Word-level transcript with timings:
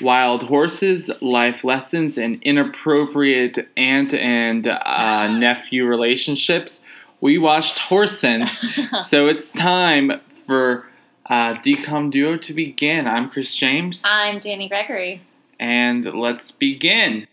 Wild 0.00 0.42
Horses, 0.42 1.10
Life 1.20 1.64
Lessons, 1.64 2.18
and 2.18 2.42
Inappropriate 2.42 3.68
Aunt 3.76 4.14
and 4.14 4.66
uh, 4.68 5.28
Nephew 5.38 5.84
Relationships. 5.86 6.80
We 7.20 7.38
watched 7.38 7.78
Horse 7.78 8.18
Sense, 8.18 8.62
so 9.06 9.26
it's 9.26 9.52
time 9.52 10.20
for 10.46 10.86
uh, 11.30 11.54
DCOM 11.54 12.10
Duo 12.10 12.36
to 12.36 12.52
begin. 12.52 13.06
I'm 13.06 13.30
Chris 13.30 13.54
James, 13.54 14.02
I'm 14.04 14.38
Dani 14.38 14.68
Gregory. 14.68 15.22
and 15.58 16.04
let's 16.04 16.50
begin. 16.50 17.26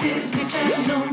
Disney 0.00 0.46
Channel 0.48 1.09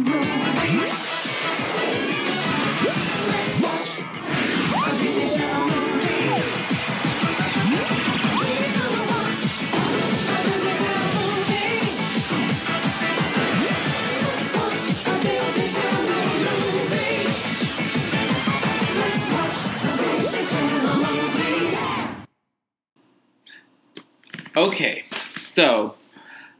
Okay, 24.57 25.03
so 25.29 25.93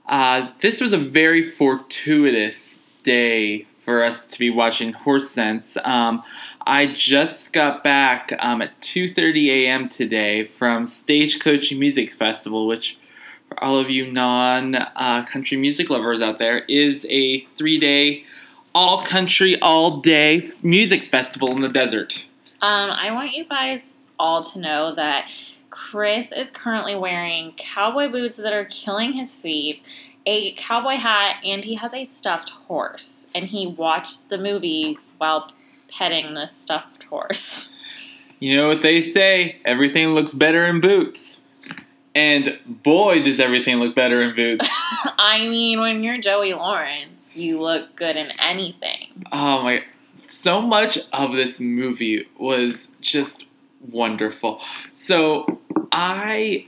uh, 0.05 0.51
this 0.59 0.79
was 0.79 0.93
a 0.93 0.99
very 0.99 1.41
fortuitous 1.41 2.79
day 3.01 3.65
for 3.83 4.03
us 4.03 4.27
to 4.27 4.37
be 4.37 4.51
watching 4.51 4.93
Horse 4.93 5.31
Sense. 5.31 5.77
Um, 5.83 6.21
I 6.67 6.85
just 6.85 7.53
got 7.53 7.83
back 7.83 8.33
um, 8.37 8.61
at 8.61 8.79
2:30 8.81 9.47
a.m. 9.47 9.89
today 9.89 10.43
from 10.43 10.85
Stagecoach 10.85 11.73
Music 11.73 12.13
Festival, 12.13 12.67
which, 12.67 12.99
for 13.49 13.63
all 13.63 13.79
of 13.79 13.89
you 13.89 14.11
non-country 14.11 15.57
music 15.57 15.89
lovers 15.89 16.21
out 16.21 16.37
there, 16.37 16.59
is 16.65 17.03
a 17.09 17.45
three-day, 17.57 18.23
all-country, 18.75 19.59
all-day 19.59 20.51
music 20.61 21.07
festival 21.07 21.49
in 21.49 21.61
the 21.61 21.69
desert. 21.69 22.27
Um, 22.61 22.91
I 22.91 23.09
want 23.09 23.33
you 23.33 23.45
guys 23.45 23.97
all 24.19 24.43
to 24.43 24.59
know 24.59 24.93
that 24.93 25.31
Chris 25.77 26.31
is 26.31 26.49
currently 26.49 26.95
wearing 26.95 27.53
cowboy 27.55 28.09
boots 28.09 28.37
that 28.37 28.51
are 28.51 28.65
killing 28.65 29.13
his 29.13 29.35
feet, 29.35 29.83
a 30.25 30.53
cowboy 30.55 30.95
hat, 30.95 31.37
and 31.45 31.63
he 31.63 31.75
has 31.75 31.93
a 31.93 32.03
stuffed 32.03 32.49
horse. 32.49 33.27
And 33.35 33.45
he 33.45 33.67
watched 33.67 34.27
the 34.29 34.37
movie 34.37 34.97
while 35.19 35.51
petting 35.87 36.33
this 36.33 36.55
stuffed 36.55 37.03
horse. 37.03 37.69
You 38.39 38.55
know 38.55 38.67
what 38.67 38.81
they 38.81 39.01
say? 39.01 39.57
Everything 39.65 40.09
looks 40.09 40.33
better 40.33 40.65
in 40.65 40.81
boots. 40.81 41.39
And 42.13 42.57
boy, 42.65 43.23
does 43.23 43.39
everything 43.39 43.77
look 43.77 43.95
better 43.95 44.21
in 44.23 44.35
boots. 44.35 44.67
I 45.19 45.47
mean, 45.47 45.79
when 45.79 46.03
you're 46.03 46.17
Joey 46.17 46.53
Lawrence, 46.53 47.35
you 47.35 47.61
look 47.61 47.95
good 47.95 48.15
in 48.17 48.31
anything. 48.39 49.25
oh 49.31 49.63
my. 49.63 49.83
So 50.25 50.61
much 50.61 50.99
of 51.13 51.33
this 51.33 51.59
movie 51.59 52.27
was 52.37 52.89
just 52.99 53.45
wonderful. 53.89 54.61
So 54.93 55.59
I 55.97 56.67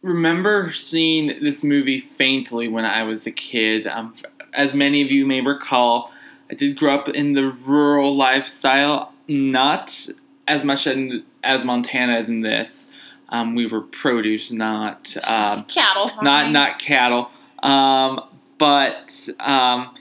remember 0.00 0.72
seeing 0.72 1.26
this 1.42 1.62
movie 1.62 2.00
faintly 2.00 2.68
when 2.68 2.86
I 2.86 3.02
was 3.02 3.26
a 3.26 3.30
kid. 3.30 3.86
Um, 3.86 4.14
as 4.54 4.74
many 4.74 5.02
of 5.02 5.10
you 5.10 5.26
may 5.26 5.42
recall, 5.42 6.10
I 6.50 6.54
did 6.54 6.78
grow 6.78 6.94
up 6.94 7.10
in 7.10 7.34
the 7.34 7.50
rural 7.50 8.16
lifestyle, 8.16 9.12
not 9.28 10.08
as 10.48 10.64
much 10.64 10.86
in, 10.86 11.22
as 11.44 11.66
Montana 11.66 12.14
as 12.14 12.30
in 12.30 12.40
this. 12.40 12.86
Um, 13.28 13.54
we 13.54 13.66
were 13.66 13.82
produce, 13.82 14.50
not 14.50 15.14
um, 15.24 15.64
Cattle. 15.64 16.06
not 16.06 16.24
farming. 16.24 16.52
not 16.54 16.78
cattle. 16.78 17.30
Um, 17.62 18.24
but 18.56 19.28
um, 19.38 19.94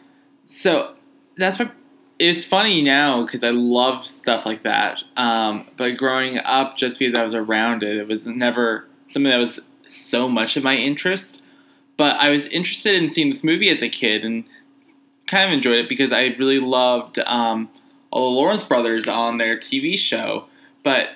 so 0.45 0.95
that's 1.36 1.59
what 1.59 1.73
it's 2.22 2.45
funny 2.45 2.83
now 2.83 3.26
because 3.26 3.43
I 3.43 3.49
love 3.49 4.05
stuff 4.05 4.45
like 4.45 4.61
that. 4.61 5.04
Um, 5.17 5.65
but 5.76 5.98
growing 5.98 6.37
up, 6.37 6.77
just 6.77 6.99
because 6.99 7.17
I 7.17 7.23
was 7.23 7.33
around 7.33 7.82
it, 7.82 7.98
it 7.98 8.08
was 8.08 8.27
never 8.27 8.86
something 9.09 9.30
that 9.32 9.37
was 9.37 9.59
so 9.89 10.30
much 10.30 10.55
of 10.55 10.64
my 10.64 10.76
interest. 10.76 11.42
But 11.98 12.17
I 12.17 12.30
was 12.30 12.45
interested 12.48 12.93
in 12.93 13.10
seeing 13.10 13.30
this 13.30 13.43
movie 13.43 13.70
as 13.70 13.81
a 13.81 13.89
kid 13.89 14.23
and 14.23 14.43
kind 15.26 15.45
of 15.45 15.52
enjoyed 15.52 15.80
it 15.80 15.89
because 15.89 16.11
I 16.11 16.27
really 16.37 16.60
loved 16.60 17.17
um, 17.26 17.70
all 18.11 18.30
the 18.30 18.39
Lawrence 18.39 18.64
brothers 18.64 19.08
on 19.08 19.37
their 19.37 19.58
TV 19.58 19.98
show. 19.98 20.45
But 20.83 21.10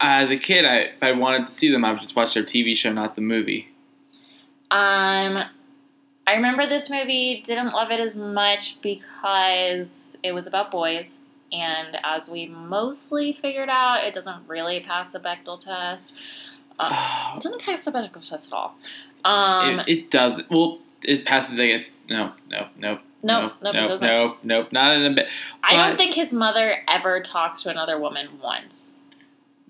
as 0.00 0.28
a 0.28 0.36
kid, 0.36 0.66
I, 0.66 0.76
if 0.80 1.02
I 1.02 1.12
wanted 1.12 1.46
to 1.46 1.52
see 1.54 1.72
them, 1.72 1.82
I 1.82 1.92
would 1.92 2.00
just 2.02 2.14
watch 2.14 2.34
their 2.34 2.42
TV 2.42 2.76
show, 2.76 2.92
not 2.92 3.14
the 3.14 3.22
movie. 3.22 3.68
Um, 4.70 5.44
I 6.26 6.34
remember 6.34 6.66
this 6.66 6.90
movie. 6.90 7.42
Didn't 7.42 7.72
love 7.72 7.90
it 7.90 8.00
as 8.00 8.18
much 8.18 8.78
because 8.82 10.15
it 10.26 10.34
was 10.34 10.46
about 10.46 10.70
boys, 10.70 11.20
and 11.52 11.96
as 12.02 12.28
we 12.28 12.46
mostly 12.46 13.32
figured 13.40 13.68
out, 13.68 14.04
it 14.04 14.12
doesn't 14.14 14.46
really 14.48 14.80
pass 14.80 15.12
the 15.12 15.20
Bechdel 15.20 15.60
test. 15.60 16.12
Uh, 16.78 17.34
it 17.36 17.42
doesn't 17.42 17.62
pass 17.62 17.84
the 17.84 17.92
Bechdel 17.92 18.28
test 18.28 18.48
at 18.48 18.52
all. 18.52 18.74
Um, 19.24 19.80
it, 19.80 19.88
it 19.88 20.10
does. 20.10 20.42
Well, 20.50 20.78
it 21.02 21.24
passes. 21.24 21.58
I 21.58 21.68
guess. 21.68 21.94
No, 22.08 22.32
no, 22.50 22.66
no. 22.76 22.98
Nope, 23.22 23.54
nope, 23.60 23.74
nope, 23.74 24.00
nope, 24.00 24.38
nope, 24.44 24.72
not 24.72 24.96
in 24.96 25.04
a 25.04 25.14
bit. 25.14 25.28
I 25.64 25.74
don't 25.74 25.96
think 25.96 26.14
his 26.14 26.32
mother 26.32 26.76
ever 26.86 27.20
talks 27.22 27.62
to 27.62 27.70
another 27.70 27.98
woman 27.98 28.28
once. 28.40 28.94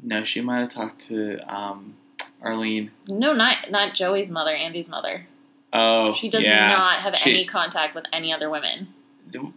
No, 0.03 0.25
she 0.25 0.43
might 0.43 0.59
have 0.59 0.69
talked 0.69 0.99
to 1.07 1.39
um, 1.53 1.95
Arlene. 2.43 2.91
No, 3.09 3.33
not 3.33 3.71
not 3.71 3.95
Joey's 3.95 4.31
mother, 4.31 4.55
Andy's 4.55 4.91
mother. 4.91 5.27
Oh, 5.73 6.13
She 6.13 6.29
does 6.29 6.45
yeah. 6.45 6.69
not 6.77 7.01
have 7.03 7.17
She- 7.17 7.31
any 7.31 7.45
contact 7.47 7.95
with 7.95 8.05
any 8.13 8.33
other 8.33 8.51
women. 8.51 8.89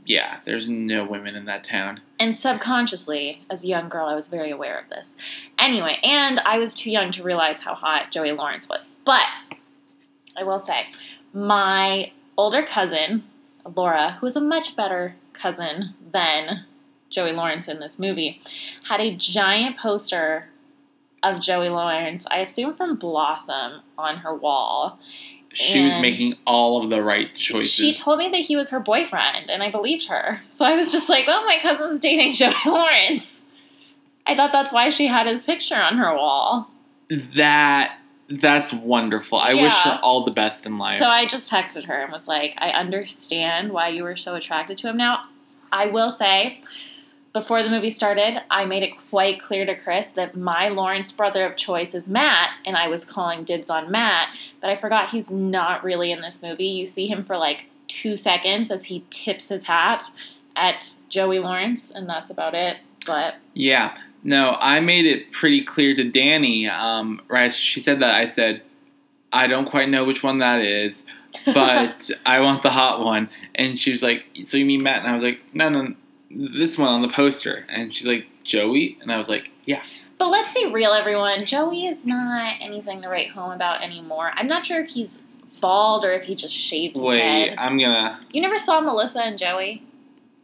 Yeah, 0.05 0.39
there's 0.45 0.67
no 0.67 1.05
women 1.05 1.35
in 1.35 1.45
that 1.45 1.63
town. 1.63 2.01
And 2.19 2.37
subconsciously, 2.37 3.43
as 3.49 3.63
a 3.63 3.67
young 3.67 3.87
girl, 3.89 4.07
I 4.07 4.15
was 4.15 4.27
very 4.27 4.51
aware 4.51 4.79
of 4.79 4.89
this. 4.89 5.13
Anyway, 5.57 5.99
and 6.03 6.39
I 6.39 6.57
was 6.57 6.73
too 6.73 6.91
young 6.91 7.11
to 7.11 7.23
realize 7.23 7.59
how 7.59 7.75
hot 7.75 8.11
Joey 8.11 8.31
Lawrence 8.31 8.67
was. 8.67 8.91
But 9.05 9.21
I 10.37 10.43
will 10.43 10.59
say, 10.59 10.87
my 11.33 12.11
older 12.37 12.63
cousin, 12.63 13.23
Laura, 13.75 14.17
who 14.19 14.27
is 14.27 14.35
a 14.35 14.41
much 14.41 14.75
better 14.75 15.15
cousin 15.33 15.93
than 16.11 16.65
Joey 17.09 17.31
Lawrence 17.31 17.67
in 17.67 17.79
this 17.79 17.99
movie, 17.99 18.41
had 18.87 18.99
a 18.99 19.15
giant 19.15 19.77
poster 19.77 20.49
of 21.21 21.41
Joey 21.41 21.69
Lawrence, 21.69 22.25
I 22.31 22.37
assume 22.39 22.73
from 22.73 22.95
Blossom, 22.95 23.81
on 23.97 24.17
her 24.17 24.33
wall. 24.33 24.99
She 25.53 25.83
was 25.83 25.99
making 25.99 26.35
all 26.45 26.83
of 26.83 26.89
the 26.91 27.01
right 27.01 27.33
choices. 27.33 27.71
She 27.71 27.93
told 27.93 28.19
me 28.19 28.29
that 28.29 28.37
he 28.41 28.55
was 28.55 28.69
her 28.69 28.79
boyfriend, 28.79 29.49
and 29.49 29.63
I 29.63 29.71
believed 29.71 30.07
her. 30.07 30.41
So 30.49 30.65
I 30.65 30.75
was 30.75 30.91
just 30.91 31.09
like, 31.09 31.25
"Oh, 31.27 31.43
my 31.45 31.57
cousin's 31.61 31.99
dating 31.99 32.33
Joey 32.33 32.53
Lawrence." 32.65 33.41
I 34.27 34.35
thought 34.35 34.51
that's 34.51 34.71
why 34.71 34.89
she 34.91 35.07
had 35.07 35.25
his 35.25 35.43
picture 35.43 35.75
on 35.75 35.97
her 35.97 36.15
wall. 36.15 36.69
that 37.35 37.97
that's 38.29 38.71
wonderful. 38.71 39.39
I 39.39 39.55
wish 39.55 39.73
her 39.73 39.99
all 40.03 40.23
the 40.23 40.31
best 40.31 40.67
in 40.67 40.77
life. 40.77 40.99
So 40.99 41.05
I 41.05 41.25
just 41.25 41.51
texted 41.51 41.85
her 41.85 41.99
and 42.03 42.11
was 42.11 42.27
like, 42.27 42.53
"I 42.59 42.69
understand 42.69 43.71
why 43.71 43.87
you 43.89 44.03
were 44.03 44.17
so 44.17 44.35
attracted 44.35 44.77
to 44.79 44.89
him." 44.89 44.97
Now, 44.97 45.23
I 45.71 45.87
will 45.87 46.11
say, 46.11 46.61
before 47.33 47.61
the 47.61 47.69
movie 47.69 47.91
started, 47.91 48.41
I 48.49 48.65
made 48.65 48.83
it 48.83 48.93
quite 49.09 49.41
clear 49.41 49.65
to 49.65 49.75
Chris 49.75 50.11
that 50.11 50.35
my 50.35 50.69
Lawrence 50.69 51.11
brother 51.11 51.45
of 51.45 51.55
choice 51.55 51.93
is 51.93 52.07
Matt, 52.07 52.49
and 52.65 52.75
I 52.75 52.87
was 52.87 53.05
calling 53.05 53.43
dibs 53.43 53.69
on 53.69 53.91
Matt. 53.91 54.29
But 54.61 54.71
I 54.71 54.75
forgot 54.75 55.09
he's 55.09 55.29
not 55.29 55.83
really 55.83 56.11
in 56.11 56.21
this 56.21 56.41
movie. 56.41 56.65
You 56.65 56.85
see 56.85 57.07
him 57.07 57.23
for 57.23 57.37
like 57.37 57.65
two 57.87 58.17
seconds 58.17 58.71
as 58.71 58.85
he 58.85 59.03
tips 59.09 59.49
his 59.49 59.63
hat 59.63 60.03
at 60.55 60.95
Joey 61.09 61.39
Lawrence, 61.39 61.91
and 61.91 62.09
that's 62.09 62.31
about 62.31 62.55
it. 62.55 62.77
But 63.05 63.35
Yeah. 63.53 63.97
No, 64.23 64.57
I 64.59 64.79
made 64.81 65.05
it 65.05 65.31
pretty 65.31 65.63
clear 65.63 65.95
to 65.95 66.03
Dani. 66.03 66.69
Um, 66.69 67.21
right, 67.29 67.53
she 67.53 67.79
said 67.79 68.01
that. 68.01 68.13
I 68.13 68.25
said, 68.25 68.61
I 69.31 69.47
don't 69.47 69.65
quite 69.65 69.87
know 69.87 70.03
which 70.03 70.23
one 70.23 70.39
that 70.39 70.59
is, 70.61 71.05
but 71.45 72.09
I 72.25 72.41
want 72.41 72.63
the 72.63 72.69
hot 72.69 73.01
one. 73.01 73.29
And 73.55 73.79
she 73.79 73.91
was 73.91 74.03
like, 74.03 74.25
So 74.43 74.57
you 74.57 74.65
mean 74.65 74.83
Matt? 74.83 75.01
And 75.03 75.07
I 75.07 75.13
was 75.13 75.23
like, 75.23 75.39
No, 75.53 75.69
No, 75.69 75.83
no, 75.83 75.95
this 76.29 76.77
one 76.77 76.89
on 76.89 77.01
the 77.01 77.07
poster. 77.09 77.65
And 77.69 77.95
she's 77.95 78.07
like, 78.07 78.25
Joey? 78.43 78.97
And 79.01 79.11
I 79.11 79.17
was 79.17 79.29
like, 79.29 79.51
Yeah. 79.65 79.81
But 80.17 80.29
let's 80.29 80.51
be 80.53 80.69
real, 80.71 80.91
everyone. 80.91 81.45
Joey 81.45 81.85
is 81.87 82.05
not 82.05 82.55
anything 82.59 83.01
to 83.03 83.07
write 83.07 83.29
home 83.31 83.51
about 83.51 83.81
anymore. 83.81 84.31
I'm 84.35 84.47
not 84.47 84.65
sure 84.65 84.81
if 84.83 84.89
he's 84.89 85.19
bald 85.61 86.03
or 86.03 86.11
if 86.11 86.23
he 86.23 86.35
just 86.35 86.53
shaved 86.53 86.97
his 86.97 87.03
Wait, 87.05 87.19
head. 87.49 87.55
I'm 87.57 87.77
gonna. 87.79 88.19
You 88.31 88.41
never 88.41 88.57
saw 88.57 88.81
Melissa 88.81 89.19
and 89.21 89.37
Joey? 89.37 89.83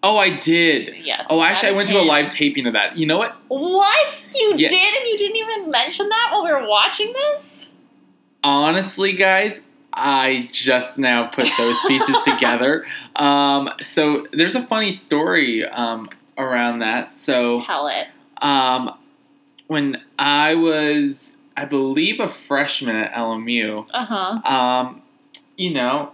Oh, 0.02 0.18
I 0.18 0.30
did. 0.38 0.96
Yes. 1.04 1.26
Oh, 1.30 1.42
actually, 1.42 1.70
I 1.70 1.72
went 1.72 1.90
to 1.90 2.00
a 2.00 2.04
live 2.04 2.30
taping 2.30 2.68
of 2.68 2.74
that. 2.74 2.96
You 2.96 3.06
know 3.08 3.18
what? 3.18 3.36
What? 3.48 4.31
You 4.36 4.54
Yeah. 4.56 4.70
did 4.70 4.96
and 4.96 5.08
you 5.10 5.18
didn't 5.18 5.36
even 5.38 5.72
mention 5.72 6.08
that 6.10 6.30
while 6.31 6.44
we 6.46 6.52
were 6.52 6.68
watching 6.68 7.12
this? 7.14 7.68
honestly, 8.44 9.12
guys, 9.14 9.60
I 9.95 10.50
just 10.51 10.97
now 10.97 11.27
put 11.27 11.47
those 11.57 11.80
pieces 11.88 12.15
together. 12.25 12.86
Um, 13.15 13.69
so 13.83 14.27
there's 14.33 14.56
a 14.56 14.65
funny 14.68 14.92
story 14.92 15.65
um, 15.65 16.09
around 16.38 16.80
that. 16.80 17.12
So 17.13 17.63
Tell 17.63 17.88
it. 17.88 18.07
um, 18.42 18.97
when 19.68 20.01
I 20.19 20.56
was 20.56 21.31
I 21.57 21.65
believe, 21.65 22.19
a 22.19 22.30
freshman 22.30 22.95
at 22.95 23.13
LMU. 23.13 23.88
Uh 23.94 24.06
huh. 24.06 24.53
Um, 24.53 25.01
you 25.57 25.74
know, 25.74 26.12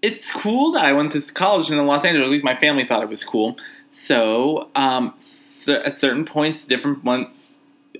it's 0.00 0.30
cool 0.30 0.72
that 0.72 0.84
I 0.84 0.92
went 0.92 1.12
to 1.12 1.20
college 1.32 1.70
in 1.70 1.86
Los 1.86 2.04
Angeles. 2.04 2.26
At 2.26 2.30
least 2.30 2.44
my 2.44 2.54
family 2.56 2.84
thought 2.84 3.02
it 3.02 3.08
was 3.08 3.24
cool. 3.24 3.58
So, 3.90 4.70
um, 4.76 5.14
so 5.18 5.74
at 5.74 5.94
certain 5.94 6.24
points, 6.24 6.64
different 6.66 7.02
one 7.02 7.30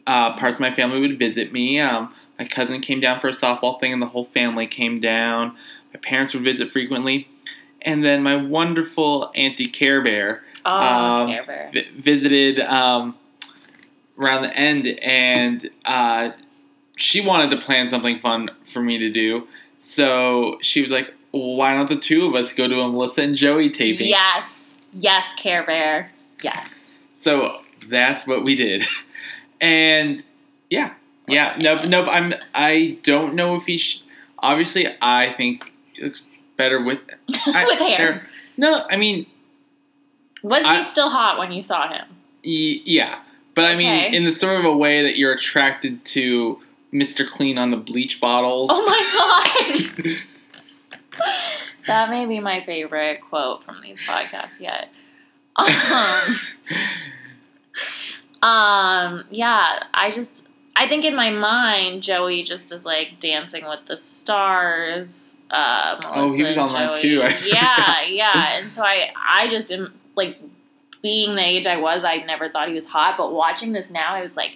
uh, 0.06 0.36
parts 0.36 0.56
of 0.56 0.60
my 0.60 0.72
family 0.72 1.00
would 1.00 1.18
visit 1.18 1.52
me. 1.52 1.80
Um, 1.80 2.14
my 2.40 2.46
cousin 2.46 2.80
came 2.80 3.00
down 3.00 3.20
for 3.20 3.28
a 3.28 3.32
softball 3.32 3.78
thing, 3.78 3.92
and 3.92 4.00
the 4.00 4.06
whole 4.06 4.24
family 4.24 4.66
came 4.66 4.98
down. 4.98 5.54
My 5.92 6.00
parents 6.00 6.32
would 6.32 6.42
visit 6.42 6.72
frequently, 6.72 7.28
and 7.82 8.02
then 8.02 8.22
my 8.22 8.34
wonderful 8.34 9.30
auntie 9.34 9.66
Care 9.66 10.00
Bear 10.02 10.42
Oh, 10.64 10.70
Um, 10.72 11.28
Care 11.28 11.44
Bear. 11.44 11.70
vi- 11.72 11.88
visited 11.98 12.60
um, 12.60 13.14
around 14.18 14.42
the 14.42 14.54
end, 14.56 14.86
and 15.02 15.68
uh, 15.84 16.30
she 16.96 17.20
wanted 17.20 17.50
to 17.50 17.58
plan 17.58 17.88
something 17.88 18.18
fun 18.20 18.48
for 18.72 18.80
me 18.80 18.96
to 18.96 19.10
do. 19.10 19.46
So 19.80 20.56
she 20.62 20.80
was 20.80 20.90
like, 20.90 21.12
"Why 21.32 21.74
don't 21.74 21.90
the 21.90 21.96
two 21.96 22.24
of 22.26 22.34
us 22.34 22.54
go 22.54 22.66
to 22.68 22.80
a 22.80 22.88
Melissa 22.88 23.20
and 23.22 23.36
Joey 23.36 23.68
taping?" 23.68 24.06
Yes. 24.08 24.76
Yes, 24.94 25.26
Care 25.36 25.62
Bear. 25.64 26.10
Yes. 26.42 26.68
So 27.16 27.60
that's 27.86 28.26
what 28.26 28.44
we 28.44 28.54
did, 28.54 28.82
and 29.60 30.22
yeah, 30.70 30.94
yeah. 31.30 31.56
Nope, 31.58 31.84
nope. 31.86 32.08
I'm. 32.10 32.34
I 32.54 32.98
don't 33.02 33.34
know 33.34 33.54
if 33.56 33.64
he. 33.64 33.78
Sh- 33.78 34.02
obviously, 34.40 34.86
I 35.00 35.32
think 35.36 35.72
he 35.92 36.02
looks 36.04 36.22
better 36.56 36.82
with 36.82 36.98
I- 37.46 37.64
With 37.66 37.78
hair. 37.78 38.26
No, 38.56 38.84
I 38.90 38.96
mean, 38.96 39.26
Was 40.42 40.64
I- 40.64 40.78
he 40.78 40.84
still 40.84 41.08
hot 41.10 41.38
when 41.38 41.52
you 41.52 41.62
saw 41.62 41.88
him? 41.88 42.06
Y- 42.44 42.80
yeah, 42.84 43.20
but 43.54 43.64
I 43.64 43.76
mean, 43.76 44.14
in 44.14 44.24
the 44.24 44.32
sort 44.32 44.58
of 44.58 44.64
a 44.64 44.76
way 44.76 45.02
that 45.02 45.16
you're 45.16 45.32
attracted 45.32 46.04
to 46.06 46.58
Mr. 46.92 47.26
Clean 47.28 47.56
on 47.58 47.70
the 47.70 47.76
bleach 47.76 48.20
bottles. 48.20 48.70
Oh 48.72 48.84
my 48.86 50.04
god! 50.04 50.16
that 51.86 52.10
may 52.10 52.26
be 52.26 52.40
my 52.40 52.62
favorite 52.64 53.20
quote 53.20 53.62
from 53.64 53.80
these 53.82 53.98
podcasts 54.06 54.58
yet. 54.58 54.88
Um, 55.56 55.68
um, 58.42 59.24
yeah, 59.30 59.82
I 59.94 60.12
just, 60.14 60.46
I 60.82 60.88
think 60.88 61.04
in 61.04 61.14
my 61.14 61.30
mind, 61.30 62.02
Joey 62.02 62.42
just 62.42 62.72
is 62.72 62.84
like 62.84 63.20
dancing 63.20 63.66
with 63.68 63.80
the 63.86 63.96
stars. 63.96 65.08
Uh, 65.50 66.00
Oh, 66.06 66.32
he 66.32 66.42
was 66.44 66.56
and 66.56 66.66
on 66.68 66.72
that 66.74 66.94
Joey. 66.94 67.02
too, 67.02 67.48
yeah, 67.48 68.02
yeah, 68.06 68.58
and 68.58 68.72
so 68.72 68.82
I, 68.82 69.10
I 69.16 69.48
just 69.50 69.70
am 69.72 69.92
like, 70.16 70.38
being 71.02 71.34
the 71.34 71.42
age 71.42 71.66
I 71.66 71.76
was, 71.76 72.04
I 72.04 72.18
never 72.18 72.48
thought 72.48 72.68
he 72.68 72.74
was 72.74 72.86
hot. 72.86 73.16
But 73.18 73.32
watching 73.32 73.72
this 73.72 73.90
now, 73.90 74.14
I 74.14 74.22
was 74.22 74.36
like, 74.36 74.52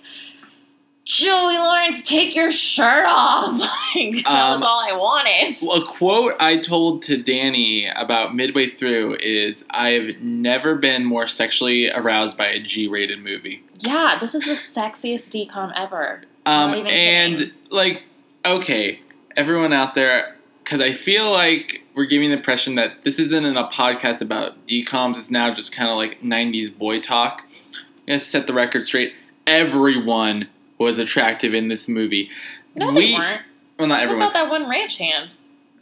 Joey 1.04 1.58
Lawrence, 1.58 2.08
take 2.08 2.34
your 2.34 2.50
shirt 2.50 3.04
off. 3.06 3.58
like, 3.94 4.14
that 4.24 4.26
Um, 4.26 4.60
was 4.60 4.66
all 4.66 4.80
I 4.80 4.96
wanted. 4.96 5.56
Well, 5.62 5.82
a 5.82 5.84
quote 5.86 6.34
I 6.40 6.56
told 6.58 7.02
to 7.04 7.22
Danny 7.22 7.86
about 7.86 8.34
midway 8.34 8.68
through 8.70 9.16
is 9.20 9.64
I 9.70 9.90
have 9.90 10.20
never 10.22 10.76
been 10.76 11.04
more 11.04 11.26
sexually 11.26 11.90
aroused 11.90 12.38
by 12.38 12.46
a 12.46 12.58
G 12.60 12.88
rated 12.88 13.18
movie. 13.22 13.62
Yeah, 13.78 14.18
this 14.20 14.34
is 14.34 14.44
the 14.44 14.52
sexiest 14.52 15.30
DCOM 15.30 15.72
ever. 15.76 16.22
Um, 16.46 16.74
and, 16.86 17.38
kidding. 17.38 17.52
like, 17.70 18.02
okay, 18.44 19.00
everyone 19.36 19.72
out 19.72 19.94
there, 19.94 20.36
because 20.62 20.80
I 20.80 20.92
feel 20.92 21.30
like 21.30 21.82
we're 21.94 22.04
giving 22.06 22.30
the 22.30 22.36
impression 22.36 22.74
that 22.76 23.02
this 23.02 23.18
isn't 23.18 23.44
in 23.44 23.56
a 23.56 23.68
podcast 23.68 24.20
about 24.20 24.66
DCOMs, 24.66 25.16
it's 25.16 25.30
now 25.30 25.52
just 25.52 25.72
kind 25.72 25.90
of 25.90 25.96
like 25.96 26.20
90s 26.22 26.76
boy 26.76 27.00
talk. 27.00 27.42
I'm 27.74 28.06
going 28.06 28.20
to 28.20 28.24
set 28.24 28.46
the 28.46 28.54
record 28.54 28.84
straight. 28.84 29.14
Everyone 29.46 30.48
was 30.78 30.98
attractive 30.98 31.54
in 31.54 31.68
this 31.68 31.88
movie. 31.88 32.30
No, 32.74 32.92
we, 32.92 33.12
they 33.12 33.18
weren't. 33.18 33.42
Well, 33.78 33.88
not 33.88 33.94
What 33.96 34.02
everyone. 34.02 34.22
about 34.28 34.34
that 34.34 34.50
one 34.50 34.68
ranch 34.68 34.98
hand? 34.98 35.36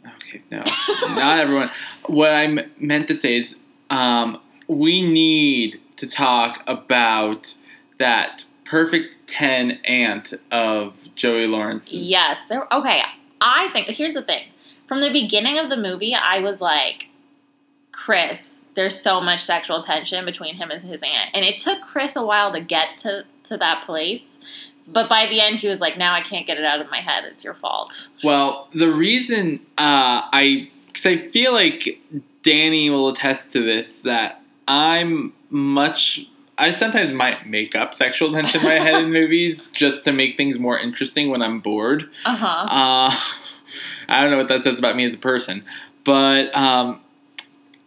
Okay, 0.05 0.41
no, 0.51 0.63
not 1.15 1.39
everyone. 1.39 1.71
What 2.07 2.31
I 2.31 2.47
meant 2.77 3.07
to 3.07 3.15
say 3.15 3.37
is, 3.37 3.55
um, 3.89 4.39
we 4.67 5.01
need 5.01 5.79
to 5.97 6.07
talk 6.07 6.63
about 6.67 7.53
that 8.03 8.45
perfect 8.65 9.27
ten 9.27 9.79
aunt 9.85 10.33
of 10.51 10.93
Joey 11.15 11.47
Lawrence's. 11.47 11.93
Yes, 11.93 12.41
there. 12.49 12.71
Okay, 12.73 13.01
I 13.41 13.69
think 13.71 13.87
here's 13.87 14.13
the 14.13 14.21
thing. 14.21 14.47
From 14.87 15.01
the 15.01 15.11
beginning 15.11 15.57
of 15.57 15.69
the 15.69 15.77
movie, 15.77 16.13
I 16.13 16.39
was 16.39 16.61
like, 16.61 17.07
Chris. 17.91 18.59
There's 18.75 18.99
so 18.99 19.21
much 19.21 19.43
sexual 19.43 19.83
tension 19.83 20.25
between 20.25 20.55
him 20.55 20.71
and 20.71 20.81
his 20.81 21.03
aunt, 21.03 21.29
and 21.35 21.45
it 21.45 21.59
took 21.59 21.79
Chris 21.81 22.15
a 22.15 22.25
while 22.25 22.51
to 22.53 22.59
get 22.59 22.97
to 22.99 23.23
to 23.49 23.57
that 23.57 23.85
place. 23.85 24.37
But 24.87 25.07
by 25.07 25.27
the 25.27 25.39
end, 25.39 25.59
he 25.59 25.67
was 25.67 25.79
like, 25.79 25.97
"Now 25.97 26.13
I 26.13 26.21
can't 26.21 26.45
get 26.45 26.57
it 26.57 26.65
out 26.65 26.81
of 26.81 26.89
my 26.89 26.99
head. 26.99 27.23
It's 27.25 27.43
your 27.43 27.53
fault." 27.53 28.09
Well, 28.23 28.67
the 28.73 28.91
reason 28.91 29.59
uh, 29.77 30.27
I, 30.33 30.71
because 30.87 31.05
I 31.05 31.17
feel 31.29 31.53
like 31.53 31.99
Dani 32.41 32.89
will 32.89 33.09
attest 33.09 33.51
to 33.53 33.63
this 33.63 33.93
that 34.03 34.41
I'm 34.67 35.33
much. 35.49 36.27
I 36.57 36.71
sometimes 36.71 37.11
might 37.11 37.47
make 37.47 37.75
up 37.75 37.95
sexual 37.95 38.31
tension 38.31 38.61
in 38.61 38.67
my 38.67 38.73
head 38.73 39.03
in 39.03 39.11
movies 39.11 39.71
just 39.71 40.05
to 40.05 40.11
make 40.11 40.37
things 40.37 40.59
more 40.59 40.77
interesting 40.77 41.29
when 41.29 41.41
I'm 41.41 41.59
bored. 41.59 42.09
Uh 42.25 42.35
huh. 42.35 42.65
Uh, 42.69 43.15
I 44.07 44.21
don't 44.21 44.31
know 44.31 44.37
what 44.37 44.49
that 44.49 44.63
says 44.63 44.77
about 44.77 44.95
me 44.95 45.05
as 45.05 45.15
a 45.15 45.17
person, 45.17 45.63
but 46.03 46.55
um, 46.55 47.01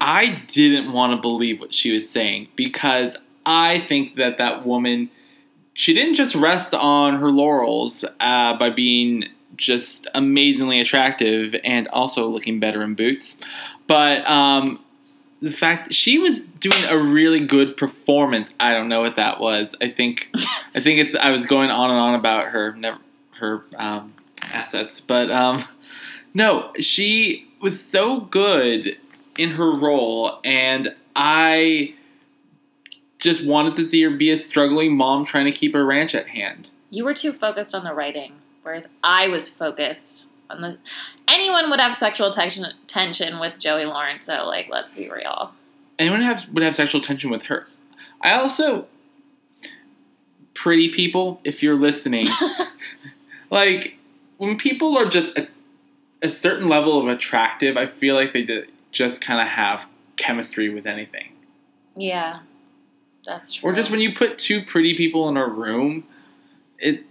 I 0.01 0.43
didn't 0.49 0.93
want 0.93 1.13
to 1.13 1.21
believe 1.21 1.61
what 1.61 1.73
she 1.73 1.93
was 1.93 2.09
saying 2.09 2.49
because 2.57 3.17
I 3.45 3.81
think 3.81 4.17
that 4.17 4.39
that 4.39 4.67
woman, 4.67 5.11
she 5.75 5.95
didn't 5.95 6.15
just 6.15 6.35
rest 6.35 6.75
on 6.75 7.21
her 7.21 7.31
laurels 7.31 8.05
uh, 8.21 8.59
by 8.59 8.71
being 8.71 9.27
just 9.57 10.07
amazingly 10.15 10.81
attractive 10.81 11.55
and 11.65 11.89
also 11.89 12.27
looking 12.27 12.61
better 12.61 12.83
in 12.83 12.95
boots, 12.95 13.37
but 13.87 14.29
um, 14.29 14.81
the 15.41 15.51
fact 15.51 15.93
she 15.93 16.19
was 16.19 16.43
doing 16.43 16.83
a 16.89 16.99
really 16.99 17.41
good 17.41 17.77
performance. 17.77 18.55
I 18.59 18.73
don't 18.73 18.89
know 18.89 19.01
what 19.01 19.17
that 19.17 19.41
was. 19.41 19.75
I 19.81 19.89
think, 19.91 20.31
I 20.75 20.81
think 20.81 21.01
it's. 21.01 21.15
I 21.15 21.31
was 21.31 21.47
going 21.47 21.71
on 21.71 21.91
and 21.91 21.99
on 21.99 22.15
about 22.15 22.47
her, 22.47 22.75
never 22.77 22.99
her 23.39 23.65
um, 23.77 24.15
assets, 24.43 25.01
but 25.01 25.31
um, 25.31 25.65
no, 26.35 26.73
she 26.79 27.49
was 27.61 27.83
so 27.83 28.21
good 28.21 28.97
in 29.39 29.51
her 29.51 29.71
role, 29.71 30.41
and 30.45 30.95
I 31.15 31.95
just 33.19 33.45
wanted 33.45 33.77
to 33.77 33.89
see 33.89 34.03
her 34.03 34.11
be 34.11 34.31
a 34.31 34.39
struggling 34.39 34.97
mom 34.97 35.25
trying 35.25 35.47
to 35.47 35.53
keep 35.53 35.75
her 35.75 35.85
ranch 35.85 36.15
at 36.15 36.29
hand. 36.29 36.71
You 36.91 37.05
were 37.05 37.15
too 37.15 37.33
focused 37.33 37.75
on 37.75 37.85
the 37.85 37.93
writing, 37.93 38.33
whereas 38.63 38.89
I 39.03 39.29
was 39.29 39.51
focused 39.51 40.29
the. 40.49 40.79
Anyone 41.29 41.71
would 41.71 41.81
have 41.81 41.97
sexual 41.97 42.33
tension, 42.33 42.67
tension 42.87 43.39
with 43.39 43.59
Joey 43.59 43.85
Lawrence, 43.85 44.27
so 44.27 44.47
like, 44.47 44.69
let's 44.71 44.95
be 44.95 45.11
real. 45.11 45.53
Anyone 45.99 46.23
have 46.23 46.47
would 46.53 46.63
have 46.63 46.75
sexual 46.75 47.01
tension 47.01 47.31
with 47.31 47.45
her. 47.45 47.67
I 48.21 48.33
also 48.35 48.87
pretty 50.55 50.89
people, 50.89 51.41
if 51.45 51.63
you're 51.63 51.77
listening, 51.77 52.29
like 53.51 53.97
when 54.39 54.57
people 54.57 54.97
are 54.99 55.07
just 55.07 55.37
a, 55.39 55.49
a 56.23 56.31
certain 56.31 56.69
level 56.69 57.01
of 57.01 57.09
attractive, 57.09 57.77
I 57.77 57.87
feel 57.87 58.15
like 58.15 58.33
they 58.33 58.65
just 58.91 59.21
kind 59.21 59.41
of 59.41 59.47
have 59.47 59.87
chemistry 60.17 60.69
with 60.69 60.87
anything. 60.87 61.29
yeah, 61.97 62.41
that's 63.25 63.55
true. 63.55 63.71
Or 63.71 63.75
just 63.75 63.91
when 63.91 64.01
you 64.01 64.15
put 64.15 64.39
two 64.39 64.65
pretty 64.65 64.97
people 64.97 65.29
in 65.29 65.37
a 65.37 65.47
room, 65.47 66.05
it, 66.79 66.95
it 67.01 67.06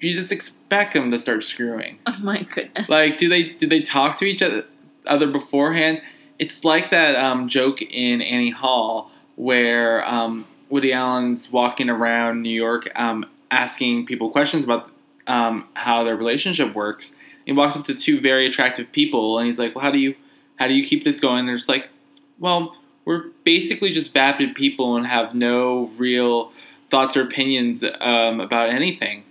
you 0.00 0.14
just 0.14 0.32
expect 0.32 0.92
them 0.92 1.10
to 1.10 1.18
start 1.18 1.44
screwing. 1.44 1.98
Oh 2.06 2.18
my 2.22 2.42
goodness. 2.42 2.88
Like, 2.88 3.18
do 3.18 3.28
they 3.28 3.50
do 3.50 3.66
they 3.66 3.82
talk 3.82 4.16
to 4.18 4.24
each 4.24 4.42
other, 4.42 4.64
other 5.06 5.26
beforehand? 5.26 6.00
It's 6.38 6.64
like 6.64 6.90
that 6.90 7.14
um, 7.14 7.48
joke 7.48 7.82
in 7.82 8.22
Annie 8.22 8.50
Hall 8.50 9.10
where 9.36 10.06
um, 10.08 10.46
Woody 10.70 10.92
Allen's 10.92 11.52
walking 11.52 11.90
around 11.90 12.42
New 12.42 12.54
York 12.54 12.88
um, 12.96 13.26
asking 13.50 14.06
people 14.06 14.30
questions 14.30 14.64
about 14.64 14.90
um, 15.26 15.68
how 15.74 16.04
their 16.04 16.16
relationship 16.16 16.74
works. 16.74 17.14
He 17.44 17.52
walks 17.52 17.76
up 17.76 17.84
to 17.86 17.94
two 17.94 18.20
very 18.20 18.46
attractive 18.46 18.90
people 18.92 19.38
and 19.38 19.46
he's 19.46 19.58
like, 19.58 19.74
"Well, 19.74 19.84
how 19.84 19.90
do 19.90 19.98
you 19.98 20.14
how 20.56 20.66
do 20.66 20.74
you 20.74 20.84
keep 20.84 21.04
this 21.04 21.20
going?" 21.20 21.40
And 21.40 21.48
they're 21.48 21.56
just 21.56 21.68
like, 21.68 21.90
"Well, 22.38 22.76
we're 23.04 23.24
basically 23.44 23.92
just 23.92 24.14
vapid 24.14 24.54
people 24.54 24.96
and 24.96 25.06
have 25.06 25.34
no 25.34 25.90
real 25.96 26.52
thoughts 26.90 27.16
or 27.16 27.22
opinions 27.22 27.84
um, 28.00 28.40
about 28.40 28.70
anything." 28.70 29.25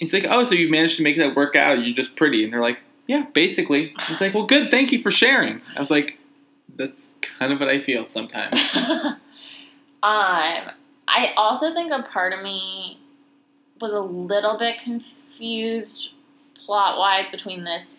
He's 0.00 0.12
like, 0.12 0.26
"Oh, 0.28 0.42
so 0.44 0.54
you've 0.54 0.70
managed 0.70 0.96
to 0.96 1.02
make 1.04 1.18
that 1.18 1.36
work 1.36 1.54
out? 1.54 1.78
You're 1.84 1.94
just 1.94 2.16
pretty." 2.16 2.42
And 2.42 2.52
they're 2.52 2.60
like, 2.60 2.80
"Yeah, 3.06 3.26
basically." 3.32 3.94
He's 4.08 4.20
like, 4.20 4.34
"Well, 4.34 4.46
good. 4.46 4.70
Thank 4.70 4.90
you 4.90 5.02
for 5.02 5.12
sharing." 5.12 5.62
I 5.76 5.78
was 5.78 5.90
like, 5.90 6.18
"That's 6.74 7.12
kind 7.20 7.52
of 7.52 7.60
what 7.60 7.68
I 7.68 7.80
feel 7.80 8.08
sometimes." 8.08 8.58
um, 8.74 9.16
I 10.02 11.32
also 11.36 11.72
think 11.74 11.92
a 11.92 12.02
part 12.02 12.32
of 12.32 12.42
me 12.42 12.98
was 13.80 13.92
a 13.92 14.00
little 14.00 14.58
bit 14.58 14.78
confused 14.82 16.10
plot 16.64 16.98
wise 16.98 17.28
between 17.28 17.64
this 17.64 17.96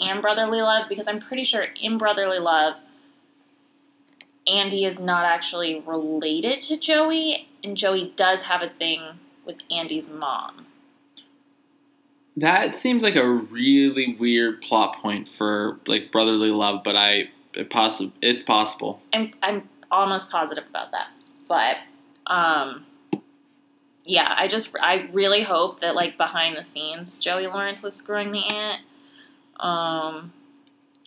and 0.00 0.20
Brotherly 0.22 0.60
Love 0.60 0.88
because 0.88 1.06
I'm 1.06 1.20
pretty 1.20 1.44
sure 1.44 1.66
in 1.80 1.98
Brotherly 1.98 2.38
Love, 2.38 2.74
Andy 4.46 4.84
is 4.84 4.98
not 4.98 5.24
actually 5.24 5.82
related 5.86 6.62
to 6.62 6.76
Joey, 6.76 7.48
and 7.62 7.76
Joey 7.76 8.12
does 8.16 8.42
have 8.42 8.62
a 8.62 8.68
thing 8.68 9.00
with 9.46 9.56
Andy's 9.70 10.10
mom. 10.10 10.63
That 12.36 12.74
seems 12.74 13.02
like 13.02 13.16
a 13.16 13.28
really 13.28 14.16
weird 14.18 14.60
plot 14.60 14.96
point 15.00 15.28
for 15.28 15.78
like 15.86 16.10
brotherly 16.10 16.50
love, 16.50 16.82
but 16.84 16.96
I 16.96 17.30
it 17.54 17.70
possi- 17.70 18.12
it's 18.20 18.42
possible. 18.42 19.00
I'm 19.12 19.32
I'm 19.42 19.68
almost 19.90 20.30
positive 20.30 20.64
about 20.68 20.90
that. 20.90 21.08
But 21.48 21.76
um 22.32 22.86
yeah, 24.04 24.34
I 24.36 24.48
just 24.48 24.70
I 24.80 25.08
really 25.12 25.42
hope 25.42 25.80
that 25.80 25.94
like 25.94 26.18
behind 26.18 26.56
the 26.56 26.64
scenes 26.64 27.18
Joey 27.18 27.46
Lawrence 27.46 27.82
was 27.82 27.94
screwing 27.94 28.32
the 28.32 28.44
aunt. 28.52 28.82
Um 29.60 30.32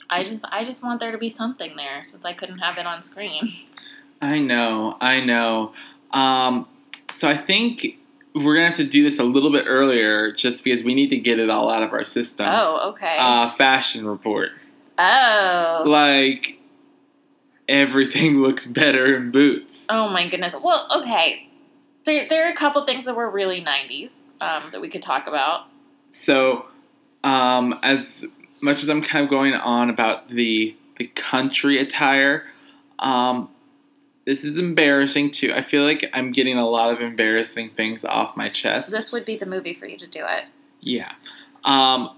I 0.09 0.23
just 0.23 0.45
I 0.49 0.63
just 0.63 0.83
want 0.83 0.99
there 0.99 1.11
to 1.11 1.17
be 1.17 1.29
something 1.29 1.75
there 1.75 2.03
since 2.05 2.23
I 2.25 2.33
couldn't 2.33 2.59
have 2.59 2.77
it 2.77 2.85
on 2.85 3.03
screen. 3.03 3.49
I 4.21 4.39
know, 4.39 4.97
I 4.99 5.21
know. 5.21 5.73
Um, 6.11 6.67
so 7.13 7.27
I 7.27 7.37
think 7.37 7.97
we're 8.43 8.55
gonna 8.55 8.67
have 8.67 8.75
to 8.77 8.83
do 8.83 9.03
this 9.03 9.19
a 9.19 9.23
little 9.23 9.51
bit 9.51 9.65
earlier, 9.67 10.31
just 10.31 10.63
because 10.63 10.83
we 10.83 10.93
need 10.93 11.09
to 11.09 11.17
get 11.17 11.39
it 11.39 11.49
all 11.49 11.69
out 11.69 11.83
of 11.83 11.93
our 11.93 12.05
system. 12.05 12.47
Oh, 12.49 12.91
okay. 12.91 13.17
Uh, 13.19 13.49
fashion 13.49 14.05
report. 14.05 14.51
oh. 14.97 15.83
Like 15.85 16.59
everything 17.67 18.37
looks 18.41 18.65
better 18.65 19.15
in 19.15 19.31
boots. 19.31 19.85
Oh 19.89 20.09
my 20.09 20.27
goodness. 20.27 20.53
Well, 20.61 20.87
okay. 21.01 21.49
There 22.05 22.27
there 22.29 22.47
are 22.47 22.51
a 22.51 22.55
couple 22.55 22.85
things 22.85 23.05
that 23.05 23.15
were 23.15 23.29
really 23.29 23.61
90s 23.61 24.11
um, 24.41 24.69
that 24.71 24.81
we 24.81 24.89
could 24.89 25.01
talk 25.01 25.27
about. 25.27 25.65
So, 26.11 26.65
um, 27.23 27.77
as 27.83 28.25
much 28.61 28.81
as 28.81 28.89
I'm 28.89 29.01
kind 29.01 29.23
of 29.23 29.29
going 29.29 29.53
on 29.53 29.89
about 29.89 30.29
the 30.29 30.75
the 30.97 31.07
country 31.07 31.79
attire, 31.79 32.45
um, 32.99 33.49
this 34.27 34.43
is 34.43 34.57
embarrassing 34.57 35.31
too. 35.31 35.51
I 35.55 35.61
feel 35.63 35.83
like 35.83 36.07
I'm 36.13 36.31
getting 36.31 36.57
a 36.57 36.69
lot 36.69 36.93
of 36.93 37.01
embarrassing 37.01 37.71
things 37.77 38.05
off 38.05 38.37
my 38.37 38.49
chest. 38.49 38.91
This 38.91 39.11
would 39.11 39.25
be 39.25 39.37
the 39.37 39.45
movie 39.47 39.73
for 39.73 39.87
you 39.87 39.97
to 39.97 40.05
do 40.05 40.19
it. 40.27 40.43
Yeah. 40.81 41.11
Um, 41.63 42.11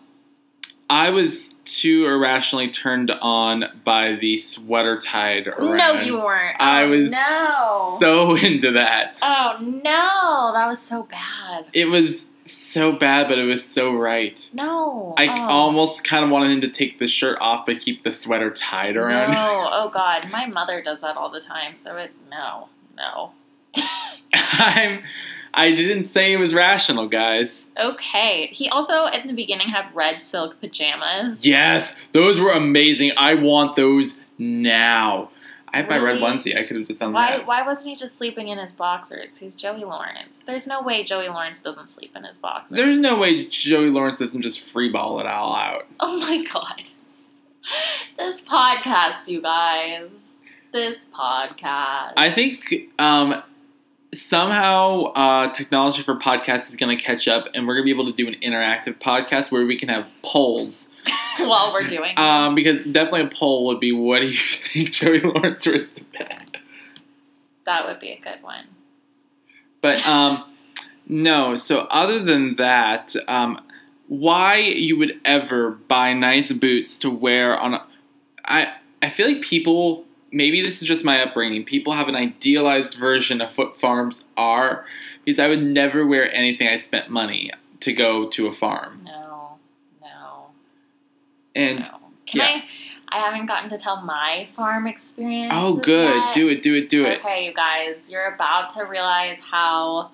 I 0.89 1.12
was 1.12 1.54
too 1.66 2.08
irrationally 2.08 2.70
turned 2.72 3.12
on 3.22 3.66
by 3.84 4.13
the 4.16 4.39
sweater 4.39 4.98
tied 4.98 5.48
around. 5.48 5.78
No, 5.78 6.01
you 6.01 6.16
weren't. 6.18 6.58
I 6.60 6.84
Oh, 6.84 6.89
was 6.89 7.12
no. 7.12 7.98
so 8.00 8.36
into 8.44 8.72
that. 8.72 9.16
oh 9.22 9.58
no, 9.62 10.51
that 10.56 10.68
was 10.68 10.82
so 10.82 11.04
bad. 11.04 11.66
It 11.74 11.86
was 11.89 12.25
so 12.51 12.91
bad, 12.91 13.27
but 13.27 13.38
it 13.38 13.46
was 13.46 13.63
so 13.63 13.94
right. 13.94 14.50
No. 14.53 15.13
I 15.18 15.27
oh. 15.27 15.48
almost 15.48 16.03
kind 16.03 16.24
of 16.24 16.29
wanted 16.29 16.51
him 16.51 16.62
to 16.62 16.68
take 16.68 17.00
the 17.00 17.08
shirt 17.08 17.38
off, 17.41 17.65
but 17.65 17.79
keep 17.79 18.03
the 18.03 18.12
sweater 18.12 18.51
tied 18.51 18.98
around. 18.98 19.32
No. 19.32 19.70
Oh 19.72 19.89
god, 19.94 20.29
my 20.32 20.46
mother 20.46 20.82
does 20.82 21.01
that 21.01 21.18
all 21.18 21.29
the 21.29 21.41
time. 21.41 21.77
So 21.77 21.98
it 21.98 22.12
no, 22.29 22.70
no. 22.96 23.32
I'm. 24.34 25.03
I 25.51 25.72
didn't 25.72 26.06
say 26.06 26.32
it 26.32 26.38
was 26.38 26.53
rational, 26.53 27.08
guys. 27.08 27.68
Okay. 27.75 28.48
He 28.51 28.70
also 28.70 29.08
at 29.08 29.25
the 29.25 29.34
beginning 29.34 29.70
had 29.70 29.94
red 29.96 30.22
silk 30.22 30.60
pajamas. 30.60 31.44
Yes, 31.46 31.96
those 32.12 32.39
were 32.39 32.51
amazing. 32.51 33.12
I 33.18 33.34
want 33.34 33.75
those 33.75 34.20
now. 34.38 35.32
I 35.74 35.78
have 35.78 35.90
my 35.90 35.98
red 36.00 36.20
onesie. 36.20 36.58
I 36.58 36.64
could 36.64 36.78
have 36.78 36.88
just 36.88 37.00
done 37.00 37.14
Why 37.14 37.38
that. 37.38 37.48
why 37.48 37.62
wasn't 37.66 37.90
he 37.90 37.96
just 37.96 38.18
sleeping 38.18 38.48
in 38.50 38.58
his 38.58 38.72
boxers? 38.72 39.38
He's 39.38 39.56
Joey 39.56 39.84
Lawrence. 39.84 40.44
There's 40.46 40.68
no 40.68 40.82
way 40.82 41.04
Joey 41.04 41.30
Lawrence 41.30 41.60
doesn't 41.60 41.90
sleep 41.90 42.16
in 42.16 42.24
his 42.24 42.38
boxers. 42.38 42.76
There's 42.76 43.00
no 43.00 43.18
way 43.18 43.46
Joey 43.48 43.90
Lawrence 43.90 44.18
doesn't 44.20 44.42
just 44.42 44.62
freeball 44.74 45.20
it 45.20 45.26
all 45.26 45.56
out. 45.56 45.88
Oh 46.00 46.18
my 46.20 46.44
god. 46.44 46.84
This 48.18 48.42
podcast, 48.42 49.28
you 49.28 49.42
guys. 49.42 50.10
This 50.72 50.98
podcast. 51.14 52.14
I 52.18 52.32
think 52.34 52.92
um, 53.00 53.42
somehow 54.14 55.06
uh, 55.14 55.52
technology 55.52 56.02
for 56.04 56.16
podcasts 56.16 56.70
is 56.70 56.76
going 56.76 56.96
to 56.96 57.02
catch 57.04 57.28
up, 57.28 57.46
and 57.54 57.68
we're 57.68 57.74
going 57.76 57.84
to 57.88 57.94
be 57.94 58.00
able 58.02 58.12
to 58.12 58.16
do 58.16 58.28
an 58.28 58.36
interactive 58.42 59.00
podcast 59.00 59.52
where 59.52 59.66
we 59.66 59.78
can 59.78 59.90
have 59.90 60.08
polls. 60.24 60.88
while 61.38 61.72
we're 61.74 61.88
doing 61.88 62.12
it. 62.12 62.20
Um, 62.20 62.56
because 62.56 62.84
definitely 62.86 63.22
a 63.22 63.27
poll 63.27 63.68
would 63.68 63.79
be, 63.79 63.91
what 63.91 64.22
do 64.22 64.27
you 64.27 64.38
think 64.38 64.91
Joey 64.91 65.22
Lawrence 65.22 65.65
wears 65.65 65.89
to 65.91 66.03
bed? 66.03 66.50
that 67.70 67.86
would 67.86 68.00
be 68.00 68.10
a 68.10 68.20
good 68.20 68.41
one. 68.41 68.65
But 69.82 70.06
um, 70.06 70.44
no. 71.08 71.56
So 71.56 71.82
other 71.82 72.20
than 72.20 72.56
that, 72.56 73.15
um, 73.27 73.62
why 74.08 74.58
you 74.58 74.98
would 74.98 75.22
ever 75.24 75.72
buy 75.72 76.13
nice 76.13 76.51
boots 76.51 76.98
to 77.00 77.10
wear 77.12 77.58
on? 77.58 77.75
A, 77.75 77.86
I 78.44 78.74
I 79.01 79.10
feel 79.10 79.27
like 79.27 79.41
people. 79.41 80.06
Maybe 80.32 80.62
this 80.62 80.84
is 80.84 80.88
just 80.88 81.03
my 81.03 81.24
upbringing. 81.24 81.63
People 81.63 81.94
have 81.94 82.08
an 82.08 82.15
idealized 82.15 82.94
version 82.94 83.41
of 83.41 83.58
what 83.58 83.79
farms 83.79 84.25
are, 84.38 84.86
because 85.25 85.39
I 85.39 85.48
would 85.48 85.63
never 85.63 86.06
wear 86.06 86.32
anything 86.36 86.68
I 86.68 86.77
spent 86.77 87.10
money 87.10 87.50
to 87.79 87.94
go 87.94 88.27
to 88.29 88.46
a 88.46 88.53
farm. 88.53 89.09
And. 91.60 91.89
Can 92.25 92.42
I 92.42 92.63
I 93.12 93.20
haven't 93.20 93.48
gotten 93.48 93.70
to 93.70 93.78
tell 93.78 94.01
my 94.01 94.48
farm 94.56 94.86
experience. 94.86 95.54
oh, 95.56 95.75
good, 95.75 96.13
yet. 96.16 96.34
do 96.34 96.48
it, 96.50 96.62
do 96.62 96.75
it, 96.75 96.89
do 96.89 97.06
it. 97.06 97.20
Okay, 97.20 97.46
you 97.46 97.54
guys, 97.54 97.96
you're 98.08 98.34
about 98.34 98.70
to 98.72 98.86
realize 98.86 99.39
how 99.39 100.12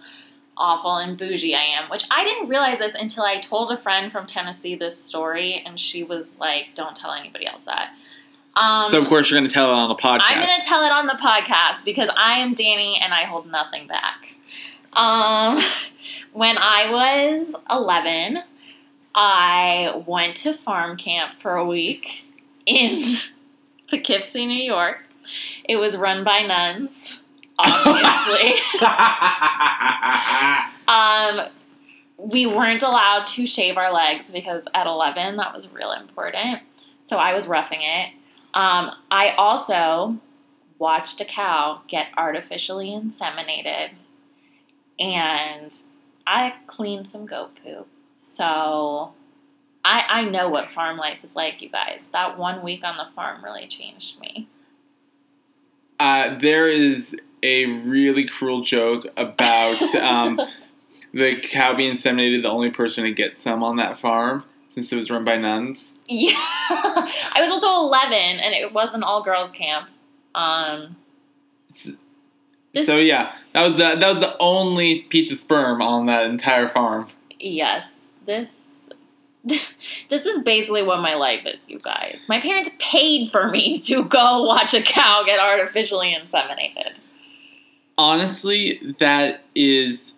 awful 0.58 0.98
and 0.98 1.18
bougie 1.18 1.56
I 1.56 1.64
am, 1.64 1.90
which 1.90 2.06
I 2.10 2.24
didn't 2.24 2.48
realize 2.48 2.80
this 2.80 2.96
until 2.96 3.24
I 3.24 3.40
told 3.40 3.72
a 3.72 3.78
friend 3.78 4.12
from 4.12 4.28
Tennessee 4.28 4.75
this 4.75 5.02
story, 5.02 5.62
and 5.66 5.78
she 5.78 6.04
was 6.04 6.38
like, 6.40 6.68
"Don't 6.74 6.96
tell 6.96 7.12
anybody 7.12 7.46
else 7.46 7.66
that." 7.66 7.94
Um, 8.56 8.88
so 8.88 9.02
of 9.02 9.08
course 9.10 9.30
you're 9.30 9.40
going 9.40 9.50
to 9.50 9.54
tell 9.54 9.70
it 9.70 9.74
on 9.74 9.90
the 9.90 9.96
podcast. 9.96 10.22
I'm 10.24 10.46
going 10.46 10.60
to 10.60 10.66
tell 10.66 10.86
it 10.86 10.92
on 10.92 11.08
the 11.08 11.20
podcast 11.22 11.84
because 11.84 12.10
I 12.16 12.40
am 12.40 12.56
Dani 12.56 12.98
and 13.02 13.14
I 13.14 13.24
hold 13.24 13.52
nothing 13.52 13.88
back. 13.88 14.36
Um, 14.94 15.62
when 16.32 16.58
I 16.58 16.90
was 16.90 17.54
11, 17.70 18.42
I 19.15 20.03
went 20.05 20.36
to 20.38 20.53
farm 20.53 20.98
camp 20.98 21.36
for 21.41 21.55
a 21.55 21.65
week 21.65 22.25
in 22.65 23.15
Poughkeepsie, 23.89 24.45
New 24.45 24.62
York. 24.62 24.98
It 25.63 25.77
was 25.77 25.95
run 25.95 26.25
by 26.25 26.39
nuns, 26.39 27.22
obviously. 27.57 28.55
um, 30.88 31.50
we 32.17 32.45
weren't 32.45 32.84
allowed 32.84 33.25
to 33.27 33.45
shave 33.45 33.77
our 33.77 33.93
legs 33.93 34.31
because 34.31 34.63
at 34.74 34.86
11 34.86 35.38
that 35.38 35.53
was 35.53 35.72
real 35.72 35.91
important. 35.91 36.62
So 37.05 37.17
I 37.17 37.34
was 37.34 37.48
roughing 37.48 37.81
it. 37.81 38.10
Um, 38.53 38.91
I 39.12 39.29
also 39.38 40.17
watched 40.77 41.22
a 41.22 41.25
cow 41.25 41.81
get 41.88 42.07
artificially 42.17 42.89
inseminated 42.89 43.91
and 45.00 45.74
I 46.27 46.53
cleaned 46.67 47.07
some 47.07 47.25
goat 47.25 47.51
poop. 47.63 47.88
So 48.27 49.13
I, 49.84 50.03
I 50.10 50.25
know 50.25 50.50
what 50.50 50.67
farm 50.70 50.98
life 50.98 51.20
is 51.24 51.36
like, 51.36 51.62
you 51.62 51.70
guys. 51.70 52.08
That 52.12 52.38
one 52.38 52.63
week 52.63 52.84
on 52.84 52.98
the 52.98 53.05
farm 53.15 53.44
really 53.44 53.67
changed 53.67 54.20
me. 54.20 54.48
Uh, 56.00 56.38
there 56.39 56.67
is 56.67 57.15
a 57.44 57.65
really 57.67 58.25
cruel 58.25 58.62
joke 58.62 59.05
about 59.15 59.82
um, 59.96 60.41
the 61.13 61.39
cow 61.39 61.74
being 61.75 61.94
inseminated, 61.94 62.41
the 62.41 62.50
only 62.50 62.72
person 62.72 63.03
to 63.03 63.12
get 63.13 63.41
some 63.41 63.63
on 63.63 63.77
that 63.77 63.98
farm, 64.00 64.44
since 64.74 64.91
it 64.91 64.96
was 64.96 65.10
run 65.10 65.24
by 65.24 65.38
nuns. 65.38 66.00
Yeah. 66.08 66.32
I 66.36 67.38
was 67.39 67.50
also 67.51 67.67
11 67.67 68.13
and 68.13 68.53
it 68.53 68.74
was 68.74 68.94
an 68.94 69.03
all 69.03 69.24
girls 69.24 69.51
camp. 69.51 69.88
Um, 70.34 70.96
S- 71.70 71.96
This- 72.74 72.86
so 72.88 72.98
yeah, 72.98 73.34
that 73.53 73.63
was 73.63 73.75
the 73.75 73.96
that 73.96 74.10
was 74.10 74.20
the 74.20 74.36
only 74.39 75.01
piece 75.03 75.32
of 75.32 75.38
sperm 75.38 75.82
on 75.82 76.08
that 76.08 76.25
entire 76.25 76.67
farm. 76.67 77.08
yes, 77.39 77.88
this. 78.25 78.62
This 80.10 80.25
is 80.25 80.39
basically 80.39 80.84
what 80.84 81.00
my 81.01 81.15
life 81.15 81.46
is, 81.46 81.67
you 81.70 81.79
guys. 81.79 82.20
My 82.27 82.39
parents 82.39 82.70
paid 82.79 83.32
for 83.32 83.50
me 83.50 83.77
to 83.82 84.03
go 84.05 84.44
watch 84.44 84.74
a 84.74 84.82
cow 84.82 85.24
get 85.25 85.39
artificially 85.39 86.15
inseminated. 86.15 86.94
Honestly, 87.98 88.96
that 89.00 89.44
is 89.55 90.13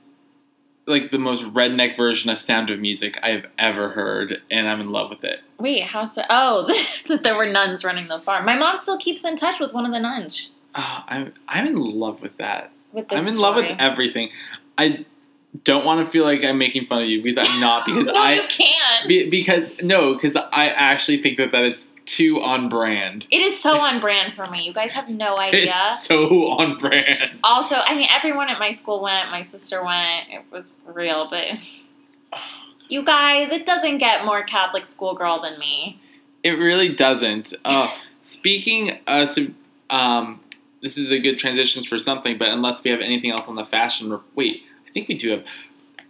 like 0.88 1.12
the 1.12 1.20
most 1.20 1.44
redneck 1.44 1.96
version 1.98 2.30
of 2.30 2.38
Sound 2.38 2.70
of 2.70 2.80
Music 2.80 3.20
I've 3.22 3.46
ever 3.60 3.90
heard, 3.90 4.42
and 4.50 4.68
I'm 4.68 4.80
in 4.80 4.92
love 4.92 5.10
with 5.10 5.24
it. 5.24 5.42
Wait, 5.60 5.84
how 5.84 6.06
so? 6.06 6.24
Oh, 6.30 6.66
that 7.08 7.24
there 7.24 7.36
were 7.36 7.46
nuns 7.46 7.84
running 7.84 8.08
the 8.08 8.20
farm. 8.22 8.46
My 8.46 8.58
mom 8.58 8.78
still 8.78 8.98
keeps 8.98 9.24
in 9.26 9.36
touch 9.36 9.60
with 9.60 9.74
one 9.74 9.86
of 9.86 9.92
the 9.92 10.00
nuns. 10.00 10.52
Oh, 10.74 11.04
I'm 11.08 11.34
I'm 11.48 11.68
in 11.68 11.76
love 11.76 12.22
with 12.22 12.38
that. 12.38 12.72
With 12.94 13.10
this 13.10 13.20
I'm 13.20 13.28
in 13.28 13.38
love 13.38 13.56
with 13.56 13.76
everything. 13.78 14.30
I 14.78 15.06
don't 15.64 15.86
want 15.86 16.06
to 16.06 16.12
feel 16.12 16.24
like 16.24 16.44
I'm 16.44 16.58
making 16.58 16.88
fun 16.88 17.04
of 17.04 17.10
you 17.10 17.22
because 17.22 17.48
I'm 17.48 17.60
not 17.60 17.86
because 17.86 18.06
no, 18.06 18.14
I 18.14 18.34
you 18.34 18.48
can't. 18.50 19.08
Be, 19.08 19.30
because 19.30 19.72
no, 19.82 20.14
because 20.14 20.36
I 20.36 20.70
actually 20.70 21.22
think 21.22 21.38
that 21.38 21.52
that 21.52 21.64
is 21.64 21.92
too 22.06 22.42
on 22.42 22.70
brand. 22.70 23.28
It 23.30 23.42
is 23.42 23.60
so 23.60 23.78
on 23.78 24.00
brand 24.00 24.34
for 24.34 24.50
me. 24.50 24.64
You 24.64 24.74
guys 24.74 24.94
have 24.94 25.10
no 25.10 25.38
idea. 25.40 25.74
It's 25.94 26.06
so 26.06 26.50
on 26.52 26.78
brand. 26.78 27.40
Also, 27.44 27.76
I 27.76 27.96
mean, 27.96 28.08
everyone 28.14 28.50
at 28.50 28.60
my 28.60 28.72
school 28.72 29.02
went. 29.02 29.30
My 29.30 29.42
sister 29.42 29.84
went. 29.84 30.30
It 30.30 30.44
was 30.52 30.78
real, 30.86 31.30
but 31.30 31.48
you 32.90 33.04
guys, 33.04 33.52
it 33.52 33.66
doesn't 33.66 33.98
get 33.98 34.26
more 34.26 34.44
Catholic 34.44 34.86
schoolgirl 34.86 35.42
than 35.42 35.60
me. 35.60 36.00
It 36.44 36.52
really 36.52 36.94
doesn't. 36.94 37.54
Uh, 37.66 37.94
speaking, 38.22 39.00
uh, 39.08 39.28
so, 39.28 39.48
um, 39.90 40.40
this 40.82 40.98
is 40.98 41.12
a 41.12 41.20
good 41.20 41.38
transition 41.40 41.84
for 41.84 41.98
something, 41.98 42.38
but 42.38 42.50
unless 42.50 42.84
we 42.84 42.92
have 42.92 43.02
anything 43.02 43.32
else 43.32 43.48
on 43.48 43.56
the 43.56 43.66
fashion, 43.66 44.12
re- 44.12 44.20
wait, 44.36 44.64
think 44.98 45.08
we 45.10 45.16
do 45.18 45.30
have. 45.32 45.44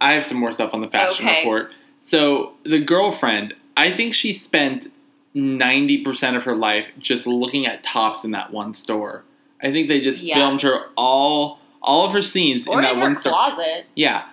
I 0.00 0.12
have 0.14 0.24
some 0.24 0.38
more 0.38 0.52
stuff 0.52 0.74
on 0.74 0.80
the 0.80 0.88
fashion 0.88 1.26
Okay. 1.26 1.38
report. 1.40 1.72
So 2.00 2.54
the 2.64 2.78
girlfriend, 2.78 3.54
I 3.76 3.90
think 3.90 4.14
she 4.14 4.32
spent 4.32 4.88
ninety 5.34 5.98
percent 6.02 6.36
of 6.36 6.44
her 6.44 6.54
life 6.54 6.86
just 6.98 7.26
looking 7.26 7.66
at 7.66 7.82
tops 7.82 8.24
in 8.24 8.30
that 8.32 8.52
one 8.52 8.74
store. 8.74 9.24
I 9.62 9.72
think 9.72 9.88
they 9.88 10.00
just 10.00 10.22
Yes. 10.22 10.36
filmed 10.36 10.62
her 10.62 10.86
all 10.96 11.58
all 11.82 12.06
of 12.06 12.12
her 12.12 12.22
scenes 12.22 12.66
Or 12.66 12.78
in 12.78 12.82
that 12.84 12.94
in 12.94 13.00
one 13.00 13.16
store. 13.16 13.32
closet. 13.32 13.86
Yeah. 13.94 14.24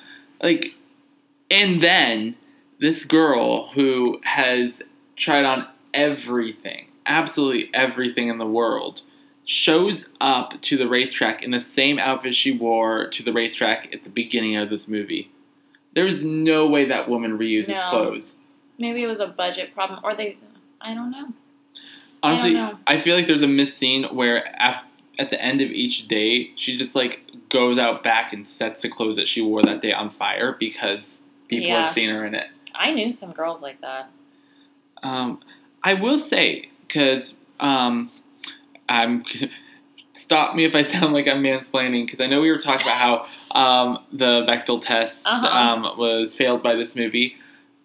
Like 0.42 0.76
and 1.52 1.82
then 1.82 2.36
this 2.80 3.04
girl 3.06 3.68
who 3.70 4.20
has 4.24 4.82
tried 5.16 5.46
on 5.46 5.68
everything, 5.94 6.88
absolutely 7.06 7.70
everything 7.74 8.28
in 8.30 8.38
the 8.38 8.46
world, 8.48 9.02
shows 9.46 10.10
up 10.20 10.60
to 10.62 10.76
the 10.78 10.88
racetrack 10.88 11.44
in 11.44 11.52
the 11.52 11.62
same 11.62 12.00
outfit 12.00 12.34
she 12.36 12.52
wore 12.52 13.08
to 13.10 13.24
the 13.24 13.32
racetrack 13.32 13.94
at 13.94 14.04
the 14.04 14.10
beginning 14.10 14.56
of 14.56 14.70
this 14.70 14.88
movie. 14.88 15.32
There 15.94 16.08
is 16.08 16.24
no 16.24 16.68
way 16.68 16.86
that 16.86 17.08
woman 17.08 17.38
reuses 17.38 17.70
No. 17.70 17.90
clothes. 17.90 18.36
Maybe 18.78 19.04
it 19.04 19.08
was 19.08 19.20
a 19.20 19.28
budget 19.28 19.74
problem, 19.74 20.00
or 20.04 20.14
they. 20.16 20.38
I 20.82 20.94
don't 20.94 21.12
know. 21.12 21.30
Honestly, 22.22 22.54
know. 22.54 22.78
I, 22.88 23.00
feel 23.00 23.16
like 23.16 23.28
there's 23.28 23.44
a 23.44 23.48
missed 23.48 23.78
scene 23.78 24.04
where 24.06 24.52
af- 24.60 24.84
at 25.20 25.30
the 25.30 25.42
end 25.42 25.62
of 25.62 25.70
each 25.70 26.08
day, 26.08 26.52
she 26.56 26.76
just 26.78 26.96
like 26.96 27.22
goes 27.50 27.78
out 27.78 28.04
back 28.04 28.34
and 28.34 28.46
sets 28.48 28.82
the 28.82 28.90
clothes 28.90 29.16
that 29.16 29.28
she 29.28 29.42
wore 29.42 29.62
that 29.62 29.80
day 29.80 29.94
on 29.94 30.10
fire 30.10 30.56
because 30.60 31.22
people 31.48 31.68
Yeah. 31.68 31.84
have 31.84 31.94
seen 31.94 32.10
her 32.10 32.26
in 32.26 32.36
it. 32.36 32.48
I 32.74 32.92
knew 32.92 33.14
some 33.14 33.32
girls 33.32 33.62
like 33.62 33.80
that. 33.82 34.10
Um, 35.04 35.40
I 35.84 35.94
will 35.94 36.20
say 36.20 36.70
because 36.82 37.36
um, 37.60 38.12
I'm 38.90 39.24
stop 40.14 40.56
me 40.56 40.64
if 40.64 40.76
I 40.76 40.84
sound 40.84 41.14
like 41.14 41.28
I'm 41.28 41.44
mansplaining 41.44 42.06
because 42.06 42.22
I 42.22 42.28
know 42.28 42.42
we 42.42 42.50
were 42.50 42.58
talking 42.58 42.86
about 42.88 43.28
how 43.54 43.90
um, 43.92 44.00
the 44.14 44.46
Bechdel 44.48 44.82
test 44.82 45.26
Uh-huh. 45.28 45.48
um, 45.48 45.98
was 45.98 46.34
failed 46.36 46.64
by 46.64 46.76
this 46.76 46.96
movie, 46.96 47.36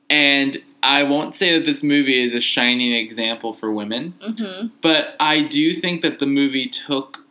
and 0.08 0.62
I 0.82 1.02
won't 1.02 1.34
say 1.34 1.58
that 1.58 1.64
this 1.66 1.82
movie 1.82 2.20
is 2.20 2.34
a 2.34 2.40
shining 2.40 2.92
example 2.92 3.52
for 3.52 3.70
women, 3.72 4.14
Mm-hmm. 4.22 4.68
but 4.80 5.16
I 5.20 5.42
do 5.42 5.72
think 5.72 6.02
that 6.02 6.18
the 6.20 6.26
movie 6.26 6.66
took 6.66 7.24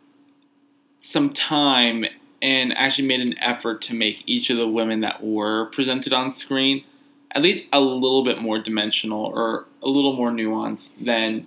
some 1.00 1.30
time 1.32 2.04
and 2.42 2.76
actually 2.76 3.06
made 3.08 3.20
an 3.20 3.36
effort 3.38 3.82
to 3.82 3.94
make 3.94 4.22
each 4.26 4.50
of 4.50 4.56
the 4.58 4.68
women 4.68 5.00
that 5.00 5.22
were 5.22 5.66
presented 5.66 6.12
on 6.12 6.30
screen 6.30 6.82
at 7.32 7.42
least 7.42 7.64
a 7.72 7.80
little 7.80 8.24
bit 8.24 8.40
more 8.40 8.58
dimensional 8.58 9.26
or 9.26 9.64
a 9.84 9.88
little 9.88 10.14
more 10.14 10.30
nuanced 10.30 10.92
than 11.04 11.46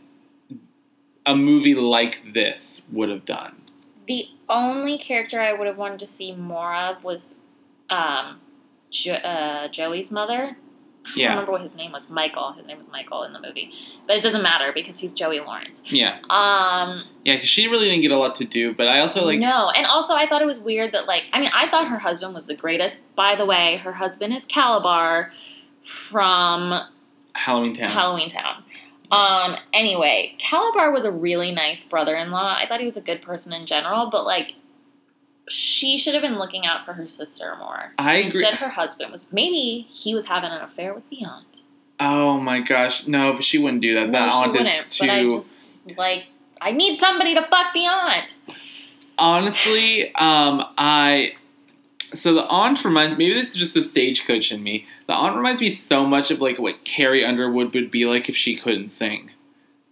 a 1.26 1.36
movie 1.36 1.76
like 1.76 2.34
this 2.34 2.82
would 2.92 3.10
have 3.10 3.26
done. 3.26 3.56
The 4.08 4.28
only 4.50 4.98
character 4.98 5.40
I 5.40 5.54
would 5.54 5.68
have 5.68 5.78
wanted 5.78 6.00
to 6.00 6.08
see 6.08 6.34
more 6.34 6.76
of 6.76 7.04
was 7.04 7.36
um, 7.90 8.40
jo- 8.92 9.14
uh, 9.14 9.68
Joey's 9.70 10.12
mother. 10.12 10.58
I 11.06 11.10
don't 11.10 11.18
Yeah. 11.18 11.30
remember 11.32 11.52
what 11.52 11.62
his 11.62 11.76
name 11.76 11.92
was. 11.92 12.10
Michael. 12.10 12.54
His 12.54 12.66
name 12.66 12.78
was 12.78 12.88
Michael 12.92 13.24
in 13.24 13.34
the 13.34 13.40
movie, 13.42 13.72
but 14.08 14.16
it 14.18 14.24
doesn't 14.24 14.42
matter 14.42 14.72
because 14.74 14.98
he's 15.00 15.12
Joey 15.12 15.40
Lawrence. 15.42 15.82
Yeah, 15.86 16.18
Um, 16.30 17.02
yeah, 17.26 17.36
because 17.36 17.50
she 17.50 17.68
really 17.68 17.90
didn't 17.90 18.02
get 18.04 18.12
a 18.12 18.18
lot 18.18 18.36
to 18.36 18.46
do. 18.46 18.74
But 18.74 18.88
I 18.88 19.02
also 19.02 19.26
like, 19.26 19.40
no, 19.40 19.70
and 19.76 19.86
also 19.86 20.14
I 20.16 20.26
thought 20.28 20.42
it 20.42 20.46
was 20.46 20.60
weird 20.60 20.94
that 20.94 21.06
like 21.06 21.24
I 21.34 21.42
mean 21.42 21.50
I 21.54 21.68
thought 21.70 21.88
her 21.90 22.00
husband 22.00 22.34
was 22.34 22.48
the 22.48 22.56
greatest. 22.56 23.00
By 23.16 23.36
the 23.36 23.46
way, 23.46 23.78
her 23.84 23.92
husband 23.94 24.34
is 24.34 24.46
Kalabar 24.46 25.32
from 25.84 26.82
Halloweentown. 27.36 27.90
Halloween 27.90 28.30
Town. 28.30 28.64
Um. 29.12 29.58
Anyway, 29.74 30.36
Kalabar 30.40 30.92
was 30.92 31.06
a 31.06 31.12
really 31.12 31.52
nice 31.52 31.84
brother-in-law. 31.84 32.58
I 32.58 32.66
thought 32.68 32.80
he 32.80 32.86
was 32.86 32.98
a 32.98 33.02
good 33.02 33.22
person 33.22 33.54
in 33.54 33.66
general, 33.66 34.10
but 34.10 34.26
like, 34.26 34.54
she 35.50 35.98
should 35.98 36.14
have 36.14 36.24
been 36.24 36.40
looking 36.40 36.66
out 36.66 36.86
for 36.86 36.94
her 36.94 37.08
sister 37.08 37.56
more. 37.60 37.94
I 37.98 38.18
agree. 38.18 38.42
Instead, 38.42 38.56
her 38.56 38.70
husband 38.70 39.12
was 39.12 39.26
maybe 39.32 39.88
he 39.90 40.16
was 40.16 40.26
having 40.26 40.52
an 40.52 40.62
affair 40.62 40.94
with 40.94 41.08
the 41.10 41.26
aunt. 41.26 41.62
oh 42.00 42.40
my 42.40 42.60
gosh, 42.60 43.08
no, 43.08 43.34
but 43.34 43.44
she 43.44 43.58
wouldn't 43.58 43.82
do 43.82 43.94
that. 43.96 44.12
that 44.12 44.28
No, 44.28 44.34
aunt 44.44 44.56
is 44.56 44.98
too. 44.98 45.06
But 45.06 45.14
I 45.14 45.28
just 45.28 45.72
like 45.98 46.26
I 46.62 46.72
need 46.72 46.98
somebody 46.98 47.36
to 47.36 47.42
fuck 47.42 47.74
the 47.74 47.86
aunt. 47.86 48.34
Honestly, 49.18 50.14
um, 50.16 50.64
I 50.78 51.36
so 52.14 52.34
the 52.34 52.46
aunt 52.46 52.84
reminds 52.84 53.18
maybe 53.18 53.34
this 53.34 53.50
is 53.52 53.56
just 53.56 53.74
the 53.74 53.84
stagecoach 53.84 54.52
in 54.52 54.64
me. 54.64 54.86
The 55.08 55.14
aunt 55.14 55.36
reminds 55.36 55.62
me 55.62 55.70
so 55.70 56.06
much 56.06 56.32
of 56.32 56.42
like 56.42 56.60
what 56.60 56.84
Carrie 56.86 57.26
Underwood 57.26 57.74
would 57.74 57.92
be 57.92 58.06
like 58.06 58.30
if 58.30 58.36
she 58.36 58.56
couldn't 58.56 58.90
sing, 58.90 59.32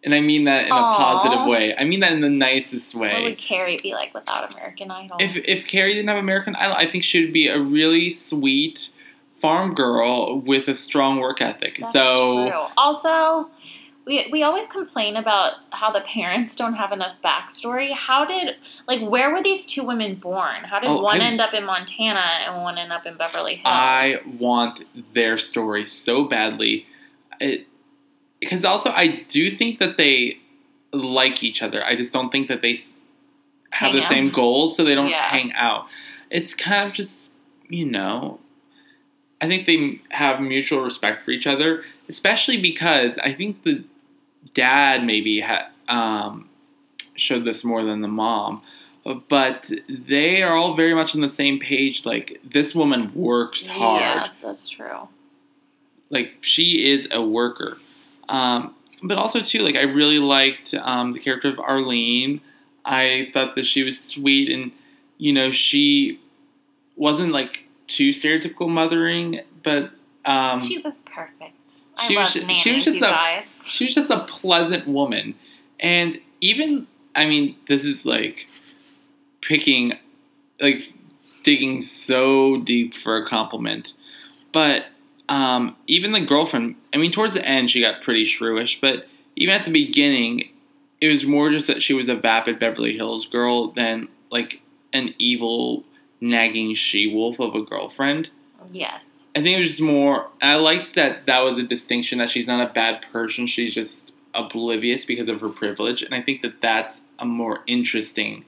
and 0.03 0.15
I 0.15 0.21
mean 0.21 0.45
that 0.45 0.65
in 0.65 0.71
a 0.71 0.93
positive 0.93 1.47
way. 1.47 1.75
I 1.77 1.84
mean 1.84 1.99
that 2.01 2.12
in 2.12 2.21
the 2.21 2.29
nicest 2.29 2.95
way. 2.95 3.13
What 3.13 3.23
would 3.23 3.38
Carrie 3.38 3.79
be 3.81 3.93
like 3.93 4.13
without 4.13 4.51
American 4.51 4.91
Idol? 4.91 5.17
If 5.19 5.36
if 5.38 5.67
Carrie 5.67 5.93
didn't 5.93 6.10
have 6.10 6.17
American 6.17 6.55
Idol, 6.55 6.75
I 6.75 6.89
think 6.89 7.03
she 7.03 7.23
would 7.23 7.34
be 7.34 7.47
a 7.47 7.60
really 7.60 8.12
sweet 8.12 8.89
farm 9.39 9.73
girl 9.73 10.39
with 10.39 10.67
a 10.67 10.75
strong 10.75 11.19
work 11.19 11.41
ethic. 11.41 11.77
That's 11.79 11.91
so 11.91 12.47
true. 12.49 12.62
also, 12.77 13.49
we 14.05 14.27
we 14.31 14.43
always 14.43 14.65
complain 14.67 15.15
about 15.15 15.53
how 15.71 15.91
the 15.91 16.01
parents 16.01 16.55
don't 16.55 16.73
have 16.73 16.91
enough 16.91 17.15
backstory. 17.23 17.91
How 17.93 18.25
did 18.25 18.55
like 18.87 19.01
where 19.01 19.31
were 19.33 19.43
these 19.43 19.65
two 19.65 19.83
women 19.83 20.15
born? 20.15 20.63
How 20.63 20.79
did 20.79 20.89
Oh, 20.89 21.01
one 21.01 21.21
I- 21.21 21.25
end 21.25 21.39
up 21.41 21.53
in 21.53 21.65
Montana 21.65 22.19
and 22.19 22.63
one 22.63 22.77
end 22.77 22.91
up 22.91 23.05
in 23.05 23.15
Beverly 23.17 23.55
Hills? 23.55 23.65
I 23.67 24.19
want 24.39 24.85
their 25.13 25.37
story 25.37 25.85
so 25.85 26.23
badly. 26.23 26.85
It 27.39 27.67
because 28.39 28.65
also 28.65 28.91
I 28.91 29.23
do 29.27 29.51
think 29.51 29.79
that 29.79 29.97
they 29.97 30.39
like 30.93 31.43
each 31.43 31.61
other. 31.61 31.83
I 31.83 31.95
just 31.95 32.11
don't 32.11 32.31
think 32.31 32.47
that 32.47 32.61
they 32.63 32.73
have 33.71 33.91
Hang 33.91 33.95
the 33.95 34.03
out. 34.03 34.09
same 34.09 34.29
goals, 34.29 34.75
so 34.75 34.83
they 34.83 34.95
don't 34.95 35.09
Yeah. 35.09 35.23
hang 35.29 35.53
out. 35.53 35.85
It's 36.31 36.53
kind 36.55 36.87
of 36.87 36.93
just 36.93 37.31
you 37.69 37.85
know. 37.85 38.39
I 39.41 39.47
think 39.47 39.65
they 39.65 39.99
have 40.12 40.39
mutual 40.39 40.82
respect 40.82 41.23
for 41.23 41.32
each 41.32 41.47
other, 41.47 41.84
especially 42.08 42.62
because 42.62 43.17
I 43.17 43.34
think 43.34 43.63
the 43.63 43.84
dad 44.54 45.04
maybe 45.04 45.39
had 45.41 45.65
um, 45.89 46.47
showed 47.15 47.43
this 47.43 47.63
more 47.63 47.84
than 47.84 48.01
the 48.01 48.08
mom, 48.08 48.62
but 49.30 49.71
they 49.89 50.43
are 50.43 50.56
all 50.56 50.75
very 50.75 50.93
much 50.93 51.15
on 51.15 51.21
the 51.21 51.30
same 51.30 51.60
page. 51.60 52.06
Like 52.06 52.39
this 52.43 52.75
woman 52.75 53.12
works 53.15 53.65
hard 53.67 54.01
Yeah, 54.01 54.27
that's 54.41 54.69
true. 54.69 55.08
like 56.10 56.34
she 56.41 56.89
is 56.91 57.08
a 57.12 57.23
worker 57.23 57.77
um, 58.30 58.75
but 59.04 59.17
also 59.17 59.39
too 59.39 59.60
like 59.60 59.75
i 59.75 59.82
really 59.82 60.19
liked 60.19 60.75
um, 60.75 61.12
the 61.13 61.19
character 61.19 61.47
of 61.49 61.60
arlene 61.60 62.39
i 62.86 63.30
thought 63.34 63.56
that 63.56 63.65
she 63.65 63.82
was 63.84 63.99
sweet 63.99 64.47
and 64.49 64.71
you 65.17 65.34
know 65.34 65.49
she 65.51 66.19
wasn't 66.95 67.32
like 67.32 67.65
too 67.91 68.10
stereotypical 68.10 68.69
mothering 68.69 69.41
but 69.63 69.91
um, 70.25 70.60
She 70.62 70.77
was 70.80 70.95
perfect. 71.06 71.56
I 71.97 72.08
she 72.08 72.15
love 72.15 72.23
was- 72.36 72.56
she 72.56 72.73
was 72.73 72.86
just 72.86 72.99
you 72.99 73.06
a- 73.06 73.10
guys. 73.10 73.45
she 73.65 73.86
was 73.86 73.95
just 73.95 74.10
a 74.10 74.19
pleasant 74.21 74.88
woman 74.88 75.36
and 75.80 76.19
even 76.41 76.88
i 77.15 77.25
mean 77.25 77.56
this 77.67 77.84
is 77.86 78.06
like 78.06 78.47
picking 79.41 79.93
like 80.60 80.91
digging 81.43 81.82
so 81.82 82.58
deep 82.62 82.93
for 82.93 83.17
a 83.17 83.25
compliment 83.27 83.93
but 84.51 84.86
um, 85.30 85.75
even 85.88 86.12
the 86.12 86.21
girlfriend 86.21 86.75
i 86.93 86.97
mean 86.97 87.12
towards 87.12 87.34
the 87.34 87.45
end 87.45 87.69
she 87.69 87.82
got 87.82 88.01
pretty 88.01 88.25
shrewish 88.25 88.80
but 88.82 89.08
even 89.36 89.54
at 89.56 89.65
the 89.65 89.71
beginning 89.71 90.49
it 90.99 91.08
was 91.08 91.25
more 91.25 91.49
just 91.49 91.67
that 91.67 91.82
she 91.82 91.93
was 91.93 92.10
a 92.10 92.15
vapid 92.15 92.60
beverly 92.60 92.95
hills 92.95 93.25
girl 93.25 93.71
than 93.71 94.08
like 94.32 94.62
an 94.93 95.13
evil 95.17 95.84
nagging 96.21 96.73
she-wolf 96.75 97.39
of 97.39 97.55
a 97.55 97.62
girlfriend 97.63 98.29
Yes. 98.71 99.01
I 99.36 99.41
think 99.41 99.55
it 99.55 99.60
was 99.60 99.67
just 99.69 99.81
more. 99.81 100.27
I 100.41 100.55
like 100.55 100.93
that 100.93 101.25
that 101.25 101.39
was 101.39 101.57
a 101.57 101.63
distinction 101.63 102.19
that 102.19 102.29
she's 102.29 102.47
not 102.47 102.60
a 102.69 102.71
bad 102.71 103.01
person. 103.12 103.47
She's 103.47 103.73
just 103.73 104.12
oblivious 104.34 105.03
because 105.05 105.27
of 105.29 105.39
her 105.41 105.49
privilege, 105.49 106.01
and 106.03 106.13
I 106.13 106.21
think 106.21 106.41
that 106.41 106.62
that's 106.62 107.03
a 107.19 107.25
more 107.25 107.62
interesting 107.65 108.45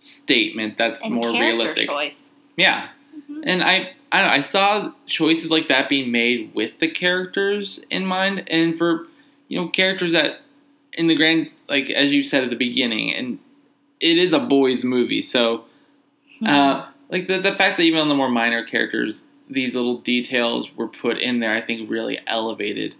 statement. 0.00 0.76
That's 0.76 1.02
And 1.04 1.14
more 1.14 1.30
realistic. 1.30 1.88
choice. 1.88 2.30
Yeah, 2.56 2.88
Mhm. 3.30 3.40
and 3.44 3.62
I 3.62 3.92
I 4.12 4.18
don't 4.20 4.28
know, 4.28 4.34
I 4.34 4.40
saw 4.40 4.92
choices 5.06 5.50
like 5.50 5.68
that 5.68 5.88
being 5.88 6.12
made 6.12 6.50
with 6.54 6.78
the 6.78 6.88
characters 6.88 7.80
in 7.90 8.04
mind, 8.04 8.44
and 8.48 8.76
for 8.76 9.06
you 9.48 9.58
know 9.60 9.68
characters 9.68 10.12
that 10.12 10.40
in 10.92 11.06
the 11.06 11.14
grand 11.14 11.52
like 11.68 11.90
as 11.90 12.12
you 12.12 12.22
said 12.22 12.44
at 12.44 12.50
the 12.50 12.56
beginning, 12.56 13.14
and 13.14 13.38
it 14.00 14.18
is 14.18 14.32
a 14.32 14.40
boys' 14.40 14.84
movie, 14.84 15.22
so 15.22 15.64
uh, 16.46 16.86
like 17.08 17.28
the, 17.28 17.38
the 17.38 17.54
fact 17.54 17.76
that 17.76 17.82
even 17.82 18.00
on 18.00 18.08
the 18.08 18.14
more 18.14 18.28
minor 18.28 18.64
characters, 18.64 19.24
these 19.48 19.74
little 19.74 19.98
details 19.98 20.74
were 20.76 20.88
put 20.88 21.18
in 21.18 21.40
there, 21.40 21.52
I 21.54 21.60
think 21.60 21.90
really 21.90 22.18
elevated 22.26 22.94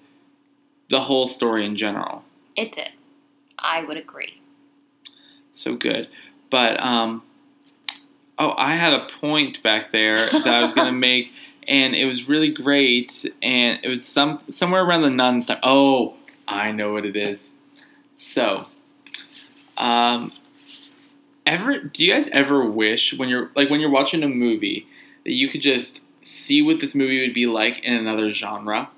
the 0.91 1.01
whole 1.01 1.27
story 1.27 1.65
in 1.65 1.77
general. 1.77 2.25
it 2.57 2.73
did. 2.73 2.91
I 3.59 3.83
would 3.85 3.97
agree. 3.97 4.41
So 5.51 5.75
good. 5.77 6.09
But, 6.51 6.79
um, 6.81 7.23
oh, 8.39 8.55
I 8.57 8.75
had 8.75 8.93
a 8.93 9.07
point 9.21 9.63
back 9.63 9.93
there 9.93 10.29
that 10.31 10.47
I 10.47 10.61
was 10.61 10.75
going 10.75 10.87
to 10.93 10.93
make, 10.93 11.33
and 11.67 11.95
it 11.95 12.05
was 12.05 12.29
really 12.29 12.51
great, 12.51 13.25
and 13.43 13.81
it 13.83 13.89
was 13.89 14.07
some 14.07 14.41
somewhere 14.51 14.85
around 14.85 15.03
the 15.03 15.11
nuns 15.11 15.47
time. 15.47 15.61
Oh, 15.63 16.15
I 16.47 16.73
know 16.73 16.93
what 16.93 17.07
it 17.07 17.17
is. 17.17 17.51
So, 18.17 18.67
um, 19.77 20.33
ever 21.47 21.79
do 21.79 22.05
you 22.05 22.13
guys 22.13 22.29
ever 22.29 22.65
wish 22.69 23.15
when 23.15 23.29
you're 23.29 23.51
like 23.55 23.71
when 23.71 23.81
you're 23.81 23.91
watching 23.91 24.23
a 24.23 24.29
movie 24.29 24.87
that 25.25 25.33
you 25.33 25.49
could 25.49 25.63
just 25.63 26.01
see 26.23 26.63
what 26.63 26.81
this 26.81 26.95
movie 26.95 27.21
would 27.21 27.35
be 27.35 27.47
like 27.47 27.81
in 27.81 27.97
another 27.97 28.31
genre? 28.31 28.91